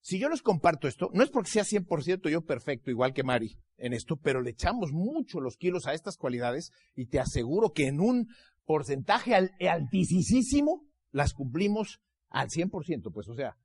Si 0.00 0.18
yo 0.18 0.28
les 0.28 0.40
comparto 0.40 0.88
esto, 0.88 1.10
no 1.12 1.22
es 1.22 1.30
porque 1.30 1.50
sea 1.50 1.64
100% 1.64 2.30
yo 2.30 2.42
perfecto, 2.44 2.90
igual 2.90 3.12
que 3.12 3.22
Mari, 3.22 3.58
en 3.76 3.92
esto, 3.92 4.16
pero 4.16 4.40
le 4.40 4.50
echamos 4.50 4.92
mucho 4.92 5.40
los 5.40 5.56
kilos 5.56 5.86
a 5.86 5.94
estas 5.94 6.16
cualidades 6.16 6.72
y 6.94 7.06
te 7.06 7.20
aseguro 7.20 7.72
que 7.72 7.88
en 7.88 8.00
un 8.00 8.28
porcentaje 8.64 9.34
altísimo 9.34 10.86
las 11.10 11.32
cumplimos 11.32 12.00
al 12.28 12.48
100%. 12.48 13.12
Pues, 13.12 13.28
o 13.28 13.34
sea, 13.34 13.56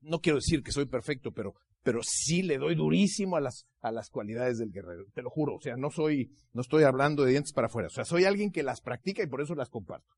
no 0.00 0.20
quiero 0.20 0.38
decir 0.38 0.62
que 0.62 0.72
soy 0.72 0.86
perfecto, 0.86 1.32
pero 1.32 1.54
pero 1.86 2.00
sí 2.02 2.42
le 2.42 2.58
doy 2.58 2.74
durísimo 2.74 3.36
a 3.36 3.40
las, 3.40 3.68
a 3.80 3.92
las 3.92 4.10
cualidades 4.10 4.58
del 4.58 4.72
guerrero, 4.72 5.04
te 5.14 5.22
lo 5.22 5.30
juro, 5.30 5.54
o 5.54 5.60
sea, 5.60 5.76
no 5.76 5.88
soy, 5.88 6.32
no 6.52 6.62
estoy 6.62 6.82
hablando 6.82 7.22
de 7.22 7.30
dientes 7.30 7.52
para 7.52 7.68
afuera, 7.68 7.86
o 7.86 7.90
sea, 7.90 8.04
soy 8.04 8.24
alguien 8.24 8.50
que 8.50 8.64
las 8.64 8.80
practica 8.80 9.22
y 9.22 9.28
por 9.28 9.40
eso 9.40 9.54
las 9.54 9.70
comparto. 9.70 10.12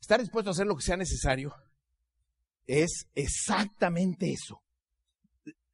Estar 0.00 0.20
dispuesto 0.20 0.50
a 0.50 0.52
hacer 0.52 0.68
lo 0.68 0.76
que 0.76 0.84
sea 0.84 0.96
necesario 0.96 1.52
es 2.68 3.08
exactamente 3.16 4.30
eso. 4.30 4.62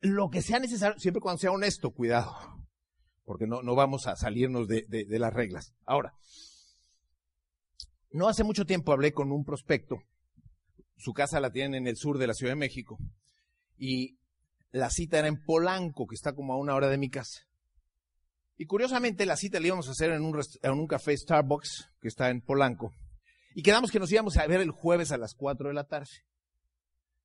Lo 0.00 0.30
que 0.30 0.40
sea 0.40 0.58
necesario, 0.58 0.98
siempre 0.98 1.20
cuando 1.20 1.40
sea 1.40 1.52
honesto, 1.52 1.90
cuidado, 1.90 2.34
porque 3.26 3.46
no, 3.46 3.60
no 3.60 3.74
vamos 3.74 4.06
a 4.06 4.16
salirnos 4.16 4.66
de, 4.66 4.86
de 4.88 5.18
las 5.18 5.34
reglas. 5.34 5.74
Ahora, 5.84 6.14
No 8.12 8.28
hace 8.28 8.44
mucho 8.44 8.64
tiempo 8.64 8.94
hablé 8.94 9.12
con 9.12 9.30
un 9.30 9.44
prospecto. 9.44 9.98
Su 10.96 11.12
casa 11.12 11.38
la 11.38 11.52
tienen 11.52 11.82
en 11.82 11.86
el 11.86 11.98
sur 11.98 12.16
de 12.16 12.26
la 12.26 12.32
Ciudad 12.32 12.52
de 12.52 12.60
México. 12.60 12.96
Y 13.76 14.19
la 14.72 14.90
cita 14.90 15.18
era 15.18 15.28
en 15.28 15.42
Polanco, 15.42 16.06
que 16.06 16.14
está 16.14 16.34
como 16.34 16.52
a 16.52 16.58
una 16.58 16.74
hora 16.74 16.88
de 16.88 16.98
mi 16.98 17.10
casa. 17.10 17.40
Y 18.56 18.66
curiosamente 18.66 19.26
la 19.26 19.36
cita 19.36 19.58
la 19.58 19.68
íbamos 19.68 19.88
a 19.88 19.92
hacer 19.92 20.10
en 20.10 20.22
un, 20.22 20.38
en 20.62 20.70
un 20.72 20.86
café 20.86 21.16
Starbucks, 21.16 21.90
que 22.00 22.08
está 22.08 22.30
en 22.30 22.42
Polanco. 22.42 22.92
Y 23.54 23.62
quedamos 23.62 23.90
que 23.90 23.98
nos 23.98 24.12
íbamos 24.12 24.36
a 24.36 24.46
ver 24.46 24.60
el 24.60 24.70
jueves 24.70 25.12
a 25.12 25.18
las 25.18 25.34
4 25.34 25.68
de 25.68 25.74
la 25.74 25.84
tarde. 25.84 26.10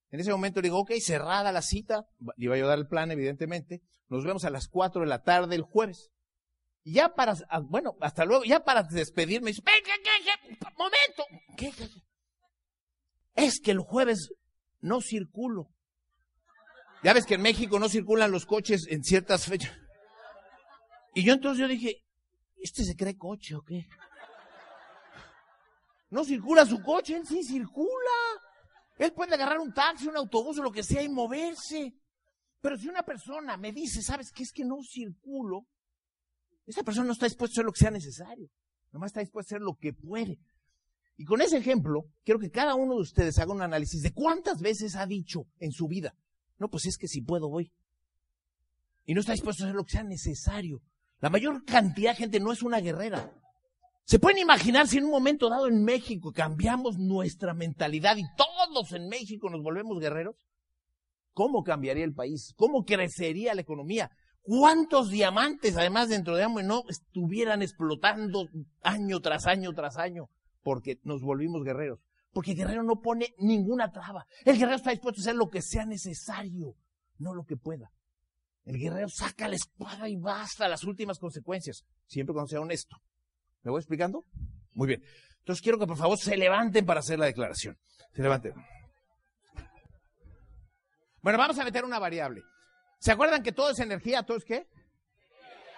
En 0.10 0.20
ese 0.20 0.32
momento 0.32 0.62
le 0.62 0.68
digo, 0.68 0.80
ok, 0.80 0.92
cerrada 1.02 1.52
la 1.52 1.62
cita, 1.62 2.08
le 2.38 2.46
iba 2.46 2.56
a 2.56 2.70
dar 2.70 2.80
el 2.80 2.88
plan, 2.88 3.12
evidentemente. 3.12 3.82
Nos 4.08 4.24
vemos 4.24 4.46
a 4.46 4.50
las 4.50 4.68
4 4.68 5.02
de 5.02 5.08
la 5.08 5.24
tarde 5.24 5.56
el 5.56 5.64
jueves. 5.64 6.10
Y 6.84 6.94
ya 6.94 7.16
para, 7.16 7.36
ah, 7.50 7.60
bueno, 7.60 7.96
hasta 8.00 8.26
luego, 8.26 8.44
ya 8.44 8.64
para 8.64 8.84
despedirme, 8.84 9.50
dice, 9.50 9.62
¿qué, 9.66 9.72
qué, 9.84 9.92
qué, 10.02 10.68
momento. 10.78 11.26
¿Qué, 11.58 11.72
qué? 11.72 11.90
Es 13.34 13.60
que 13.60 13.72
el 13.72 13.80
jueves 13.80 14.30
no 14.80 15.02
circulo. 15.02 15.75
Ya 17.06 17.14
ves 17.14 17.28
que 17.28 17.36
en 17.36 17.44
México 17.44 17.78
no 17.78 17.88
circulan 17.88 18.32
los 18.32 18.48
coches 18.48 18.88
en 18.90 19.04
ciertas 19.04 19.46
fechas. 19.46 19.78
Y 21.14 21.24
yo 21.24 21.34
entonces 21.34 21.62
yo 21.62 21.68
dije, 21.68 22.04
¿este 22.58 22.84
se 22.84 22.96
cree 22.96 23.16
coche 23.16 23.54
o 23.54 23.62
qué? 23.62 23.88
No 26.10 26.24
circula 26.24 26.66
su 26.66 26.82
coche, 26.82 27.16
él 27.16 27.28
sí 27.28 27.44
circula. 27.44 27.92
Él 28.98 29.14
puede 29.14 29.36
agarrar 29.36 29.60
un 29.60 29.72
taxi, 29.72 30.08
un 30.08 30.18
autobús 30.18 30.58
o 30.58 30.64
lo 30.64 30.72
que 30.72 30.82
sea 30.82 31.04
y 31.04 31.10
moverse. 31.10 31.94
Pero 32.60 32.76
si 32.76 32.88
una 32.88 33.04
persona 33.04 33.56
me 33.56 33.72
dice, 33.72 34.02
¿sabes 34.02 34.32
qué 34.32 34.42
es 34.42 34.52
que 34.52 34.66
no 34.66 34.82
circulo? 34.82 35.68
Esa 36.66 36.82
persona 36.82 37.06
no 37.06 37.14
está 37.14 37.28
dispuesta 37.28 37.52
a 37.52 37.56
hacer 37.58 37.66
lo 37.66 37.72
que 37.72 37.82
sea 37.82 37.92
necesario. 37.92 38.50
Nomás 38.92 39.10
está 39.10 39.20
dispuesta 39.20 39.54
a 39.54 39.58
hacer 39.58 39.62
lo 39.64 39.78
que 39.80 39.94
puede. 39.94 40.40
Y 41.18 41.26
con 41.26 41.40
ese 41.40 41.58
ejemplo, 41.58 42.06
quiero 42.24 42.40
que 42.40 42.50
cada 42.50 42.74
uno 42.74 42.96
de 42.96 43.02
ustedes 43.02 43.38
haga 43.38 43.54
un 43.54 43.62
análisis 43.62 44.02
de 44.02 44.12
cuántas 44.12 44.60
veces 44.60 44.96
ha 44.96 45.06
dicho 45.06 45.46
en 45.60 45.72
su 45.72 45.88
vida, 45.88 46.16
no, 46.58 46.70
pues 46.70 46.86
es 46.86 46.98
que 46.98 47.08
si 47.08 47.22
puedo 47.22 47.50
voy. 47.50 47.72
Y 49.06 49.14
no 49.14 49.20
está 49.20 49.34
dispuesto 49.34 49.64
a 49.64 49.68
hacer 49.68 49.76
lo 49.76 49.84
que 49.84 49.92
sea 49.92 50.04
necesario. 50.04 50.82
La 51.20 51.30
mayor 51.30 51.64
cantidad 51.66 52.12
de 52.12 52.18
gente 52.18 52.40
no 52.40 52.52
es 52.52 52.64
una 52.64 52.80
guerrera. 52.80 53.32
¿Se 54.04 54.20
pueden 54.20 54.38
imaginar 54.38 54.88
si 54.88 54.98
en 54.98 55.06
un 55.06 55.12
momento 55.12 55.50
dado 55.50 55.68
en 55.68 55.84
México 55.84 56.32
cambiamos 56.32 56.98
nuestra 56.98 57.54
mentalidad 57.54 58.18
y 58.18 58.24
todos 58.38 58.92
en 58.92 59.08
México 59.08 59.50
nos 59.50 59.64
volvemos 59.64 60.00
guerreros? 60.00 60.36
¿Cómo 61.34 61.64
cambiaría 61.64 62.06
el 62.06 62.14
país? 62.14 62.54
¿Cómo 62.56 62.86
crecería 62.86 63.56
la 63.56 63.62
economía? 63.62 64.12
¿Cuántos 64.42 65.10
diamantes, 65.10 65.76
además, 65.76 66.08
dentro 66.08 66.36
de 66.36 66.44
AMO 66.44 66.62
no 66.62 66.84
estuvieran 66.88 67.64
explotando 67.64 68.48
año 68.84 69.20
tras 69.20 69.48
año 69.48 69.74
tras 69.74 69.98
año? 69.98 70.30
Porque 70.62 71.00
nos 71.04 71.22
volvimos 71.22 71.64
guerreros. 71.64 72.00
Porque 72.36 72.52
el 72.52 72.58
guerrero 72.58 72.84
no 72.84 73.00
pone 73.00 73.34
ninguna 73.38 73.90
traba. 73.94 74.28
El 74.44 74.58
guerrero 74.58 74.76
está 74.76 74.92
dispuesto 74.92 75.22
a 75.22 75.24
hacer 75.24 75.36
lo 75.36 75.50
que 75.50 75.62
sea 75.62 75.86
necesario, 75.86 76.76
no 77.18 77.34
lo 77.34 77.46
que 77.46 77.56
pueda. 77.56 77.94
El 78.66 78.78
guerrero 78.78 79.08
saca 79.08 79.48
la 79.48 79.56
espada 79.56 80.10
y 80.10 80.18
basta 80.18 80.68
las 80.68 80.84
últimas 80.84 81.18
consecuencias, 81.18 81.86
siempre 82.06 82.34
cuando 82.34 82.50
sea 82.50 82.60
honesto. 82.60 82.98
¿Me 83.64 83.72
voy 83.72 83.80
explicando? 83.80 84.26
Muy 84.74 84.86
bien. 84.86 85.02
Entonces 85.40 85.62
quiero 85.62 85.80
que 85.80 85.88
por 85.88 85.96
favor 85.96 86.18
se 86.18 86.36
levanten 86.36 86.86
para 86.86 87.00
hacer 87.00 87.18
la 87.20 87.28
declaración. 87.28 87.78
Se 88.14 88.22
levanten. 88.22 88.54
Bueno, 91.22 91.40
vamos 91.40 91.58
a 91.58 91.64
meter 91.64 91.86
una 91.86 92.00
variable. 92.00 92.44
¿Se 93.00 93.14
acuerdan 93.14 93.44
que 93.44 93.54
todo 93.54 93.70
es 93.70 93.80
energía? 93.80 94.24
¿Todo 94.24 94.40
es 94.40 94.44
qué? 94.44 94.68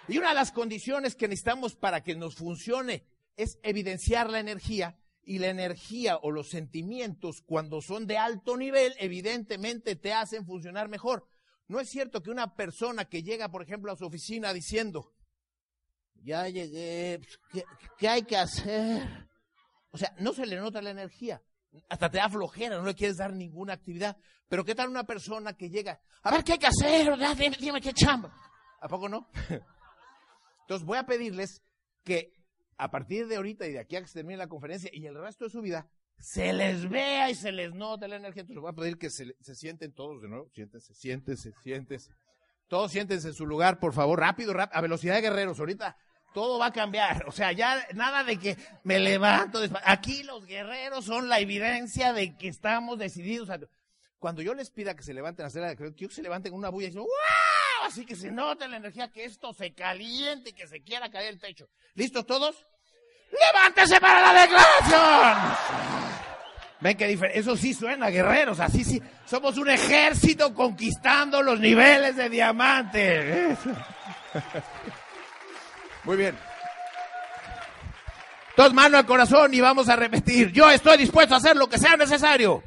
Y 0.08 0.18
una 0.18 0.30
de 0.30 0.36
las 0.36 0.52
condiciones 0.52 1.14
que 1.14 1.28
necesitamos 1.28 1.76
para 1.76 2.02
que 2.02 2.16
nos 2.16 2.34
funcione 2.34 3.06
es 3.36 3.60
evidenciar 3.62 4.32
la 4.32 4.40
energía. 4.40 4.98
Y 5.30 5.40
la 5.40 5.50
energía 5.50 6.16
o 6.16 6.32
los 6.32 6.50
sentimientos, 6.50 7.42
cuando 7.46 7.82
son 7.82 8.08
de 8.08 8.18
alto 8.18 8.56
nivel, 8.56 8.96
evidentemente 8.98 9.98
te 9.98 10.14
hacen 10.14 10.46
funcionar 10.46 10.88
mejor. 10.88 11.28
No 11.68 11.82
es 11.82 11.90
cierto 11.90 12.24
que 12.24 12.32
una 12.32 12.56
persona 12.56 13.06
que 13.06 13.24
llega, 13.24 13.50
por 13.50 13.62
ejemplo, 13.62 13.92
a 13.92 13.98
su 13.98 14.06
oficina 14.06 14.54
diciendo, 14.54 15.14
ya 16.24 16.48
llegué, 16.48 17.20
¿qué, 17.98 18.08
hay 18.08 18.24
que 18.24 18.38
hacer? 18.38 19.28
O 19.92 19.98
sea, 19.98 20.16
no 20.20 20.32
se 20.32 20.46
le 20.46 20.56
nota 20.56 20.82
la 20.82 20.92
energía. 20.92 21.44
Hasta 21.90 22.10
te 22.10 22.20
da 22.20 22.30
flojera, 22.30 22.78
no 22.78 22.86
le 22.86 22.96
quieres 22.96 23.18
dar 23.18 23.34
ninguna 23.34 23.74
actividad. 23.74 24.16
Pero 24.48 24.64
¿qué 24.64 24.76
tal 24.76 24.88
una 24.88 25.04
persona 25.04 25.58
que 25.58 25.70
llega? 25.70 26.00
A 26.24 26.32
ver, 26.32 26.46
¿qué 26.46 26.54
hay 26.54 26.60
que 26.60 26.68
hacer? 26.68 27.18
Dime, 27.36 27.58
dime 27.60 27.82
qué 27.82 27.94
chamba. 27.94 28.34
¿A 28.80 28.88
poco 28.88 29.10
no? 29.10 29.30
Entonces 30.62 30.86
voy 30.86 30.98
a 30.98 31.06
pedirles 31.06 31.62
que 32.06 32.32
a 32.78 32.92
partir 32.92 33.28
de 33.28 33.38
ahorita 33.38 33.68
y 33.68 33.74
de 33.74 33.80
aquí 33.80 33.96
a 33.96 34.02
que 34.02 34.08
se 34.08 34.14
termine 34.14 34.38
la 34.38 34.48
conferencia 34.48 34.90
y 34.94 35.06
el 35.06 35.16
resto 35.16 35.46
de 35.46 35.50
su 35.50 35.62
vida, 35.62 35.90
se 36.20 36.54
les 36.54 36.90
vea 36.90 37.30
y 37.30 37.36
se 37.36 37.52
les 37.52 37.74
note 37.74 38.08
la 38.08 38.16
energía. 38.16 38.42
Entonces 38.42 38.62
voy 38.62 38.72
a 38.72 38.76
pedir 38.76 38.98
que 38.98 39.10
se, 39.10 39.36
sienten 39.56 39.94
todos 39.94 40.22
de 40.22 40.28
nuevo. 40.28 40.50
Siéntense, 40.54 40.94
siéntense, 40.94 41.54
siéntense. 41.64 42.12
Todos 42.68 42.92
siéntense 42.92 43.30
en 43.30 43.34
su 43.34 43.46
lugar, 43.46 43.80
por 43.80 43.94
favor, 43.94 44.20
rápido, 44.20 44.54
rápido, 44.54 44.78
a 44.78 44.82
velocidad 44.82 45.16
de 45.16 45.22
guerreros. 45.22 45.60
Ahorita 45.60 45.98
todo 46.34 46.60
va 46.60 46.68
a 46.68 46.74
cambiar. 46.74 47.26
O 47.28 47.32
sea, 47.32 47.52
ya 47.52 47.86
nada 47.94 48.24
de 48.24 48.38
que 48.38 48.58
me 48.84 49.00
levanto. 49.00 49.60
Aquí 49.84 50.24
los 50.24 50.46
guerreros 50.46 51.06
son 51.06 51.30
la 51.30 51.40
evidencia 51.40 52.14
de 52.14 52.36
que 52.36 52.48
estamos 52.48 53.00
decididos. 53.00 53.50
Cuando 54.20 54.42
yo 54.42 54.54
les 54.54 54.72
pida 54.72 54.96
que 54.96 55.04
se 55.04 55.14
levanten 55.14 55.46
a 55.46 55.48
hacer 55.48 55.62
la 55.62 55.76
quiero 55.76 55.94
que 55.94 56.10
se 56.10 56.24
levanten 56.24 56.54
una 56.54 56.70
bulla 56.70 56.88
y 56.88 56.90
dicen, 56.90 57.04
¡wow! 57.04 57.57
Así 57.88 58.06
que 58.06 58.18
se 58.18 58.30
note 58.30 58.68
la 58.68 58.78
energía, 58.78 59.10
que 59.10 59.24
esto 59.24 59.54
se 59.54 59.74
caliente 59.74 60.50
y 60.50 60.54
que 60.54 60.68
se 60.68 60.82
quiera 60.82 61.10
caer 61.10 61.30
el 61.30 61.40
techo. 61.40 61.70
¿Listos 61.94 62.26
todos? 62.26 62.66
¡Levántese 63.32 64.02
para 64.02 64.22
la 64.22 64.42
declaración! 64.42 65.58
Ven 66.82 66.98
que 66.98 67.08
diferente. 67.08 67.40
Eso 67.40 67.56
sí 67.56 67.74
suena, 67.74 68.10
guerreros. 68.10 68.60
Así 68.60 68.84
sí. 68.84 69.02
Somos 69.26 69.58
un 69.58 69.70
ejército 69.70 70.54
conquistando 70.54 71.42
los 71.42 71.62
niveles 71.62 72.18
de 72.18 72.30
diamante. 72.30 73.58
Muy 76.04 76.18
bien. 76.18 76.38
Dos 78.58 78.74
manos 78.74 79.00
al 79.00 79.06
corazón 79.06 79.54
y 79.54 79.62
vamos 79.62 79.88
a 79.88 79.96
repetir. 79.96 80.52
Yo 80.52 80.70
estoy 80.70 80.98
dispuesto 80.98 81.36
a 81.36 81.38
hacer 81.38 81.56
lo 81.56 81.70
que 81.70 81.78
sea 81.78 81.96
necesario. 81.96 82.62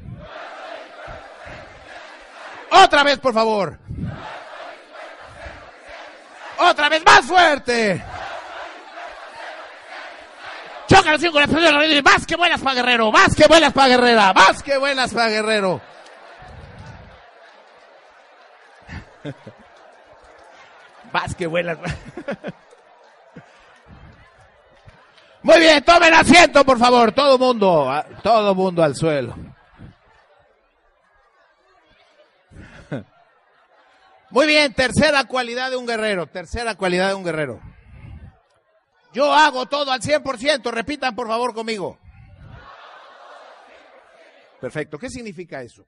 Otra 2.71 3.03
vez, 3.03 3.19
por 3.19 3.35
favor. 3.35 3.77
Otra 6.61 6.89
vez, 6.89 7.03
más 7.05 7.25
fuerte. 7.25 8.03
Choca 10.87 11.13
los 11.13 11.21
con 11.31 11.41
la 11.41 11.47
Más 12.03 12.25
que 12.27 12.35
buenas 12.35 12.61
para 12.61 12.75
Guerrero. 12.75 13.11
Más 13.11 13.35
que 13.35 13.47
buenas 13.47 13.73
para 13.73 13.87
Guerrera. 13.87 14.33
Más 14.33 14.61
que 14.61 14.77
buenas 14.77 15.13
para 15.13 15.29
Guerrero. 15.29 15.81
Más 21.13 21.35
que 21.35 21.47
buenas. 21.47 21.77
Muy 25.43 25.59
bien, 25.59 25.83
tomen 25.83 26.13
asiento, 26.13 26.63
por 26.63 26.77
favor. 26.77 27.11
Todo 27.11 27.37
mundo, 27.37 27.91
todo 28.21 28.53
mundo 28.53 28.83
al 28.83 28.95
suelo. 28.95 29.35
Muy 34.31 34.47
bien, 34.47 34.73
tercera 34.73 35.25
cualidad 35.25 35.69
de 35.69 35.75
un 35.75 35.85
guerrero. 35.85 36.25
Tercera 36.27 36.75
cualidad 36.75 37.09
de 37.09 37.15
un 37.15 37.23
guerrero. 37.23 37.61
Yo 39.13 39.33
hago 39.33 39.65
todo 39.65 39.91
al 39.91 40.01
100%. 40.01 40.71
Repitan 40.71 41.15
por 41.15 41.27
favor 41.27 41.53
conmigo. 41.53 41.99
Perfecto. 44.61 44.97
¿Qué 44.97 45.09
significa 45.09 45.61
eso? 45.61 45.85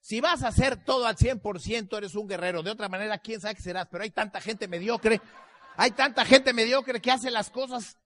Si 0.00 0.20
vas 0.20 0.42
a 0.42 0.48
hacer 0.48 0.82
todo 0.82 1.06
al 1.06 1.16
100%, 1.16 1.96
eres 1.98 2.14
un 2.14 2.26
guerrero. 2.26 2.62
De 2.62 2.70
otra 2.70 2.88
manera, 2.88 3.18
quién 3.18 3.40
sabe 3.40 3.54
qué 3.56 3.62
serás. 3.62 3.86
Pero 3.90 4.04
hay 4.04 4.10
tanta 4.10 4.40
gente 4.40 4.66
mediocre. 4.66 5.20
Hay 5.76 5.90
tanta 5.90 6.24
gente 6.24 6.52
mediocre 6.52 7.00
que 7.00 7.10
hace 7.10 7.30
las 7.30 7.50
cosas 7.50 7.98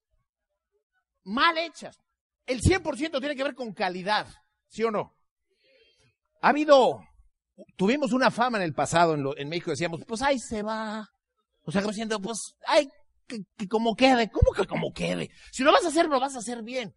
mal 1.24 1.57
hechas. 1.59 2.01
El 2.47 2.62
100% 2.62 3.20
tiene 3.20 3.37
que 3.37 3.45
ver 3.45 3.55
con 3.55 3.72
calidad. 3.72 4.26
¿Sí 4.68 4.83
o 4.83 4.91
no? 4.91 5.14
Ha 6.41 6.49
habido, 6.49 7.05
tuvimos 7.76 8.12
una 8.12 8.30
fama 8.30 8.59
en 8.59 8.64
el 8.64 8.74
pasado 8.74 9.14
en, 9.14 9.24
en 9.36 9.48
México. 9.48 9.70
Decíamos, 9.70 10.00
pues 10.06 10.22
ahí 10.22 10.38
se 10.38 10.62
va. 10.62 11.09
O 11.62 11.72
sea, 11.72 11.82
como 11.82 11.92
diciendo, 11.92 12.20
pues, 12.20 12.54
ay, 12.66 12.88
que, 13.26 13.68
como 13.68 13.94
quede. 13.94 14.30
¿Cómo 14.30 14.52
que 14.52 14.66
como 14.66 14.92
quede? 14.92 15.30
Si 15.52 15.62
lo 15.62 15.72
vas 15.72 15.84
a 15.84 15.88
hacer, 15.88 16.06
lo 16.06 16.20
vas 16.20 16.34
a 16.34 16.38
hacer 16.38 16.62
bien. 16.62 16.94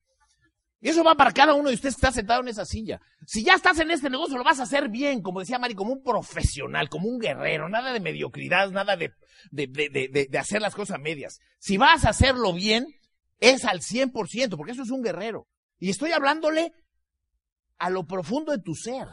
Y 0.83 0.89
eso 0.89 1.03
va 1.03 1.13
para 1.13 1.31
cada 1.31 1.53
uno 1.53 1.69
de 1.69 1.75
ustedes 1.75 1.95
que 1.95 1.99
está 1.99 2.11
sentado 2.11 2.41
en 2.41 2.47
esa 2.47 2.65
silla. 2.65 2.99
Si 3.27 3.43
ya 3.43 3.53
estás 3.53 3.79
en 3.79 3.91
este 3.91 4.09
negocio, 4.09 4.37
lo 4.37 4.43
vas 4.43 4.59
a 4.59 4.63
hacer 4.63 4.89
bien, 4.89 5.21
como 5.21 5.39
decía 5.39 5.59
Mari, 5.59 5.75
como 5.75 5.93
un 5.93 6.01
profesional, 6.01 6.89
como 6.89 7.07
un 7.07 7.19
guerrero, 7.19 7.69
nada 7.69 7.93
de 7.93 7.99
mediocridad, 7.99 8.71
nada 8.71 8.95
de, 8.95 9.11
de, 9.51 9.67
de, 9.67 10.27
de 10.27 10.37
hacer 10.39 10.59
las 10.59 10.73
cosas 10.73 10.99
medias. 10.99 11.39
Si 11.59 11.77
vas 11.77 12.05
a 12.05 12.09
hacerlo 12.09 12.51
bien, 12.53 12.87
es 13.39 13.65
al 13.65 13.81
100%, 13.81 14.57
porque 14.57 14.71
eso 14.71 14.81
es 14.81 14.89
un 14.89 15.03
guerrero. 15.03 15.47
Y 15.77 15.91
estoy 15.91 16.13
hablándole 16.13 16.71
a 17.77 17.89
lo 17.91 18.05
profundo 18.05 18.51
de 18.51 18.63
tu 18.63 18.73
ser. 18.73 19.07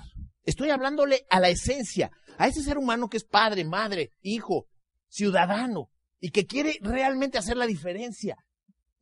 Estoy 0.48 0.70
hablándole 0.70 1.26
a 1.28 1.40
la 1.40 1.50
esencia, 1.50 2.10
a 2.38 2.48
ese 2.48 2.62
ser 2.62 2.78
humano 2.78 3.10
que 3.10 3.18
es 3.18 3.24
padre, 3.24 3.66
madre, 3.66 4.14
hijo, 4.22 4.66
ciudadano, 5.06 5.90
y 6.20 6.30
que 6.30 6.46
quiere 6.46 6.78
realmente 6.80 7.36
hacer 7.36 7.58
la 7.58 7.66
diferencia. 7.66 8.34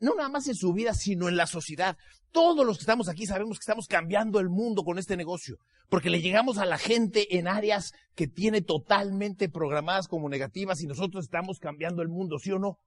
no 0.01 0.17
nada 0.17 0.29
más 0.29 0.49
en 0.49 0.57
su 0.57 0.73
vida, 0.73 0.93
sino 0.93 1.29
en 1.29 1.37
la 1.37 1.47
sociedad. 1.47 1.97
Todos 2.33 2.67
los 2.67 2.79
que 2.79 2.83
estamos 2.83 3.09
aquí 3.09 3.27
sabemos 3.27 3.59
que 3.59 3.63
estamos 3.63 3.87
cambiando 3.87 4.41
el 4.41 4.49
mundo 4.49 4.83
con 4.83 4.99
este 4.99 5.17
negocio, 5.17 5.59
porque 5.89 6.11
le 6.11 6.21
llegamos 6.21 6.59
a 6.59 6.67
la 6.67 6.79
gente 6.79 7.39
en 7.39 7.47
áreas 7.47 7.93
que 8.17 8.27
tiene 8.27 8.61
totalmente 8.61 9.49
programadas 9.49 10.09
como 10.09 10.29
negativas 10.29 10.83
y 10.83 10.89
nosotros 10.89 11.27
estamos 11.27 11.61
cambiando 11.61 12.03
el 12.03 12.09
mundo, 12.09 12.41
¿sí 12.41 12.51
o 12.51 12.59
no? 12.59 12.81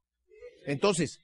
Entonces, 0.65 1.19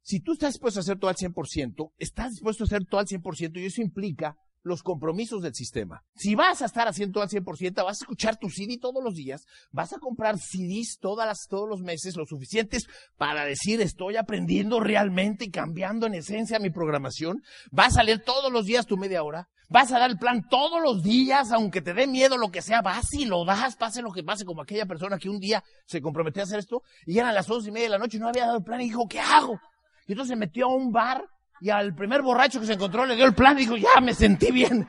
si 0.00 0.20
tú 0.20 0.32
estás 0.32 0.54
dispuesto 0.54 0.80
a 0.80 0.84
hacer 0.84 0.98
todo 0.98 1.10
al 1.10 1.16
100%, 1.16 1.92
estás 1.98 2.30
dispuesto 2.30 2.64
a 2.64 2.66
hacer 2.66 2.86
todo 2.86 2.98
al 2.98 3.06
100% 3.06 3.60
y 3.60 3.66
eso 3.66 3.82
implica 3.82 4.38
los 4.62 4.82
compromisos 4.82 5.42
del 5.42 5.54
sistema. 5.54 6.02
Si 6.14 6.34
vas 6.34 6.62
a 6.62 6.66
estar 6.66 6.88
haciendo 6.88 7.20
al 7.20 7.28
100%, 7.28 7.74
vas 7.84 8.00
a 8.00 8.04
escuchar 8.04 8.36
tu 8.36 8.48
CD 8.48 8.78
todos 8.78 9.02
los 9.02 9.14
días, 9.14 9.46
vas 9.70 9.92
a 9.92 9.98
comprar 9.98 10.38
CDs 10.38 10.98
todas 11.00 11.26
las, 11.26 11.46
todos 11.48 11.68
los 11.68 11.82
meses, 11.82 12.16
lo 12.16 12.26
suficientes 12.26 12.86
para 13.16 13.44
decir 13.44 13.80
estoy 13.80 14.16
aprendiendo 14.16 14.80
realmente 14.80 15.44
y 15.44 15.50
cambiando 15.50 16.06
en 16.06 16.14
esencia 16.14 16.58
mi 16.58 16.70
programación, 16.70 17.42
vas 17.70 17.96
a 17.96 18.02
leer 18.02 18.22
todos 18.22 18.52
los 18.52 18.66
días 18.66 18.86
tu 18.86 18.96
media 18.96 19.22
hora, 19.22 19.48
vas 19.68 19.90
a 19.92 19.98
dar 19.98 20.10
el 20.10 20.18
plan 20.18 20.46
todos 20.48 20.82
los 20.82 21.02
días, 21.02 21.50
aunque 21.50 21.80
te 21.80 21.94
dé 21.94 22.06
miedo 22.06 22.36
lo 22.36 22.50
que 22.50 22.62
sea, 22.62 22.82
vas 22.82 23.12
y 23.12 23.24
lo 23.24 23.44
das, 23.44 23.76
pase 23.76 24.02
lo 24.02 24.12
que 24.12 24.22
pase, 24.22 24.44
como 24.44 24.62
aquella 24.62 24.86
persona 24.86 25.18
que 25.18 25.28
un 25.28 25.38
día 25.38 25.62
se 25.86 26.00
comprometió 26.00 26.42
a 26.42 26.44
hacer 26.44 26.58
esto 26.58 26.82
y 27.06 27.18
eran 27.18 27.34
las 27.34 27.50
once 27.50 27.68
y 27.68 27.72
media 27.72 27.86
de 27.86 27.92
la 27.92 27.98
noche 27.98 28.18
y 28.18 28.20
no 28.20 28.28
había 28.28 28.46
dado 28.46 28.58
el 28.58 28.64
plan 28.64 28.80
y 28.80 28.84
dijo, 28.84 29.06
¿qué 29.08 29.20
hago? 29.20 29.58
Y 30.06 30.12
entonces 30.12 30.30
se 30.30 30.36
metió 30.36 30.66
a 30.66 30.74
un 30.74 30.92
bar 30.92 31.24
y 31.62 31.70
al 31.70 31.94
primer 31.94 32.22
borracho 32.22 32.58
que 32.58 32.66
se 32.66 32.72
encontró 32.72 33.06
le 33.06 33.14
dio 33.14 33.24
el 33.24 33.34
plan 33.34 33.56
y 33.56 33.60
dijo, 33.60 33.76
ya 33.76 34.00
me 34.00 34.14
sentí 34.14 34.50
bien. 34.50 34.84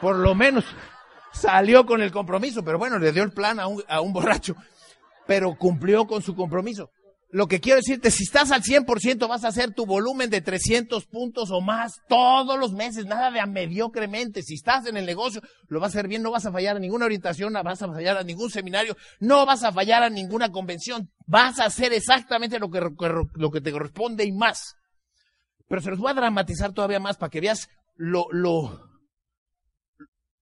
Por 0.00 0.16
lo 0.16 0.34
menos 0.34 0.64
salió 1.32 1.86
con 1.86 2.02
el 2.02 2.10
compromiso, 2.10 2.64
pero 2.64 2.76
bueno, 2.76 2.98
le 2.98 3.12
dio 3.12 3.22
el 3.22 3.30
plan 3.30 3.60
a 3.60 3.68
un, 3.68 3.84
a 3.88 4.00
un 4.00 4.12
borracho, 4.12 4.56
pero 5.28 5.54
cumplió 5.54 6.08
con 6.08 6.20
su 6.20 6.34
compromiso. 6.34 6.90
Lo 7.30 7.46
que 7.46 7.60
quiero 7.60 7.76
decirte, 7.76 8.10
si 8.10 8.24
estás 8.24 8.50
al 8.50 8.62
100% 8.62 9.28
vas 9.28 9.44
a 9.44 9.48
hacer 9.48 9.74
tu 9.74 9.86
volumen 9.86 10.28
de 10.28 10.40
300 10.40 11.06
puntos 11.06 11.52
o 11.52 11.60
más 11.60 12.00
todos 12.08 12.58
los 12.58 12.72
meses, 12.72 13.06
nada 13.06 13.30
de 13.30 13.46
mediocremente. 13.46 14.42
Si 14.42 14.54
estás 14.54 14.86
en 14.86 14.96
el 14.96 15.06
negocio, 15.06 15.40
lo 15.68 15.78
vas 15.78 15.94
a 15.94 15.98
hacer 15.98 16.08
bien, 16.08 16.22
no 16.22 16.32
vas 16.32 16.46
a 16.46 16.50
fallar 16.50 16.74
a 16.74 16.80
ninguna 16.80 17.04
orientación, 17.04 17.52
no 17.52 17.62
vas 17.62 17.80
a 17.82 17.86
fallar 17.86 18.16
a 18.16 18.24
ningún 18.24 18.50
seminario, 18.50 18.96
no 19.20 19.46
vas 19.46 19.62
a 19.62 19.70
fallar 19.70 20.02
a 20.02 20.10
ninguna 20.10 20.50
convención, 20.50 21.12
vas 21.26 21.60
a 21.60 21.66
hacer 21.66 21.92
exactamente 21.92 22.58
lo 22.58 22.70
que, 22.70 22.80
lo 23.34 23.50
que 23.52 23.60
te 23.60 23.70
corresponde 23.70 24.24
y 24.24 24.32
más. 24.32 24.74
Pero 25.68 25.82
se 25.82 25.90
los 25.90 25.98
voy 25.98 26.10
a 26.10 26.14
dramatizar 26.14 26.72
todavía 26.72 26.98
más 26.98 27.16
para 27.16 27.30
que 27.30 27.40
veas 27.40 27.68
lo, 27.94 28.26
lo, 28.32 28.88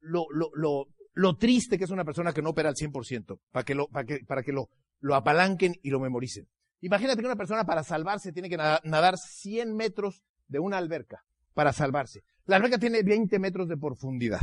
lo, 0.01 0.27
lo, 0.31 0.87
lo, 1.13 1.37
triste 1.37 1.77
que 1.77 1.85
es 1.85 1.91
una 1.91 2.05
persona 2.05 2.33
que 2.33 2.43
no 2.43 2.51
opera 2.51 2.69
al 2.69 2.75
100%, 2.75 3.41
para 3.51 3.65
que 3.65 3.75
lo, 3.75 3.89
para 3.89 4.05
que, 4.07 4.21
para 4.27 4.43
que 4.43 4.53
lo, 4.53 4.71
lo 5.01 5.15
apalanquen 5.15 5.75
y 5.83 5.91
lo 5.91 6.01
memoricen. 6.01 6.49
Imagínate 6.81 7.21
que 7.21 7.27
una 7.27 7.37
persona 7.37 7.65
para 7.65 7.83
salvarse 7.83 8.33
tiene 8.33 8.49
que 8.49 8.57
nadar 8.57 9.17
100 9.17 9.75
metros 9.75 10.23
de 10.47 10.59
una 10.59 10.79
alberca 10.79 11.25
para 11.55 11.73
salvarse. 11.73 12.23
La 12.45 12.57
alberca 12.57 12.79
tiene 12.79 13.03
20 13.03 13.39
metros 13.39 13.69
de 13.69 13.77
profundidad. 13.77 14.43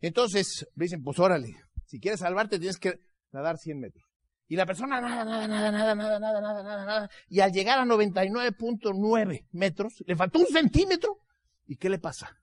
Entonces, 0.00 0.68
dicen, 0.74 1.02
pues 1.02 1.18
órale, 1.18 1.56
si 1.86 2.00
quieres 2.00 2.20
salvarte 2.20 2.58
tienes 2.58 2.78
que 2.78 3.00
nadar 3.32 3.58
100 3.58 3.80
metros. 3.80 4.07
Y 4.48 4.56
la 4.56 4.64
persona 4.64 4.98
nada, 5.00 5.24
nada, 5.26 5.46
nada, 5.46 5.70
nada, 5.70 5.94
nada, 5.94 6.18
nada, 6.18 6.40
nada, 6.40 6.62
nada, 6.62 6.84
nada. 6.86 7.10
Y 7.28 7.40
al 7.40 7.52
llegar 7.52 7.78
a 7.78 7.84
99.9 7.84 9.46
metros, 9.52 10.02
le 10.06 10.16
faltó 10.16 10.38
un 10.38 10.46
centímetro. 10.46 11.18
¿Y 11.66 11.76
qué 11.76 11.90
le 11.90 11.98
pasa? 11.98 12.34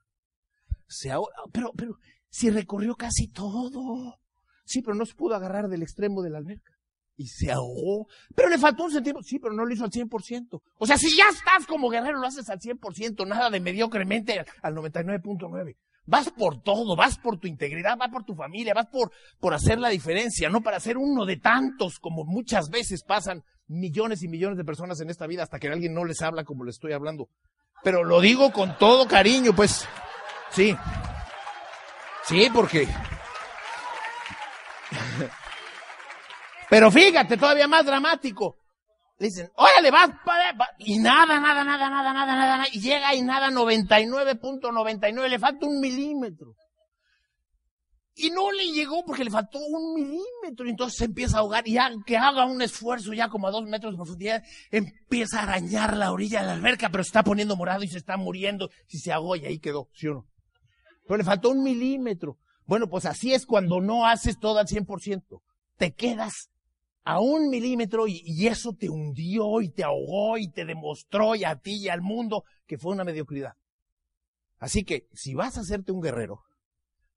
Se 0.88 1.10
ahoga. 1.10 1.34
Pero, 1.52 1.72
pero, 1.76 1.98
si 2.30 2.52
recorrió 2.52 2.96
casi 2.96 3.28
todo. 3.28 4.20
Sí, 4.66 4.84
pero 4.84 4.96
no 4.96 5.06
se 5.06 5.16
pudo 5.16 5.36
agarrar 5.36 5.68
del 5.68 5.82
extremo 5.82 6.22
de 6.22 6.30
la 6.30 6.38
alberca. 6.38 6.74
Y 7.18 7.28
se 7.28 7.52
ahogó. 7.52 8.08
Pero 8.36 8.50
le 8.50 8.60
faltó 8.60 8.84
un 8.84 8.92
centímetro. 8.92 9.24
Sí, 9.24 9.40
pero 9.40 9.56
no 9.56 9.66
lo 9.66 9.74
hizo 9.74 9.84
al 9.84 9.92
100%. 9.92 10.62
O 10.78 10.86
sea, 10.86 11.00
si 11.00 11.16
ya 11.18 11.26
estás 11.30 11.66
como 11.66 11.90
guerrero, 11.90 12.20
lo 12.20 12.28
haces 12.28 12.48
al 12.50 12.60
100%, 12.60 13.28
nada 13.28 13.50
de 13.50 13.60
mediocremente 13.60 14.46
al 14.62 14.76
99.9. 14.76 15.76
Vas 16.06 16.30
por 16.30 16.62
todo, 16.62 16.96
vas 16.96 17.18
por 17.18 17.40
tu 17.40 17.48
integridad, 17.48 17.98
vas 17.98 18.10
por 18.10 18.24
tu 18.24 18.36
familia, 18.36 18.74
vas 18.74 18.88
por, 18.88 19.12
por 19.40 19.54
hacer 19.54 19.80
la 19.80 19.90
diferencia, 19.90 20.50
no 20.50 20.62
para 20.62 20.80
ser 20.80 20.98
uno 20.98 21.26
de 21.26 21.38
tantos 21.38 22.00
como 22.00 22.26
muchas 22.26 22.70
veces 22.70 23.04
pasan 23.04 23.44
millones 23.68 24.22
y 24.22 24.28
millones 24.28 24.58
de 24.58 24.64
personas 24.64 25.02
en 25.02 25.10
esta 25.10 25.26
vida 25.26 25.44
hasta 25.44 25.60
que 25.60 25.68
alguien 25.68 25.94
no 25.94 26.06
les 26.06 26.22
habla 26.22 26.44
como 26.44 26.64
le 26.64 26.72
estoy 26.72 26.94
hablando. 26.94 27.30
Pero 27.84 28.04
lo 28.04 28.22
digo 28.22 28.52
con 28.52 28.78
todo 28.78 29.08
cariño, 29.08 29.56
pues, 29.56 29.88
sí. 30.52 30.76
Sí, 32.24 32.50
porque... 32.54 32.88
Pero 36.70 36.92
fíjate, 36.92 37.38
todavía 37.38 37.68
más 37.68 37.86
dramático. 37.86 38.58
Le 39.18 39.28
dicen, 39.28 39.50
órale, 39.56 39.92
vas, 39.92 40.10
va, 40.10 40.68
y 40.78 41.00
nada, 41.00 41.40
nada, 41.40 41.64
nada, 41.64 41.90
nada, 41.90 42.14
nada, 42.14 42.36
nada, 42.36 42.66
y 42.72 42.82
llega 42.82 43.16
y 43.16 43.22
nada 43.22 43.50
99.99, 43.50 45.30
le 45.30 45.40
falta 45.40 45.66
un 45.66 45.80
milímetro. 45.80 46.56
Y 48.18 48.30
no 48.30 48.52
le 48.52 48.72
llegó 48.72 49.04
porque 49.06 49.24
le 49.24 49.32
faltó 49.32 49.60
un 49.60 49.94
milímetro, 49.94 50.66
y 50.66 50.70
entonces 50.70 50.98
se 50.98 51.06
empieza 51.06 51.38
a 51.38 51.40
ahogar, 51.42 51.66
y 51.68 51.78
aunque 51.78 52.18
haga 52.18 52.46
un 52.46 52.62
esfuerzo 52.62 53.14
ya 53.14 53.30
como 53.30 53.48
a 53.48 53.52
dos 53.52 53.64
metros 53.66 53.94
de 53.94 53.98
profundidad, 53.98 54.44
empieza 54.70 55.40
a 55.40 55.44
arañar 55.44 55.96
la 55.96 56.12
orilla 56.12 56.42
de 56.42 56.48
la 56.48 56.54
alberca, 56.54 56.90
pero 56.90 57.04
se 57.04 57.10
está 57.10 57.24
poniendo 57.24 57.56
morado 57.56 57.84
y 57.84 57.88
se 57.88 57.98
está 57.98 58.18
muriendo, 58.18 58.70
si 58.88 59.00
se 59.00 59.14
ahogó 59.14 59.38
y 59.38 59.46
ahí 59.46 59.60
quedó, 59.60 59.90
¿sí 59.94 60.08
o 60.08 60.14
no? 60.14 60.28
Pero 61.08 61.18
le 61.18 61.24
faltó 61.24 61.50
un 61.52 61.64
milímetro. 61.64 62.38
Bueno, 62.66 62.90
pues 62.90 63.06
así 63.06 63.34
es 63.34 63.46
cuando 63.46 63.80
no 63.80 64.06
haces 64.08 64.40
todo 64.40 64.60
al 64.60 64.68
100%. 64.68 65.42
Te 65.78 65.94
quedas 65.94 66.50
a 67.06 67.20
un 67.20 67.50
milímetro 67.50 68.08
y, 68.08 68.48
eso 68.48 68.74
te 68.74 68.90
hundió 68.90 69.62
y 69.62 69.70
te 69.70 69.84
ahogó 69.84 70.40
y 70.40 70.50
te 70.50 70.66
demostró 70.66 71.36
y 71.36 71.44
a 71.44 71.56
ti 71.56 71.84
y 71.84 71.90
al 71.90 72.02
mundo 72.02 72.44
que 72.66 72.80
fue 72.80 72.94
una 72.94 73.04
mediocridad. 73.04 73.54
Así 74.58 74.84
que 74.84 75.08
si 75.14 75.36
vas 75.36 75.58
a 75.58 75.62
hacerte 75.62 75.92
un 75.92 76.02
guerrero, 76.02 76.42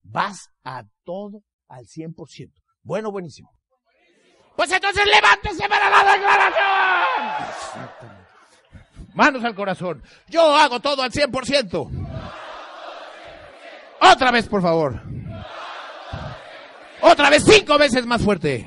vas 0.02 0.50
a 0.62 0.84
todo 1.04 1.42
al 1.68 1.86
100%. 1.86 2.52
Bueno, 2.82 3.10
buenísimo. 3.10 3.50
Pues 4.56 4.70
entonces 4.70 5.06
levántese 5.06 5.66
para 5.68 5.88
la 5.88 6.12
declaración. 6.12 6.58
Manos 9.14 9.42
al 9.42 9.54
corazón. 9.54 10.02
Yo 10.28 10.54
hago 10.54 10.80
todo 10.80 11.02
al 11.02 11.10
100%. 11.10 11.90
Otra 14.00 14.30
vez, 14.30 14.46
por 14.48 14.60
favor. 14.60 15.00
Otra 17.00 17.30
vez, 17.30 17.42
cinco 17.44 17.78
veces 17.78 18.04
más 18.04 18.22
fuerte 18.22 18.66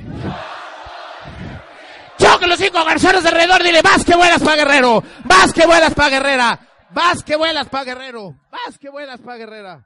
que 2.41 2.47
los 2.47 2.59
cinco 2.59 2.83
garzones 2.83 3.21
de 3.21 3.29
alrededor, 3.29 3.63
dile, 3.63 3.81
vas 3.83 4.03
que 4.03 4.15
vuelas 4.15 4.41
pa' 4.41 4.55
guerrero, 4.55 5.03
vas 5.25 5.53
que 5.53 5.65
vuelas 5.65 5.93
pa' 5.93 6.09
guerrera, 6.09 6.59
vas 6.89 7.23
que 7.23 7.35
vuelas 7.35 7.69
pa' 7.69 7.83
guerrero, 7.83 8.35
vas 8.49 8.79
que 8.79 8.89
vuelas 8.89 9.21
pa' 9.21 9.35
guerrera. 9.35 9.85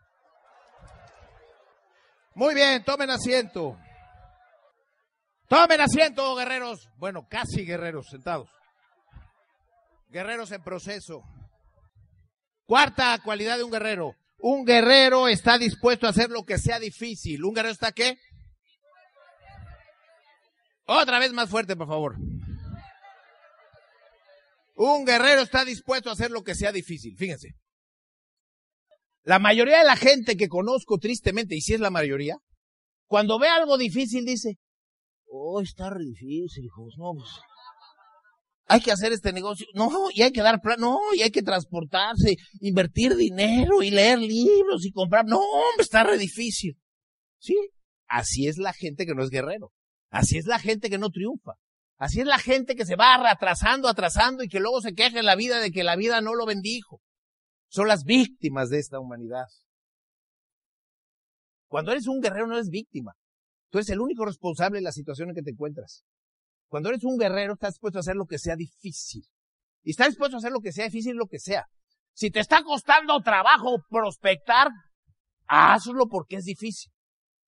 Muy 2.34 2.56
bien, 2.56 2.84
tomen 2.84 3.10
asiento. 3.10 3.78
Tomen 5.50 5.82
asiento, 5.82 6.36
guerreros. 6.36 6.90
Bueno, 6.98 7.28
casi 7.30 7.66
guerreros, 7.66 8.08
sentados. 8.08 8.50
Guerreros 10.10 10.52
en 10.52 10.64
proceso. 10.64 11.24
Cuarta 12.66 13.20
cualidad 13.24 13.58
de 13.58 13.64
un 13.64 13.72
guerrero. 13.72 14.16
Un 14.40 14.66
guerrero 14.66 15.28
está 15.28 15.58
dispuesto 15.58 16.08
a 16.08 16.12
hacer 16.12 16.30
lo 16.30 16.44
que 16.44 16.58
sea 16.58 16.80
difícil. 16.80 17.44
¿Un 17.44 17.54
guerrero 17.54 17.74
está 17.74 17.92
qué? 17.92 18.18
Otra 20.86 21.20
vez 21.20 21.34
más 21.34 21.50
fuerte, 21.50 21.76
por 21.76 21.88
favor. 21.88 22.16
Un 24.76 25.06
guerrero 25.06 25.42
está 25.42 25.64
dispuesto 25.64 26.10
a 26.10 26.14
hacer 26.14 26.32
lo 26.32 26.44
que 26.44 26.54
sea 26.54 26.72
difícil. 26.72 27.16
Fíjense. 27.18 27.56
La 29.24 29.40
mayoría 29.40 29.80
de 29.80 29.86
la 29.86 29.96
gente 29.96 30.38
que 30.38 30.50
conozco 30.50 31.00
tristemente, 31.00 31.56
y 31.56 31.62
si 31.62 31.74
es 31.74 31.80
la 31.80 31.90
mayoría, 31.90 32.38
cuando 33.08 33.40
ve 33.40 33.48
algo 33.48 33.78
difícil 33.78 34.26
dice, 34.26 34.60
oh, 35.28 35.62
está 35.62 35.90
re 35.90 36.04
difícil, 36.04 36.66
hijos, 36.66 36.96
no, 36.98 37.14
pues, 37.16 37.30
hay 38.68 38.82
que 38.82 38.92
hacer 38.92 39.14
este 39.14 39.32
negocio, 39.32 39.66
no, 39.74 40.10
y 40.14 40.22
hay 40.24 40.32
que 40.32 40.42
dar 40.42 40.62
plan, 40.62 40.80
no, 40.80 41.00
y 41.16 41.22
hay 41.22 41.32
que 41.32 41.42
transportarse, 41.42 42.36
invertir 42.60 43.16
dinero 43.16 43.82
y 43.82 43.92
leer 43.92 44.20
libros 44.20 44.86
y 44.86 44.92
comprar, 44.92 45.26
no, 45.26 45.38
hombre, 45.38 45.84
está 45.84 46.04
re 46.04 46.18
difícil. 46.18 46.78
Sí, 47.40 47.56
así 48.08 48.48
es 48.48 48.58
la 48.58 48.74
gente 48.74 49.06
que 49.06 49.16
no 49.16 49.24
es 49.24 49.30
guerrero, 49.30 49.72
así 50.10 50.38
es 50.38 50.46
la 50.46 50.60
gente 50.60 50.90
que 50.90 50.98
no 50.98 51.10
triunfa. 51.10 51.54
Así 51.98 52.20
es 52.20 52.28
la 52.28 52.40
gente 52.40 52.76
que 52.76 52.86
se 52.86 52.96
va 52.96 53.16
atrasando, 53.30 53.88
atrasando 53.88 54.44
y 54.44 54.50
que 54.50 54.60
luego 54.60 54.82
se 54.82 54.94
queja 54.94 55.20
en 55.20 55.26
la 55.26 55.36
vida 55.36 55.60
de 55.60 55.72
que 55.72 55.84
la 55.84 55.96
vida 55.96 56.20
no 56.22 56.36
lo 56.36 56.46
bendijo. 56.46 57.02
Son 57.70 57.88
las 57.88 58.04
víctimas 58.04 58.70
de 58.70 58.80
esta 58.80 59.00
humanidad. 59.00 59.46
Cuando 61.68 61.92
eres 61.92 62.08
un 62.08 62.22
guerrero 62.22 62.48
no 62.48 62.56
eres 62.56 62.70
víctima. 62.70 63.14
Tú 63.70 63.80
eres 63.80 63.90
el 63.90 64.02
único 64.02 64.26
responsable 64.26 64.80
de 64.80 64.84
la 64.84 64.92
situación 64.92 65.30
en 65.30 65.36
que 65.36 65.42
te 65.42 65.52
encuentras. 65.52 66.04
Cuando 66.68 66.90
eres 66.90 67.04
un 67.04 67.18
guerrero 67.18 67.54
estás 67.54 67.74
dispuesto 67.74 68.00
a 68.00 68.02
hacer 68.02 68.16
lo 68.16 68.26
que 68.26 68.40
sea 68.40 68.56
difícil. 68.56 69.24
Y 69.84 69.92
estás 69.92 70.08
dispuesto 70.08 70.38
a 70.38 70.40
hacer 70.40 70.52
lo 70.52 70.60
que 70.60 70.72
sea 70.72 70.86
difícil, 70.86 71.16
lo 71.16 71.28
que 71.28 71.40
sea. 71.40 71.66
Si 72.14 72.32
te 72.32 72.40
está 72.40 72.64
costando 72.64 73.22
trabajo 73.22 73.78
prospectar, 73.90 74.70
hazlo 75.48 76.08
porque 76.08 76.38
es 76.38 76.46
difícil. 76.46 76.92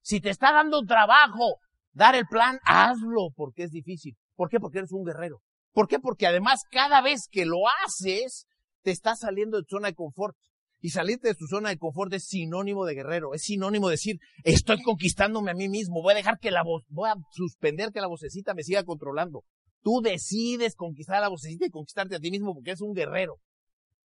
Si 0.01 0.21
te 0.21 0.29
está 0.29 0.53
dando 0.53 0.83
trabajo 0.83 1.57
dar 1.91 2.15
el 2.15 2.27
plan, 2.27 2.59
hazlo 2.63 3.29
porque 3.35 3.63
es 3.63 3.71
difícil. 3.71 4.17
¿Por 4.37 4.49
qué? 4.49 4.59
Porque 4.61 4.77
eres 4.77 4.93
un 4.93 5.03
guerrero. 5.03 5.41
¿Por 5.73 5.87
qué? 5.87 5.99
Porque 5.99 6.27
además 6.27 6.61
cada 6.71 7.01
vez 7.01 7.27
que 7.29 7.45
lo 7.45 7.57
haces, 7.83 8.47
te 8.83 8.91
estás 8.91 9.19
saliendo 9.19 9.57
de 9.57 9.63
tu 9.63 9.75
zona 9.75 9.89
de 9.89 9.95
confort. 9.95 10.37
Y 10.79 10.91
salirte 10.91 11.29
de 11.29 11.33
tu 11.35 11.47
zona 11.47 11.69
de 11.69 11.77
confort 11.77 12.13
es 12.13 12.27
sinónimo 12.27 12.85
de 12.85 12.93
guerrero, 12.93 13.33
es 13.33 13.41
sinónimo 13.41 13.87
de 13.87 13.93
decir, 13.93 14.19
estoy 14.43 14.81
conquistándome 14.83 15.49
a 15.49 15.55
mí 15.55 15.67
mismo, 15.67 16.03
voy 16.03 16.13
a 16.13 16.17
dejar 16.17 16.37
que 16.37 16.51
la 16.51 16.63
voz, 16.63 16.83
voy 16.87 17.09
a 17.09 17.15
suspender 17.31 17.91
que 17.91 17.99
la 17.99 18.05
vocecita 18.05 18.53
me 18.53 18.61
siga 18.61 18.83
controlando. 18.83 19.43
Tú 19.81 20.01
decides 20.03 20.75
conquistar 20.75 21.15
a 21.15 21.21
la 21.21 21.29
vocecita 21.29 21.65
y 21.65 21.71
conquistarte 21.71 22.15
a 22.15 22.19
ti 22.19 22.29
mismo 22.29 22.53
porque 22.53 22.71
eres 22.71 22.81
un 22.81 22.93
guerrero. 22.93 23.39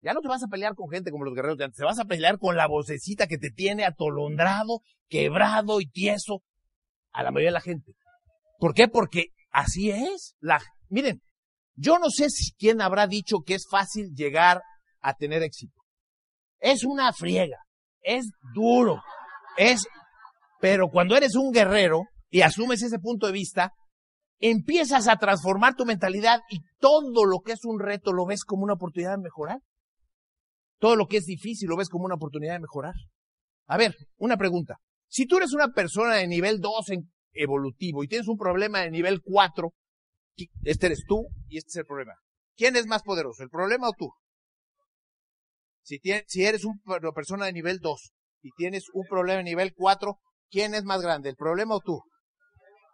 Ya 0.01 0.14
no 0.14 0.22
te 0.22 0.28
vas 0.28 0.43
a 0.43 0.49
pelear 0.49 0.74
con 0.74 0.89
gente 0.89 1.11
como 1.11 1.24
los 1.24 1.35
guerreros 1.35 1.59
de 1.59 1.64
antes, 1.64 1.76
te 1.76 1.85
vas 1.85 1.99
a 1.99 2.07
pelear 2.07 2.39
con 2.39 2.57
la 2.57 2.66
vocecita 2.66 3.26
que 3.26 3.37
te 3.37 3.51
tiene 3.51 3.85
atolondrado, 3.85 4.80
quebrado 5.09 5.80
y 5.83 5.87
tieso 5.87 6.43
a 7.12 7.22
la 7.22 7.30
mayoría 7.30 7.51
de 7.51 7.55
la 7.55 7.61
gente. 7.61 7.93
¿Por 8.59 8.72
qué? 8.72 8.89
Porque 8.89 9.26
así 9.53 9.90
es. 9.90 10.34
La, 10.40 10.61
miren, 10.88 11.22
yo 11.74 11.98
no 11.98 12.11
sé 12.11 12.28
si 12.30 12.53
quién 12.55 12.80
habrá 12.80 13.07
dicho 13.07 13.42
que 13.46 13.55
es 13.55 13.66
fácil 13.70 14.12
llegar 14.14 14.62
a 15.00 15.14
tener 15.14 15.42
éxito. 15.42 15.80
Es 16.59 16.84
una 16.84 17.12
friega, 17.12 17.59
es 18.03 18.30
duro, 18.55 19.03
es, 19.57 19.86
pero 20.61 20.88
cuando 20.88 21.16
eres 21.16 21.34
un 21.34 21.50
guerrero 21.50 22.05
y 22.30 22.42
asumes 22.42 22.82
ese 22.82 22.98
punto 22.98 23.26
de 23.26 23.32
vista, 23.32 23.72
empiezas 24.38 25.09
a 25.09 25.16
transformar 25.16 25.74
tu 25.74 25.84
mentalidad 25.84 26.40
y 26.50 26.61
todo 26.78 27.24
lo 27.24 27.40
que 27.40 27.53
es 27.53 27.64
un 27.64 27.80
reto 27.80 28.12
lo 28.12 28.26
ves 28.26 28.44
como 28.44 28.64
una 28.64 28.74
oportunidad 28.74 29.16
de 29.16 29.22
mejorar. 29.22 29.59
Todo 30.78 30.96
lo 30.96 31.07
que 31.07 31.18
es 31.18 31.24
difícil 31.24 31.68
lo 31.68 31.76
ves 31.76 31.88
como 31.88 32.05
una 32.05 32.16
oportunidad 32.16 32.55
de 32.55 32.61
mejorar. 32.61 32.94
A 33.66 33.76
ver, 33.76 33.94
una 34.16 34.36
pregunta. 34.36 34.78
Si 35.09 35.26
tú 35.26 35.36
eres 35.36 35.53
una 35.53 35.68
persona 35.72 36.14
de 36.14 36.26
nivel 36.26 36.59
2 36.61 36.90
en 36.90 37.12
evolutivo 37.33 38.03
y 38.03 38.09
tienes 38.09 38.28
un 38.28 38.37
problema 38.37 38.80
de 38.80 38.91
nivel 38.91 39.20
4, 39.22 39.72
este 40.64 40.87
eres 40.87 41.05
tú 41.07 41.28
y 41.49 41.59
este 41.59 41.68
es 41.68 41.76
el 41.76 41.87
problema. 41.87 42.14
¿Quién 42.57 42.76
es 42.76 42.87
más 42.87 43.03
poderoso, 43.03 43.43
el 43.43 43.51
problema 43.51 43.89
o 43.89 43.93
tú? 43.93 44.11
Si, 45.83 46.01
si 46.26 46.45
eres 46.45 46.64
una 46.64 47.12
persona 47.12 47.47
de 47.47 47.53
nivel 47.53 47.78
2 47.80 48.12
y 48.43 48.51
tienes 48.57 48.85
un 48.93 49.05
problema 49.09 49.39
de 49.39 49.45
nivel 49.45 49.72
4, 49.74 50.18
¿quién 50.51 50.74
es 50.74 50.85
más 50.85 51.01
grande, 51.03 51.30
el 51.30 51.37
problema 51.37 51.76
o 51.76 51.80
tú? 51.80 52.01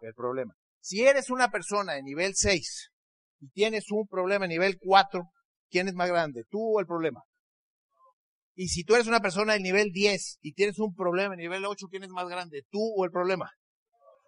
El 0.00 0.14
problema. 0.14 0.54
Si 0.80 1.02
eres 1.02 1.30
una 1.30 1.50
persona 1.50 1.94
de 1.94 2.02
nivel 2.02 2.34
6 2.34 2.90
y 3.40 3.48
tienes 3.50 3.90
un 3.90 4.06
problema 4.06 4.44
de 4.44 4.54
nivel 4.54 4.78
4, 4.80 5.22
¿quién 5.68 5.88
es 5.88 5.94
más 5.94 6.08
grande, 6.08 6.44
tú 6.48 6.76
o 6.76 6.80
el 6.80 6.86
problema? 6.86 7.22
Y 8.54 8.68
si 8.68 8.84
tú 8.84 8.94
eres 8.94 9.06
una 9.06 9.20
persona 9.20 9.52
de 9.52 9.60
nivel 9.60 9.92
10 9.92 10.38
y 10.40 10.52
tienes 10.52 10.78
un 10.78 10.94
problema 10.94 11.36
de 11.36 11.42
nivel 11.42 11.64
8, 11.64 11.86
¿quién 11.90 12.04
es 12.04 12.10
más 12.10 12.28
grande, 12.28 12.62
tú 12.70 12.80
o 12.96 13.04
el 13.04 13.10
problema? 13.10 13.50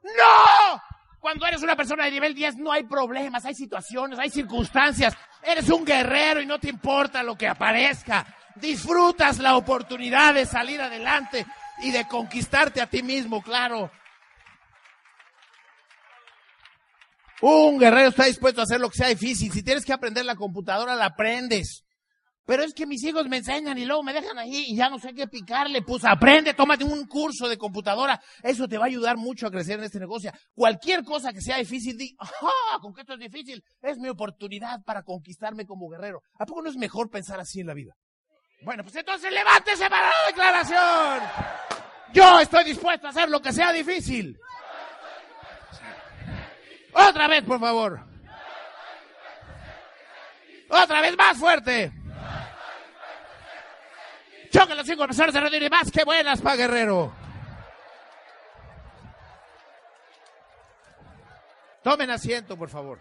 ¡No! 0.03 0.83
Cuando 1.21 1.47
eres 1.47 1.63
una 1.63 1.77
persona 1.77 2.05
de 2.05 2.13
nivel 2.13 2.35
10 2.35 2.57
no 2.57 2.73
hay 2.73 2.85
problemas, 2.85 3.45
hay 3.45 3.55
situaciones, 3.55 4.19
hay 4.19 4.31
circunstancias. 4.31 5.15
Eres 5.43 5.69
un 5.69 5.85
guerrero 5.85 6.41
y 6.41 6.47
no 6.47 6.59
te 6.59 6.71
importa 6.71 7.23
lo 7.23 7.37
que 7.37 7.47
aparezca. 7.47 8.27
Disfrutas 8.55 9.39
la 9.39 9.57
oportunidad 9.57 10.35
de 10.35 10.47
salir 10.47 10.81
adelante 10.81 11.47
y 11.83 11.91
de 11.91 12.09
conquistarte 12.09 12.81
a 12.81 12.87
ti 12.87 13.03
mismo, 13.03 13.43
claro. 13.43 13.91
Un 17.43 17.79
guerrero 17.79 18.09
está 18.09 18.25
dispuesto 18.25 18.61
a 18.61 18.65
hacer 18.65 18.81
lo 18.81 18.91
que 18.91 18.99
sea 18.99 19.09
difícil. 19.09 19.53
Si 19.53 19.63
tienes 19.63 19.85
que 19.85 19.93
aprender 19.93 20.25
la 20.25 20.37
computadora, 20.37 20.95
la 20.95 21.07
aprendes. 21.07 21.85
Pero 22.47 22.65
es 22.65 22.75
que 22.75 22.87
mis 22.87 23.03
hijos 23.05 23.29
me 23.29 23.39
enseñan 23.39 23.79
y 23.79 23.85
luego 23.85 24.03
me 24.03 24.13
dejan 24.13 24.39
ahí 24.39 24.67
y 24.69 24.77
ya 24.77 24.89
no 24.89 24.99
sé 24.99 25.15
qué 25.15 25.29
picarle. 25.29 25.83
Pues 25.83 26.05
aprende, 26.05 26.55
tómate 26.55 26.85
un 26.85 27.07
curso 27.07 27.49
de 27.49 27.57
computadora. 27.57 28.21
Eso 28.43 28.67
te 28.67 28.77
va 28.77 28.85
a 28.85 28.89
ayudar 28.89 29.17
mucho 29.17 29.47
a 29.47 29.51
crecer 29.51 29.79
en 29.79 29.85
este 29.85 30.01
negocio. 30.01 30.33
Cualquier 30.55 31.05
cosa 31.05 31.33
que 31.33 31.41
sea 31.41 31.59
difícil, 31.59 31.97
di, 31.97 32.17
¡ah! 32.19 32.79
¿Con 32.81 32.93
qué 32.93 33.03
esto 33.03 33.15
es 33.15 33.21
difícil? 33.21 33.63
Es 33.83 33.99
mi 33.99 34.09
oportunidad 34.09 34.83
para 34.85 35.03
conquistarme 35.03 35.65
como 35.67 35.89
guerrero. 35.89 36.23
¿A 36.39 36.47
poco 36.47 36.63
no 36.63 36.71
es 36.71 36.77
mejor 36.77 37.11
pensar 37.11 37.39
así 37.39 37.61
en 37.61 37.69
la 37.69 37.75
vida? 37.75 37.95
Bueno, 38.63 38.83
pues 38.83 38.97
entonces 38.97 39.33
levántese 39.33 39.89
para 39.89 40.09
la 40.09 40.27
declaración. 40.27 41.21
Yo 42.13 42.41
estoy 42.41 42.65
dispuesto 42.65 43.07
a 43.07 43.11
hacer 43.11 43.29
lo 43.29 43.41
que 43.41 43.53
sea 43.53 43.73
difícil. 43.73 44.39
Otra 46.93 47.29
vez, 47.29 47.45
por 47.45 47.61
favor. 47.61 48.01
Otra 50.69 51.01
vez 51.01 51.17
más 51.17 51.39
fuerte. 51.39 51.93
Choque 54.51 54.75
los 54.75 54.87
cinco 54.87 55.07
personas 55.07 55.33
de 55.33 55.41
radio 55.41 55.65
y 55.65 55.71
más 55.71 55.93
que 55.93 56.03
buenas 56.03 56.41
pa' 56.41 56.57
Guerrero. 56.57 57.15
Tomen 61.85 62.11
asiento, 62.11 62.59
por 62.59 62.69
favor. 62.69 63.01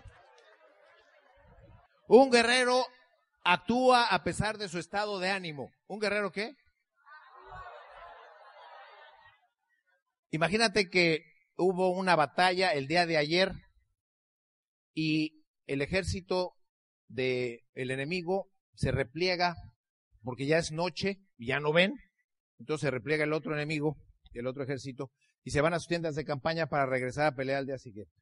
Un 2.07 2.29
guerrero 2.29 2.85
actúa 3.43 4.05
a 4.05 4.23
pesar 4.23 4.59
de 4.59 4.69
su 4.69 4.77
estado 4.77 5.19
de 5.19 5.31
ánimo. 5.31 5.71
¿Un 5.87 5.99
guerrero 5.99 6.31
qué? 6.31 6.55
Imagínate 10.29 10.89
que 10.89 11.25
hubo 11.57 11.89
una 11.89 12.15
batalla 12.15 12.73
el 12.73 12.87
día 12.87 13.07
de 13.07 13.17
ayer 13.17 13.51
y 14.93 15.43
el 15.65 15.81
ejército 15.81 16.55
del 17.07 17.61
el 17.73 17.89
enemigo 17.89 18.51
se 18.75 18.91
repliega 18.91 19.55
porque 20.23 20.45
ya 20.45 20.59
es 20.59 20.71
noche 20.71 21.19
ya 21.47 21.59
no 21.59 21.73
ven. 21.73 21.93
Entonces 22.59 22.81
se 22.87 22.91
repliega 22.91 23.23
el 23.23 23.33
otro 23.33 23.53
enemigo, 23.53 23.97
el 24.33 24.47
otro 24.47 24.63
ejército, 24.63 25.11
y 25.43 25.51
se 25.51 25.61
van 25.61 25.73
a 25.73 25.79
sus 25.79 25.87
tiendas 25.87 26.15
de 26.15 26.25
campaña 26.25 26.67
para 26.67 26.85
regresar 26.85 27.25
a 27.25 27.35
pelear 27.35 27.59
al 27.59 27.65
día 27.65 27.77
siguiente. 27.77 28.13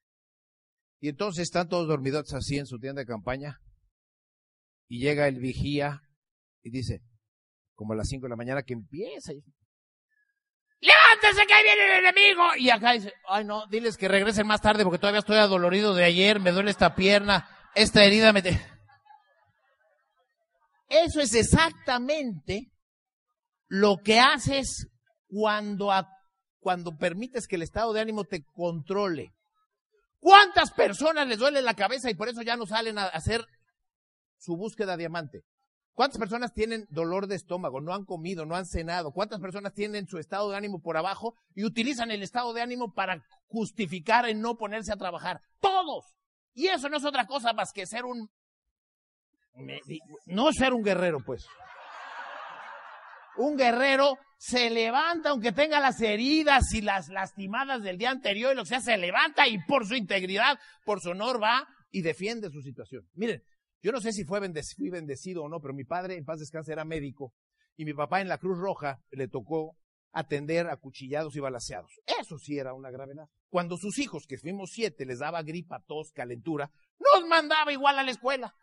Y 1.00 1.10
entonces 1.10 1.44
están 1.44 1.68
todos 1.68 1.88
dormidos 1.88 2.34
así 2.34 2.58
en 2.58 2.66
su 2.66 2.80
tienda 2.80 3.02
de 3.02 3.08
campaña, 3.08 3.60
y 4.88 5.00
llega 5.00 5.28
el 5.28 5.40
vigía 5.40 6.02
y 6.64 6.70
dice, 6.70 7.02
como 7.76 7.94
a 7.94 7.96
las 7.96 8.08
5 8.08 8.24
de 8.24 8.30
la 8.30 8.36
mañana 8.36 8.64
que 8.64 8.74
empieza, 8.74 9.34
y, 9.34 9.44
¡Levántese 10.80 11.48
que 11.48 11.54
ahí 11.54 11.64
viene 11.64 11.86
el 11.86 12.06
enemigo! 12.06 12.44
Y 12.58 12.70
acá 12.70 12.92
dice, 12.92 13.12
ay 13.28 13.44
no, 13.44 13.66
diles 13.68 13.98
que 13.98 14.08
regresen 14.08 14.46
más 14.46 14.62
tarde 14.62 14.84
porque 14.84 15.00
todavía 15.00 15.20
estoy 15.20 15.38
adolorido 15.38 15.96
de 15.96 16.04
ayer, 16.04 16.40
me 16.40 16.52
duele 16.52 16.70
esta 16.70 16.96
pierna, 16.96 17.50
esta 17.74 18.04
herida 18.04 18.32
me... 18.32 18.44
Eso 20.90 21.20
es 21.20 21.34
exactamente 21.34 22.72
lo 23.68 23.98
que 23.98 24.20
haces 24.20 24.88
cuando, 25.28 25.92
cuando 26.60 26.98
permites 26.98 27.48
que 27.48 27.56
el 27.56 27.64
estado 27.64 27.94
de 27.94 28.02
ánimo 28.02 28.24
te 28.24 28.44
controle. 28.44 29.34
¿Cuántas 30.20 30.72
personas 30.72 31.28
les 31.28 31.38
duele 31.38 31.62
la 31.62 31.76
cabeza 31.76 32.10
y 32.10 32.16
por 32.16 32.30
eso 32.30 32.42
ya 32.42 32.56
no 32.56 32.66
salen 32.66 32.98
a 32.98 33.06
hacer 33.06 33.46
su 34.38 34.58
búsqueda 34.58 34.98
diamante? 34.98 35.44
¿Cuántas 35.94 36.20
personas 36.20 36.54
tienen 36.54 36.86
dolor 36.90 37.26
de 37.26 37.36
estómago, 37.36 37.82
no 37.82 37.94
han 37.94 38.06
comido, 38.06 38.46
no 38.46 38.56
han 38.56 38.68
cenado? 38.68 39.12
¿Cuántas 39.12 39.40
personas 39.40 39.74
tienen 39.74 40.06
su 40.08 40.20
estado 40.20 40.52
de 40.52 40.58
ánimo 40.58 40.80
por 40.80 40.96
abajo 40.96 41.34
y 41.56 41.66
utilizan 41.66 42.12
el 42.12 42.22
estado 42.22 42.54
de 42.54 42.62
ánimo 42.62 42.94
para 42.94 43.24
justificar 43.48 44.30
en 44.30 44.40
no 44.40 44.58
ponerse 44.58 44.94
a 44.94 44.98
trabajar? 44.98 45.42
Todos. 45.60 46.06
Y 46.54 46.68
eso 46.68 46.88
no 46.90 46.98
es 46.98 47.06
otra 47.06 47.26
cosa 47.26 47.54
más 47.54 47.72
que 47.74 47.88
ser 47.88 48.06
un 48.06 48.30
no 50.28 50.52
ser 50.54 50.74
un 50.74 50.84
guerrero, 50.84 51.20
pues. 51.26 51.48
Un 53.38 53.56
guerrero 53.58 54.18
se 54.38 54.70
levanta 54.70 55.30
aunque 55.30 55.52
tenga 55.52 55.80
las 55.80 56.02
heridas 56.02 56.74
y 56.74 56.82
las 56.82 57.10
lastimadas 57.10 57.82
del 57.82 57.98
día 57.98 58.12
anterior 58.12 58.54
y 58.54 58.56
lo 58.56 58.64
que 58.64 58.70
sea, 58.70 58.82
se 58.82 58.98
levanta 58.98 59.48
y 59.48 59.60
por 59.66 59.86
su 59.88 59.96
integridad, 59.96 60.60
por 60.86 61.02
su 61.02 61.10
honor 61.10 61.42
va 61.42 61.68
y 61.92 62.02
defiende 62.02 62.50
su 62.50 62.62
situación. 62.62 63.08
Miren, 63.14 63.44
yo 63.82 63.92
no 63.92 64.02
sé 64.02 64.12
si 64.12 64.26
fue 64.26 64.40
bendecido, 64.40 64.78
fui 64.78 64.90
bendecido 64.90 65.44
o 65.44 65.50
no, 65.50 65.60
pero 65.60 65.74
mi 65.74 65.84
padre 65.84 66.18
en 66.18 66.26
paz 66.26 66.40
descanse 66.40 66.72
era 66.72 66.86
médico 66.86 67.34
y 67.76 67.86
mi 67.86 67.94
papá 67.94 68.22
en 68.22 68.28
la 68.28 68.38
Cruz 68.38 68.58
Roja 68.58 69.00
le 69.12 69.28
tocó 69.28 69.78
atender 70.12 70.68
a 70.68 70.78
cuchillados 70.78 71.36
y 71.36 71.40
balaseados. 71.40 71.92
Eso 72.20 72.38
sí 72.38 72.58
era 72.58 72.74
una 72.74 72.90
gravedad. 72.90 73.30
Cuando 73.50 73.78
sus 73.78 74.00
hijos, 74.00 74.26
que 74.28 74.38
fuimos 74.38 74.72
siete, 74.74 75.06
les 75.06 75.20
daba 75.20 75.44
gripa, 75.44 75.84
tos, 75.86 76.12
calentura, 76.12 76.72
nos 77.00 77.28
mandaba 77.28 77.72
igual 77.72 78.00
a 78.00 78.04
la 78.04 78.12
escuela. 78.12 78.54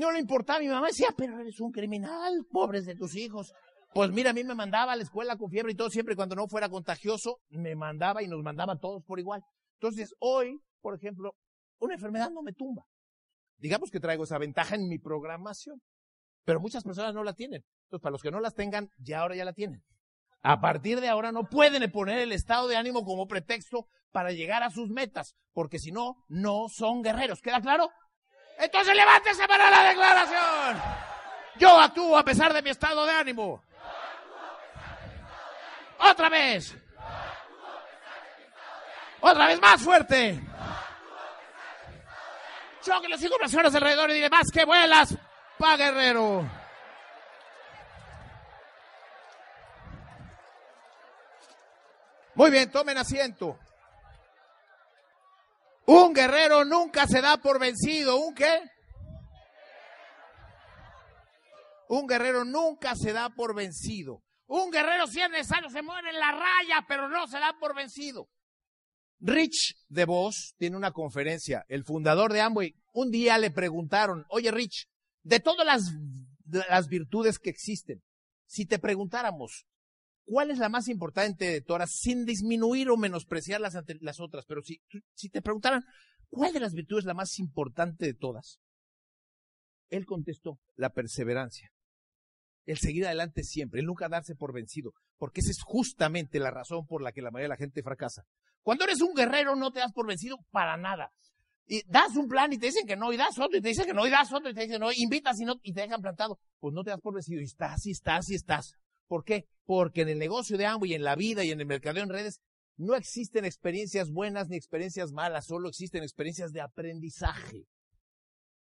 No 0.00 0.10
le 0.10 0.18
importaba, 0.18 0.60
mi 0.60 0.68
mamá 0.68 0.86
decía, 0.86 1.08
pero 1.14 1.38
eres 1.38 1.60
un 1.60 1.72
criminal, 1.72 2.46
pobres 2.50 2.86
de 2.86 2.94
tus 2.94 3.14
hijos. 3.16 3.52
Pues 3.92 4.10
mira, 4.10 4.30
a 4.30 4.32
mí 4.32 4.42
me 4.42 4.54
mandaba 4.54 4.92
a 4.92 4.96
la 4.96 5.02
escuela 5.02 5.36
con 5.36 5.50
fiebre 5.50 5.72
y 5.72 5.74
todo, 5.74 5.90
siempre 5.90 6.16
cuando 6.16 6.34
no 6.34 6.48
fuera 6.48 6.70
contagioso, 6.70 7.40
me 7.50 7.76
mandaba 7.76 8.22
y 8.22 8.26
nos 8.26 8.42
mandaba 8.42 8.78
todos 8.78 9.04
por 9.04 9.20
igual. 9.20 9.42
Entonces, 9.74 10.14
hoy, 10.18 10.58
por 10.80 10.94
ejemplo, 10.94 11.34
una 11.80 11.92
enfermedad 11.92 12.30
no 12.30 12.40
me 12.40 12.54
tumba. 12.54 12.86
Digamos 13.58 13.90
que 13.90 14.00
traigo 14.00 14.24
esa 14.24 14.38
ventaja 14.38 14.74
en 14.74 14.88
mi 14.88 14.98
programación, 14.98 15.82
pero 16.46 16.60
muchas 16.60 16.82
personas 16.82 17.12
no 17.12 17.22
la 17.22 17.34
tienen. 17.34 17.62
Entonces, 17.84 18.02
para 18.02 18.12
los 18.12 18.22
que 18.22 18.30
no 18.30 18.40
las 18.40 18.54
tengan, 18.54 18.88
ya 18.96 19.20
ahora 19.20 19.36
ya 19.36 19.44
la 19.44 19.52
tienen. 19.52 19.82
A 20.40 20.62
partir 20.62 21.02
de 21.02 21.10
ahora 21.10 21.30
no 21.30 21.44
pueden 21.44 21.90
poner 21.92 22.20
el 22.20 22.32
estado 22.32 22.68
de 22.68 22.76
ánimo 22.76 23.04
como 23.04 23.26
pretexto 23.26 23.86
para 24.12 24.32
llegar 24.32 24.62
a 24.62 24.70
sus 24.70 24.88
metas, 24.88 25.36
porque 25.52 25.78
si 25.78 25.92
no, 25.92 26.24
no 26.26 26.70
son 26.70 27.02
guerreros. 27.02 27.42
¿Queda 27.42 27.60
claro? 27.60 27.90
Entonces 28.60 28.94
levántese 28.94 29.48
para 29.48 29.70
la 29.70 29.82
declaración. 29.84 30.82
Yo 31.56 31.80
actúo 31.80 32.18
a 32.18 32.22
pesar 32.22 32.52
de 32.52 32.60
mi 32.62 32.70
estado 32.70 33.06
de 33.06 33.12
ánimo. 33.12 33.62
Otra 35.98 36.28
vez. 36.28 36.74
Otra 39.20 39.46
vez 39.46 39.60
más 39.60 39.82
fuerte. 39.82 40.40
Choque 42.82 43.08
los 43.08 43.20
cinco 43.20 43.36
personas 43.38 43.74
alrededor 43.74 44.10
y 44.10 44.14
dile 44.14 44.30
más 44.30 44.50
que 44.52 44.64
vuelas 44.64 45.14
pa 45.58 45.76
guerrero. 45.76 46.48
Muy 52.34 52.50
bien, 52.50 52.70
tomen 52.70 52.96
asiento. 52.96 53.58
Un 55.90 56.12
guerrero 56.12 56.64
nunca 56.64 57.04
se 57.08 57.20
da 57.20 57.38
por 57.38 57.58
vencido. 57.58 58.16
¿Un 58.16 58.32
qué? 58.32 58.60
Un 61.88 62.06
guerrero 62.06 62.44
nunca 62.44 62.94
se 62.94 63.12
da 63.12 63.28
por 63.30 63.56
vencido. 63.56 64.22
Un 64.46 64.70
guerrero 64.70 65.08
si 65.08 65.20
es 65.20 65.28
necesario 65.28 65.68
se 65.68 65.82
muere 65.82 66.10
en 66.10 66.20
la 66.20 66.30
raya, 66.30 66.84
pero 66.86 67.08
no 67.08 67.26
se 67.26 67.40
da 67.40 67.56
por 67.58 67.74
vencido. 67.74 68.28
Rich 69.18 69.78
DeVos 69.88 70.54
tiene 70.58 70.76
una 70.76 70.92
conferencia, 70.92 71.64
el 71.66 71.82
fundador 71.82 72.32
de 72.32 72.40
Amway. 72.40 72.76
Un 72.92 73.10
día 73.10 73.36
le 73.38 73.50
preguntaron, 73.50 74.24
oye 74.28 74.52
Rich, 74.52 74.88
de 75.24 75.40
todas 75.40 75.66
las, 75.66 75.92
las 76.68 76.86
virtudes 76.86 77.40
que 77.40 77.50
existen, 77.50 78.00
si 78.46 78.64
te 78.64 78.78
preguntáramos, 78.78 79.66
¿cuál 80.30 80.52
es 80.52 80.58
la 80.58 80.68
más 80.68 80.86
importante 80.86 81.46
de 81.46 81.60
todas, 81.60 81.90
sin 81.90 82.24
disminuir 82.24 82.88
o 82.88 82.96
menospreciar 82.96 83.60
las, 83.60 83.74
otras? 84.20 84.46
Pero 84.46 84.62
si, 84.62 84.80
si 85.12 85.28
te 85.28 85.42
preguntaran, 85.42 85.84
¿cuál 86.28 86.52
de 86.52 86.60
las 86.60 86.72
virtudes 86.72 87.02
es 87.02 87.06
la 87.06 87.14
más 87.14 87.40
importante 87.40 88.06
de 88.06 88.14
todas? 88.14 88.60
Él 89.88 90.06
contestó, 90.06 90.60
la 90.76 90.90
perseverancia. 90.90 91.72
El 92.64 92.78
seguir 92.78 93.06
adelante 93.06 93.42
siempre, 93.42 93.80
el 93.80 93.86
nunca 93.86 94.08
darse 94.08 94.36
por 94.36 94.52
vencido, 94.52 94.92
porque 95.18 95.40
esa 95.40 95.50
es 95.50 95.62
justamente 95.62 96.38
la 96.38 96.52
razón 96.52 96.86
por 96.86 97.02
la 97.02 97.10
que 97.10 97.22
la 97.22 97.32
mayoría 97.32 97.46
de 97.46 97.56
la 97.56 97.56
gente 97.56 97.82
fracasa. 97.82 98.22
Cuando 98.62 98.84
eres 98.84 99.00
un 99.00 99.14
guerrero 99.14 99.56
no 99.56 99.72
te 99.72 99.80
das 99.80 99.92
por 99.92 100.06
vencido 100.06 100.38
para 100.52 100.76
nada. 100.76 101.12
Y 101.66 101.82
das 101.88 102.14
un 102.14 102.28
plan 102.28 102.52
y 102.52 102.58
te 102.58 102.66
dicen 102.66 102.86
que 102.86 102.96
no, 102.96 103.12
y 103.12 103.16
das 103.16 103.36
otro 103.36 103.58
y 103.58 103.60
te 103.60 103.68
dicen 103.68 103.86
que 103.86 103.94
no, 103.94 104.06
y 104.06 104.10
das 104.10 104.32
otro 104.32 104.48
y 104.48 104.54
te 104.54 104.62
dicen 104.62 104.80
no, 104.80 104.92
invitas 104.92 105.40
y 105.40 105.44
no, 105.44 105.56
y 105.62 105.72
te 105.72 105.80
dejan 105.80 106.00
plantado. 106.00 106.38
Pues 106.60 106.72
no 106.72 106.84
te 106.84 106.90
das 106.90 107.00
por 107.00 107.14
vencido, 107.14 107.40
y 107.40 107.44
estás, 107.44 107.84
y 107.86 107.90
estás, 107.90 108.30
y 108.30 108.36
estás. 108.36 108.76
¿Por 109.10 109.24
qué? 109.24 109.48
Porque 109.66 110.02
en 110.02 110.08
el 110.08 110.20
negocio 110.20 110.56
de 110.56 110.66
ambos 110.66 110.88
y 110.88 110.94
en 110.94 111.02
la 111.02 111.16
vida 111.16 111.42
y 111.42 111.50
en 111.50 111.58
el 111.58 111.66
mercadeo 111.66 112.04
en 112.04 112.10
redes 112.10 112.40
no 112.76 112.94
existen 112.94 113.44
experiencias 113.44 114.08
buenas 114.08 114.48
ni 114.48 114.56
experiencias 114.56 115.10
malas, 115.10 115.46
solo 115.46 115.68
existen 115.68 116.04
experiencias 116.04 116.52
de 116.52 116.60
aprendizaje. 116.60 117.66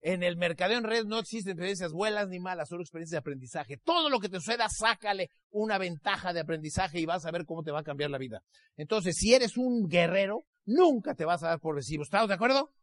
En 0.02 0.22
el 0.22 0.36
mercadeo 0.36 0.76
en 0.76 0.84
redes 0.84 1.06
no 1.06 1.18
existen 1.18 1.52
experiencias 1.52 1.90
buenas 1.90 2.28
ni 2.28 2.38
malas, 2.38 2.68
solo 2.68 2.82
experiencias 2.82 3.12
de 3.12 3.20
aprendizaje. 3.20 3.78
Todo 3.78 4.10
lo 4.10 4.20
que 4.20 4.28
te 4.28 4.36
suceda, 4.36 4.68
sácale 4.68 5.30
una 5.52 5.78
ventaja 5.78 6.34
de 6.34 6.40
aprendizaje 6.40 7.00
y 7.00 7.06
vas 7.06 7.24
a 7.24 7.30
ver 7.30 7.46
cómo 7.46 7.62
te 7.62 7.70
va 7.70 7.80
a 7.80 7.82
cambiar 7.82 8.10
la 8.10 8.18
vida. 8.18 8.42
Entonces, 8.76 9.16
si 9.16 9.32
eres 9.32 9.56
un 9.56 9.88
guerrero, 9.88 10.44
nunca 10.66 11.14
te 11.14 11.24
vas 11.24 11.42
a 11.44 11.48
dar 11.48 11.60
por 11.60 11.76
vencido. 11.76 12.02
¿Estamos 12.02 12.28
de 12.28 12.34
acuerdo? 12.34 12.74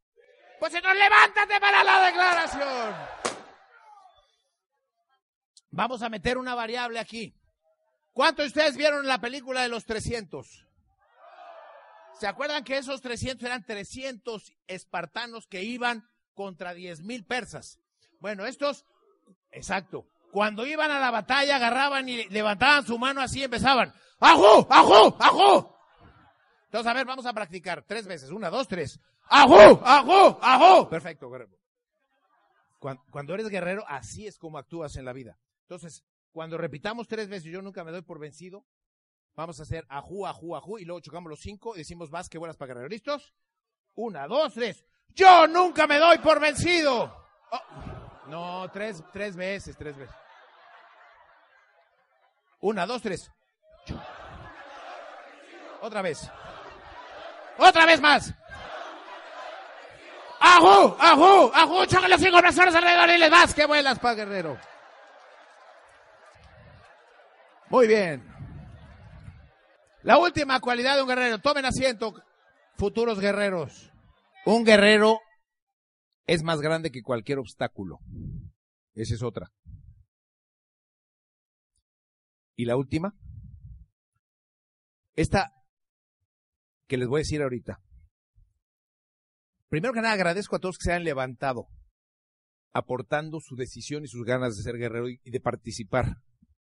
Pues 0.59 0.73
entonces 0.73 0.99
levántate 0.99 1.59
para 1.59 1.83
la 1.83 2.05
declaración. 2.07 2.95
Vamos 5.69 6.01
a 6.01 6.09
meter 6.09 6.39
una 6.39 6.55
variable 6.55 6.97
aquí. 6.97 7.35
¿Cuántos 8.13 8.45
de 8.45 8.47
ustedes 8.47 8.77
vieron 8.77 9.07
la 9.07 9.19
película 9.19 9.63
de 9.63 9.69
los 9.69 9.85
300? 9.85 10.67
¿Se 12.19 12.27
acuerdan 12.27 12.63
que 12.63 12.77
esos 12.77 13.01
300 13.01 13.45
eran 13.45 13.65
300 13.65 14.53
espartanos 14.67 15.47
que 15.47 15.63
iban 15.63 16.07
contra 16.35 16.73
10 16.73 17.01
mil 17.01 17.25
persas? 17.25 17.79
Bueno, 18.19 18.45
estos, 18.45 18.85
exacto, 19.51 20.07
cuando 20.31 20.65
iban 20.65 20.91
a 20.91 20.99
la 20.99 21.11
batalla 21.11 21.55
agarraban 21.55 22.07
y 22.07 22.23
levantaban 22.29 22.85
su 22.85 22.97
mano 22.97 23.21
así 23.21 23.39
y 23.39 23.43
empezaban, 23.43 23.93
¡ajú, 24.19 24.67
ajú, 24.69 25.15
ajú! 25.19 25.75
Entonces, 26.65 26.89
a 26.89 26.93
ver, 26.93 27.05
vamos 27.05 27.25
a 27.25 27.33
practicar 27.33 27.83
tres 27.83 28.07
veces, 28.07 28.29
una, 28.31 28.49
dos, 28.49 28.67
tres. 28.67 28.99
¡Ajú, 29.29 29.79
ajú, 29.83 30.37
ajú! 30.41 30.89
Perfecto, 30.89 31.29
guerrero. 31.29 31.57
Cuando 32.79 33.33
eres 33.33 33.47
guerrero, 33.47 33.85
así 33.87 34.27
es 34.27 34.37
como 34.37 34.57
actúas 34.57 34.95
en 34.97 35.05
la 35.05 35.13
vida. 35.13 35.37
Entonces, 35.61 36.03
cuando 36.33 36.57
repitamos 36.57 37.07
tres 37.07 37.29
veces, 37.29 37.51
yo 37.51 37.61
nunca 37.61 37.83
me 37.83 37.91
doy 37.91 38.01
por 38.01 38.19
vencido, 38.19 38.65
vamos 39.35 39.59
a 39.59 39.63
hacer 39.63 39.85
ajú, 39.87 40.25
ajú, 40.25 40.55
ajú, 40.55 40.79
y 40.79 40.85
luego 40.85 40.99
chocamos 40.99 41.29
los 41.29 41.39
cinco 41.39 41.75
y 41.75 41.79
decimos 41.79 42.09
vas, 42.09 42.27
que 42.27 42.39
buenas 42.39 42.57
para 42.57 42.73
guerrero. 42.73 42.89
¿Listos? 42.89 43.33
Una, 43.95 44.27
dos, 44.27 44.55
tres. 44.55 44.83
Yo 45.09 45.47
nunca 45.47 45.85
me 45.85 45.99
doy 45.99 46.17
por 46.17 46.39
vencido. 46.39 47.15
Oh, 47.51 48.29
no, 48.29 48.71
tres, 48.71 49.03
tres 49.13 49.35
veces, 49.35 49.77
tres 49.77 49.95
veces. 49.95 50.15
Una, 52.61 52.87
dos, 52.87 53.01
tres. 53.01 53.31
Otra 55.81 56.01
vez. 56.01 56.27
Otra 57.59 57.85
vez 57.85 58.01
más. 58.01 58.33
¡Ajú! 60.39 60.95
¡Ajú! 60.99 61.51
¡Ajú! 61.53 61.85
¡Chócale 61.85 62.09
los 62.09 62.21
cinco 62.21 62.37
brazos 62.39 62.73
alrededor 62.73 63.09
y 63.11 63.17
les 63.17 63.29
vas! 63.29 63.53
¡Qué 63.53 63.65
vuelas 63.65 63.99
pa' 63.99 64.15
guerrero! 64.15 64.57
Muy 67.69 67.87
bien. 67.87 68.23
La 70.03 70.17
última 70.17 70.59
cualidad 70.59 70.95
de 70.95 71.01
un 71.01 71.07
guerrero. 71.07 71.39
Tomen 71.39 71.65
asiento, 71.65 72.13
futuros 72.75 73.19
guerreros. 73.19 73.91
Un 74.45 74.65
guerrero 74.65 75.19
es 76.27 76.43
más 76.43 76.59
grande 76.61 76.91
que 76.91 77.01
cualquier 77.01 77.39
obstáculo. 77.39 77.99
Esa 78.93 79.15
es 79.15 79.23
otra. 79.23 79.51
Y 82.55 82.65
la 82.65 82.75
última. 82.75 83.15
Esta 85.15 85.51
que 86.87 86.97
les 86.97 87.07
voy 87.07 87.19
a 87.19 87.23
decir 87.23 87.41
ahorita. 87.41 87.81
Primero 89.69 89.93
que 89.93 90.01
nada 90.01 90.13
agradezco 90.13 90.55
a 90.55 90.59
todos 90.59 90.77
que 90.77 90.83
se 90.83 90.93
han 90.93 91.03
levantado, 91.03 91.67
aportando 92.73 93.39
su 93.39 93.55
decisión 93.55 94.03
y 94.03 94.07
sus 94.07 94.23
ganas 94.23 94.55
de 94.55 94.63
ser 94.63 94.77
guerrero 94.77 95.09
y 95.09 95.17
de 95.23 95.39
participar 95.39 96.17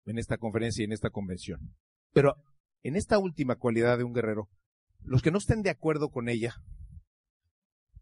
en 0.05 0.17
esta 0.17 0.37
conferencia 0.37 0.81
y 0.81 0.85
en 0.85 0.91
esta 0.91 1.09
convención. 1.09 1.75
Pero 2.13 2.35
en 2.83 2.95
esta 2.95 3.17
última 3.17 3.55
cualidad 3.55 3.97
de 3.97 4.03
un 4.03 4.13
guerrero, 4.13 4.49
los 5.01 5.21
que 5.21 5.31
no 5.31 5.37
estén 5.37 5.61
de 5.61 5.69
acuerdo 5.69 6.09
con 6.09 6.29
ella 6.29 6.55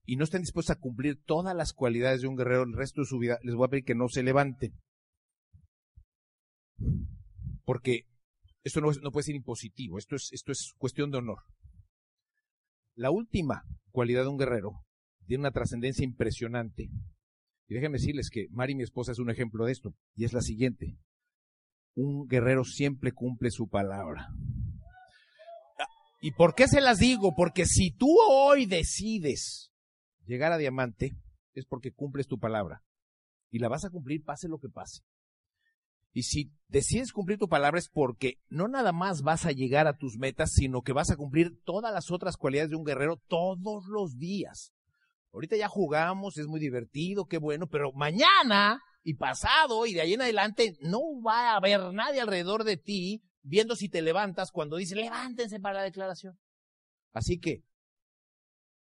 y 0.05 0.15
no 0.15 0.23
estén 0.23 0.41
dispuestos 0.41 0.75
a 0.75 0.79
cumplir 0.79 1.21
todas 1.23 1.55
las 1.55 1.73
cualidades 1.73 2.21
de 2.21 2.27
un 2.27 2.35
guerrero 2.35 2.63
el 2.63 2.73
resto 2.73 3.01
de 3.01 3.07
su 3.07 3.19
vida, 3.19 3.39
les 3.43 3.55
voy 3.55 3.65
a 3.65 3.69
pedir 3.69 3.85
que 3.85 3.95
no 3.95 4.07
se 4.07 4.23
levanten. 4.23 4.73
Porque 7.63 8.07
esto 8.63 8.81
no, 8.81 8.91
no 9.01 9.11
puede 9.11 9.25
ser 9.25 9.35
impositivo, 9.35 9.97
esto 9.97 10.15
es, 10.15 10.29
esto 10.31 10.51
es 10.51 10.73
cuestión 10.77 11.11
de 11.11 11.19
honor. 11.19 11.39
La 12.95 13.11
última 13.11 13.63
cualidad 13.91 14.23
de 14.23 14.29
un 14.29 14.37
guerrero 14.37 14.83
tiene 15.25 15.41
una 15.41 15.51
trascendencia 15.51 16.03
impresionante. 16.03 16.89
Y 17.67 17.73
déjenme 17.73 17.99
decirles 17.99 18.29
que 18.29 18.47
Mari, 18.49 18.75
mi 18.75 18.83
esposa, 18.83 19.13
es 19.13 19.19
un 19.19 19.29
ejemplo 19.29 19.65
de 19.65 19.71
esto. 19.71 19.95
Y 20.15 20.25
es 20.25 20.33
la 20.33 20.41
siguiente 20.41 20.97
un 21.95 22.27
guerrero 22.27 22.63
siempre 22.63 23.11
cumple 23.11 23.51
su 23.51 23.67
palabra. 23.67 24.29
¿Y 26.21 26.31
por 26.31 26.53
qué 26.53 26.67
se 26.67 26.81
las 26.81 26.99
digo? 26.99 27.33
Porque 27.35 27.65
si 27.65 27.91
tú 27.91 28.15
hoy 28.29 28.65
decides 28.65 29.71
llegar 30.25 30.51
a 30.51 30.57
diamante, 30.57 31.17
es 31.53 31.65
porque 31.65 31.91
cumples 31.91 32.27
tu 32.27 32.37
palabra. 32.37 32.83
Y 33.49 33.59
la 33.59 33.67
vas 33.67 33.85
a 33.85 33.89
cumplir 33.89 34.23
pase 34.23 34.47
lo 34.47 34.59
que 34.59 34.69
pase. 34.69 35.01
Y 36.13 36.23
si 36.23 36.51
decides 36.67 37.13
cumplir 37.13 37.37
tu 37.37 37.47
palabra 37.47 37.79
es 37.79 37.89
porque 37.89 38.35
no 38.49 38.67
nada 38.67 38.91
más 38.91 39.21
vas 39.21 39.45
a 39.45 39.51
llegar 39.51 39.87
a 39.87 39.97
tus 39.97 40.17
metas, 40.17 40.51
sino 40.53 40.81
que 40.81 40.93
vas 40.93 41.09
a 41.09 41.15
cumplir 41.15 41.61
todas 41.63 41.93
las 41.93 42.11
otras 42.11 42.37
cualidades 42.37 42.69
de 42.69 42.75
un 42.75 42.83
guerrero 42.83 43.17
todos 43.27 43.85
los 43.87 44.17
días. 44.17 44.73
Ahorita 45.33 45.55
ya 45.55 45.69
jugamos, 45.69 46.37
es 46.37 46.47
muy 46.47 46.59
divertido, 46.59 47.25
qué 47.25 47.37
bueno, 47.37 47.67
pero 47.67 47.93
mañana 47.93 48.81
y 49.03 49.15
pasado 49.15 49.85
y 49.85 49.93
de 49.93 50.01
ahí 50.01 50.13
en 50.13 50.21
adelante 50.21 50.77
no 50.81 50.99
va 51.25 51.51
a 51.51 51.55
haber 51.57 51.93
nadie 51.93 52.21
alrededor 52.21 52.63
de 52.63 52.77
ti 52.77 53.23
viendo 53.41 53.75
si 53.75 53.89
te 53.89 54.01
levantas 54.01 54.51
cuando 54.51 54.77
dice 54.77 54.95
levántense 54.95 55.59
para 55.59 55.79
la 55.79 55.83
declaración. 55.83 56.37
Así 57.13 57.39
que 57.39 57.63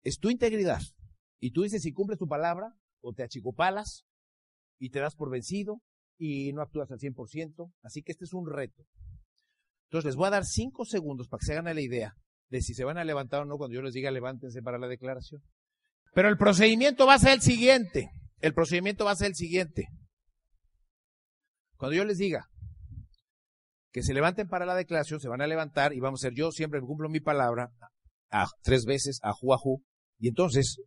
es 0.03 0.19
tu 0.19 0.31
integridad 0.31 0.81
y 1.39 1.53
tú 1.53 1.63
dices 1.63 1.83
si 1.83 1.93
cumples 1.93 2.19
tu 2.19 2.27
palabra 2.27 2.75
o 3.01 3.13
te 3.13 3.23
achicopalas 3.23 4.05
y 4.79 4.91
te 4.91 5.01
das 5.01 5.15
por 5.15 5.31
vencido 5.31 5.83
y 6.19 6.53
no 6.53 6.63
actúas 6.63 6.91
al 6.91 6.99
100%. 6.99 7.73
Así 7.83 8.03
que 8.03 8.13
este 8.13 8.25
es 8.25 8.33
un 8.33 8.51
reto. 8.51 8.85
Entonces 9.85 10.07
les 10.07 10.17
voy 10.17 10.27
a 10.27 10.31
dar 10.31 10.45
cinco 10.45 10.85
segundos 10.85 11.29
para 11.29 11.41
que 11.41 11.47
se 11.47 11.53
hagan 11.53 11.75
la 11.75 11.81
idea 11.81 12.15
de 12.49 12.61
si 12.61 12.75
se 12.75 12.85
van 12.85 12.99
a 12.99 13.05
levantar 13.05 13.43
o 13.43 13.45
no 13.45 13.57
cuando 13.57 13.75
yo 13.75 13.83
les 13.83 13.95
diga 13.95 14.11
levántense 14.11 14.63
para 14.63 14.79
la 14.79 14.89
declaración. 14.89 15.43
Pero 16.13 16.29
el 16.29 16.37
procedimiento 16.37 17.07
va 17.07 17.15
a 17.15 17.19
ser 17.19 17.33
el 17.35 17.41
siguiente. 17.41 18.11
El 18.41 18.55
procedimiento 18.55 19.05
va 19.05 19.13
a 19.13 19.17
ser 19.17 19.29
el 19.29 19.35
siguiente. 19.35 19.89
Cuando 21.81 21.97
yo 21.97 22.05
les 22.05 22.19
diga 22.19 22.51
que 23.91 24.03
se 24.03 24.13
levanten 24.13 24.47
para 24.49 24.67
la 24.67 24.75
declaración, 24.75 25.19
se 25.19 25.31
van 25.31 25.41
a 25.41 25.47
levantar 25.47 25.95
y 25.95 26.01
vamos 26.01 26.21
a 26.21 26.29
ser 26.29 26.35
yo 26.35 26.51
siempre 26.53 26.79
cumplo 26.83 27.09
mi 27.09 27.21
palabra 27.21 27.73
tres 28.63 28.85
veces, 28.85 29.19
a 29.23 29.33
ju, 29.33 29.55
a 29.55 29.57
ju. 29.57 29.83
Y 30.19 30.29
entonces, 30.29 30.83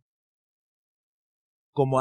como, 1.72 1.98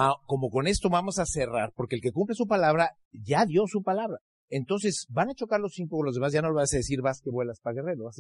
con 0.52 0.68
esto 0.68 0.92
vamos 0.92 1.18
a 1.18 1.26
cerrar, 1.26 1.74
porque 1.76 1.96
el 1.96 2.04
que 2.04 2.12
cumple 2.12 2.36
su 2.36 2.46
palabra 2.46 2.92
ya 3.12 3.48
dio 3.48 3.64
su 3.66 3.82
palabra. 3.82 4.20
Entonces 4.48 5.08
van 5.10 5.32
a 5.32 5.34
chocar 5.34 5.60
los 5.60 5.74
cinco 5.74 5.98
con 5.98 6.06
los 6.06 6.14
demás, 6.14 6.32
ya 6.32 6.44
no 6.44 6.50
lo 6.50 6.58
vas 6.58 6.72
a 6.76 6.78
decir 6.78 7.02
vas 7.02 7.20
que 7.20 7.32
vuelas 7.32 7.62
para 7.62 7.82
guerrero, 7.82 8.12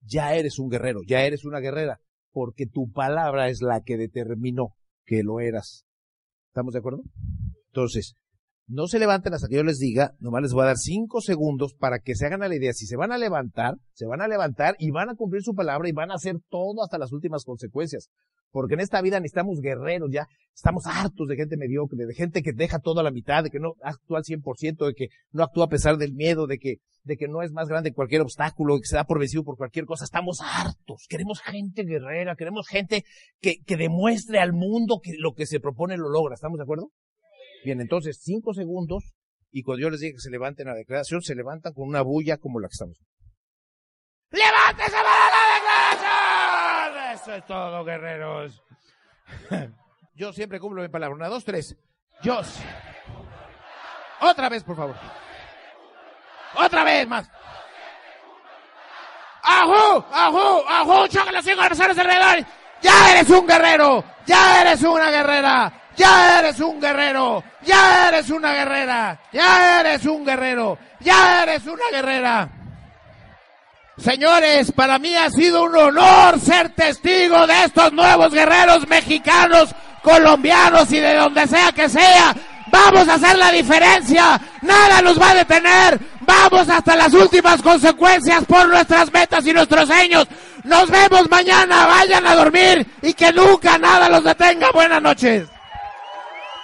ya 0.00 0.34
eres 0.34 0.58
un 0.58 0.68
guerrero, 0.68 0.98
ya 1.06 1.22
eres 1.22 1.44
una 1.44 1.60
guerrera, 1.60 2.00
porque 2.32 2.66
tu 2.66 2.90
palabra 2.90 3.50
es 3.50 3.62
la 3.62 3.82
que 3.82 3.96
determinó 3.96 4.74
que 5.04 5.22
lo 5.22 5.38
eras. 5.38 5.86
¿Estamos 6.48 6.72
de 6.72 6.80
acuerdo? 6.80 7.04
Entonces, 7.68 8.16
no 8.68 8.86
se 8.86 8.98
levanten 8.98 9.32
hasta 9.32 9.48
que 9.48 9.56
yo 9.56 9.64
les 9.64 9.78
diga, 9.78 10.14
nomás 10.20 10.42
les 10.42 10.52
voy 10.52 10.62
a 10.62 10.66
dar 10.66 10.76
cinco 10.76 11.22
segundos 11.22 11.72
para 11.72 12.00
que 12.00 12.14
se 12.14 12.26
hagan 12.26 12.42
a 12.42 12.48
la 12.48 12.54
idea. 12.54 12.74
Si 12.74 12.86
se 12.86 12.96
van 12.96 13.12
a 13.12 13.18
levantar, 13.18 13.76
se 13.94 14.06
van 14.06 14.20
a 14.20 14.28
levantar 14.28 14.76
y 14.78 14.90
van 14.90 15.08
a 15.08 15.14
cumplir 15.14 15.42
su 15.42 15.54
palabra 15.54 15.88
y 15.88 15.92
van 15.92 16.10
a 16.10 16.16
hacer 16.16 16.36
todo 16.50 16.82
hasta 16.84 16.98
las 16.98 17.10
últimas 17.12 17.44
consecuencias. 17.44 18.10
Porque 18.50 18.74
en 18.74 18.80
esta 18.80 19.00
vida 19.00 19.20
necesitamos 19.20 19.60
guerreros 19.60 20.10
ya, 20.12 20.26
estamos 20.54 20.84
hartos 20.86 21.28
de 21.28 21.36
gente 21.36 21.56
mediocre, 21.56 22.06
de 22.06 22.14
gente 22.14 22.42
que 22.42 22.52
deja 22.52 22.78
todo 22.78 23.00
a 23.00 23.02
la 23.02 23.10
mitad, 23.10 23.42
de 23.42 23.50
que 23.50 23.58
no 23.58 23.74
actúa 23.82 24.18
al 24.18 24.24
100%, 24.24 24.86
de 24.86 24.94
que 24.94 25.08
no 25.32 25.44
actúa 25.44 25.64
a 25.64 25.68
pesar 25.68 25.96
del 25.96 26.12
miedo, 26.12 26.46
de 26.46 26.58
que, 26.58 26.76
de 27.04 27.16
que 27.16 27.26
no 27.26 27.42
es 27.42 27.52
más 27.52 27.68
grande 27.68 27.92
cualquier 27.92 28.20
obstáculo, 28.20 28.74
de 28.74 28.80
que 28.80 28.88
se 28.88 28.96
da 28.96 29.04
por 29.04 29.18
vencido 29.18 29.44
por 29.44 29.56
cualquier 29.56 29.86
cosa. 29.86 30.04
Estamos 30.04 30.40
hartos. 30.42 31.06
Queremos 31.08 31.40
gente 31.40 31.84
guerrera, 31.84 32.36
queremos 32.36 32.66
gente 32.68 33.04
que, 33.40 33.62
que 33.64 33.76
demuestre 33.78 34.40
al 34.40 34.52
mundo 34.52 35.00
que 35.02 35.12
lo 35.18 35.32
que 35.32 35.46
se 35.46 35.60
propone 35.60 35.96
lo 35.96 36.10
logra. 36.10 36.34
¿Estamos 36.34 36.58
de 36.58 36.64
acuerdo? 36.64 36.90
Bien, 37.68 37.82
entonces, 37.82 38.18
cinco 38.22 38.54
segundos, 38.54 39.12
y 39.52 39.62
cuando 39.62 39.82
yo 39.82 39.90
les 39.90 40.00
diga 40.00 40.14
que 40.14 40.22
se 40.22 40.30
levanten 40.30 40.68
a 40.68 40.70
la 40.70 40.78
declaración, 40.78 41.20
se 41.20 41.34
levantan 41.34 41.74
con 41.74 41.86
una 41.86 42.00
bulla 42.00 42.38
como 42.38 42.60
la 42.60 42.68
que 42.68 42.72
estamos. 42.72 42.96
¡Levántese 44.30 44.96
para 44.96 45.28
la 45.36 45.44
declaración! 45.54 47.12
Eso 47.12 47.34
es 47.34 47.44
todo, 47.44 47.84
guerreros. 47.84 48.62
Yo 50.14 50.32
siempre 50.32 50.58
cumplo 50.58 50.80
mi 50.80 50.88
palabra. 50.88 51.14
Una, 51.14 51.28
dos, 51.28 51.44
tres. 51.44 51.76
Yo. 52.22 52.40
Otra 54.22 54.48
vez, 54.48 54.64
por 54.64 54.74
favor. 54.74 54.96
Otra 56.54 56.84
vez 56.84 57.06
más. 57.06 57.30
¡Ajú! 59.42 60.04
¡Ajú! 60.10 60.64
¡Ajú! 60.66 61.08
¡Choca 61.08 61.32
los 61.32 61.44
cinco 61.44 61.60
adversarios 61.60 61.98
alrededor! 61.98 62.46
¡Ya 62.80 63.12
eres 63.12 63.28
un 63.28 63.46
guerrero! 63.46 64.02
¡Ya 64.24 64.62
eres 64.62 64.82
una 64.84 65.10
guerrera! 65.10 65.87
Ya 65.98 66.38
eres 66.38 66.60
un 66.60 66.80
guerrero, 66.80 67.42
ya 67.62 68.08
eres 68.08 68.30
una 68.30 68.52
guerrera, 68.54 69.20
ya 69.32 69.80
eres 69.80 70.06
un 70.06 70.24
guerrero, 70.24 70.78
ya 71.00 71.42
eres 71.42 71.66
una 71.66 71.84
guerrera. 71.90 72.48
Señores, 73.98 74.70
para 74.72 75.00
mí 75.00 75.14
ha 75.16 75.28
sido 75.28 75.64
un 75.64 75.76
honor 75.76 76.38
ser 76.38 76.68
testigo 76.70 77.46
de 77.48 77.64
estos 77.64 77.92
nuevos 77.92 78.32
guerreros 78.32 78.86
mexicanos, 78.86 79.74
colombianos 80.02 80.90
y 80.92 81.00
de 81.00 81.16
donde 81.16 81.46
sea 81.48 81.72
que 81.72 81.88
sea. 81.88 82.32
Vamos 82.70 83.08
a 83.08 83.14
hacer 83.14 83.36
la 83.36 83.50
diferencia. 83.50 84.40
Nada 84.62 85.02
nos 85.02 85.20
va 85.20 85.30
a 85.30 85.34
detener. 85.34 85.98
Vamos 86.20 86.68
hasta 86.68 86.94
las 86.94 87.12
últimas 87.12 87.60
consecuencias 87.60 88.44
por 88.44 88.68
nuestras 88.68 89.12
metas 89.12 89.44
y 89.46 89.52
nuestros 89.52 89.88
sueños. 89.88 90.28
Nos 90.62 90.88
vemos 90.90 91.28
mañana. 91.28 91.86
Vayan 91.86 92.26
a 92.26 92.36
dormir 92.36 92.86
y 93.02 93.14
que 93.14 93.32
nunca 93.32 93.78
nada 93.78 94.08
los 94.08 94.22
detenga. 94.22 94.70
Buenas 94.72 95.02
noches. 95.02 95.48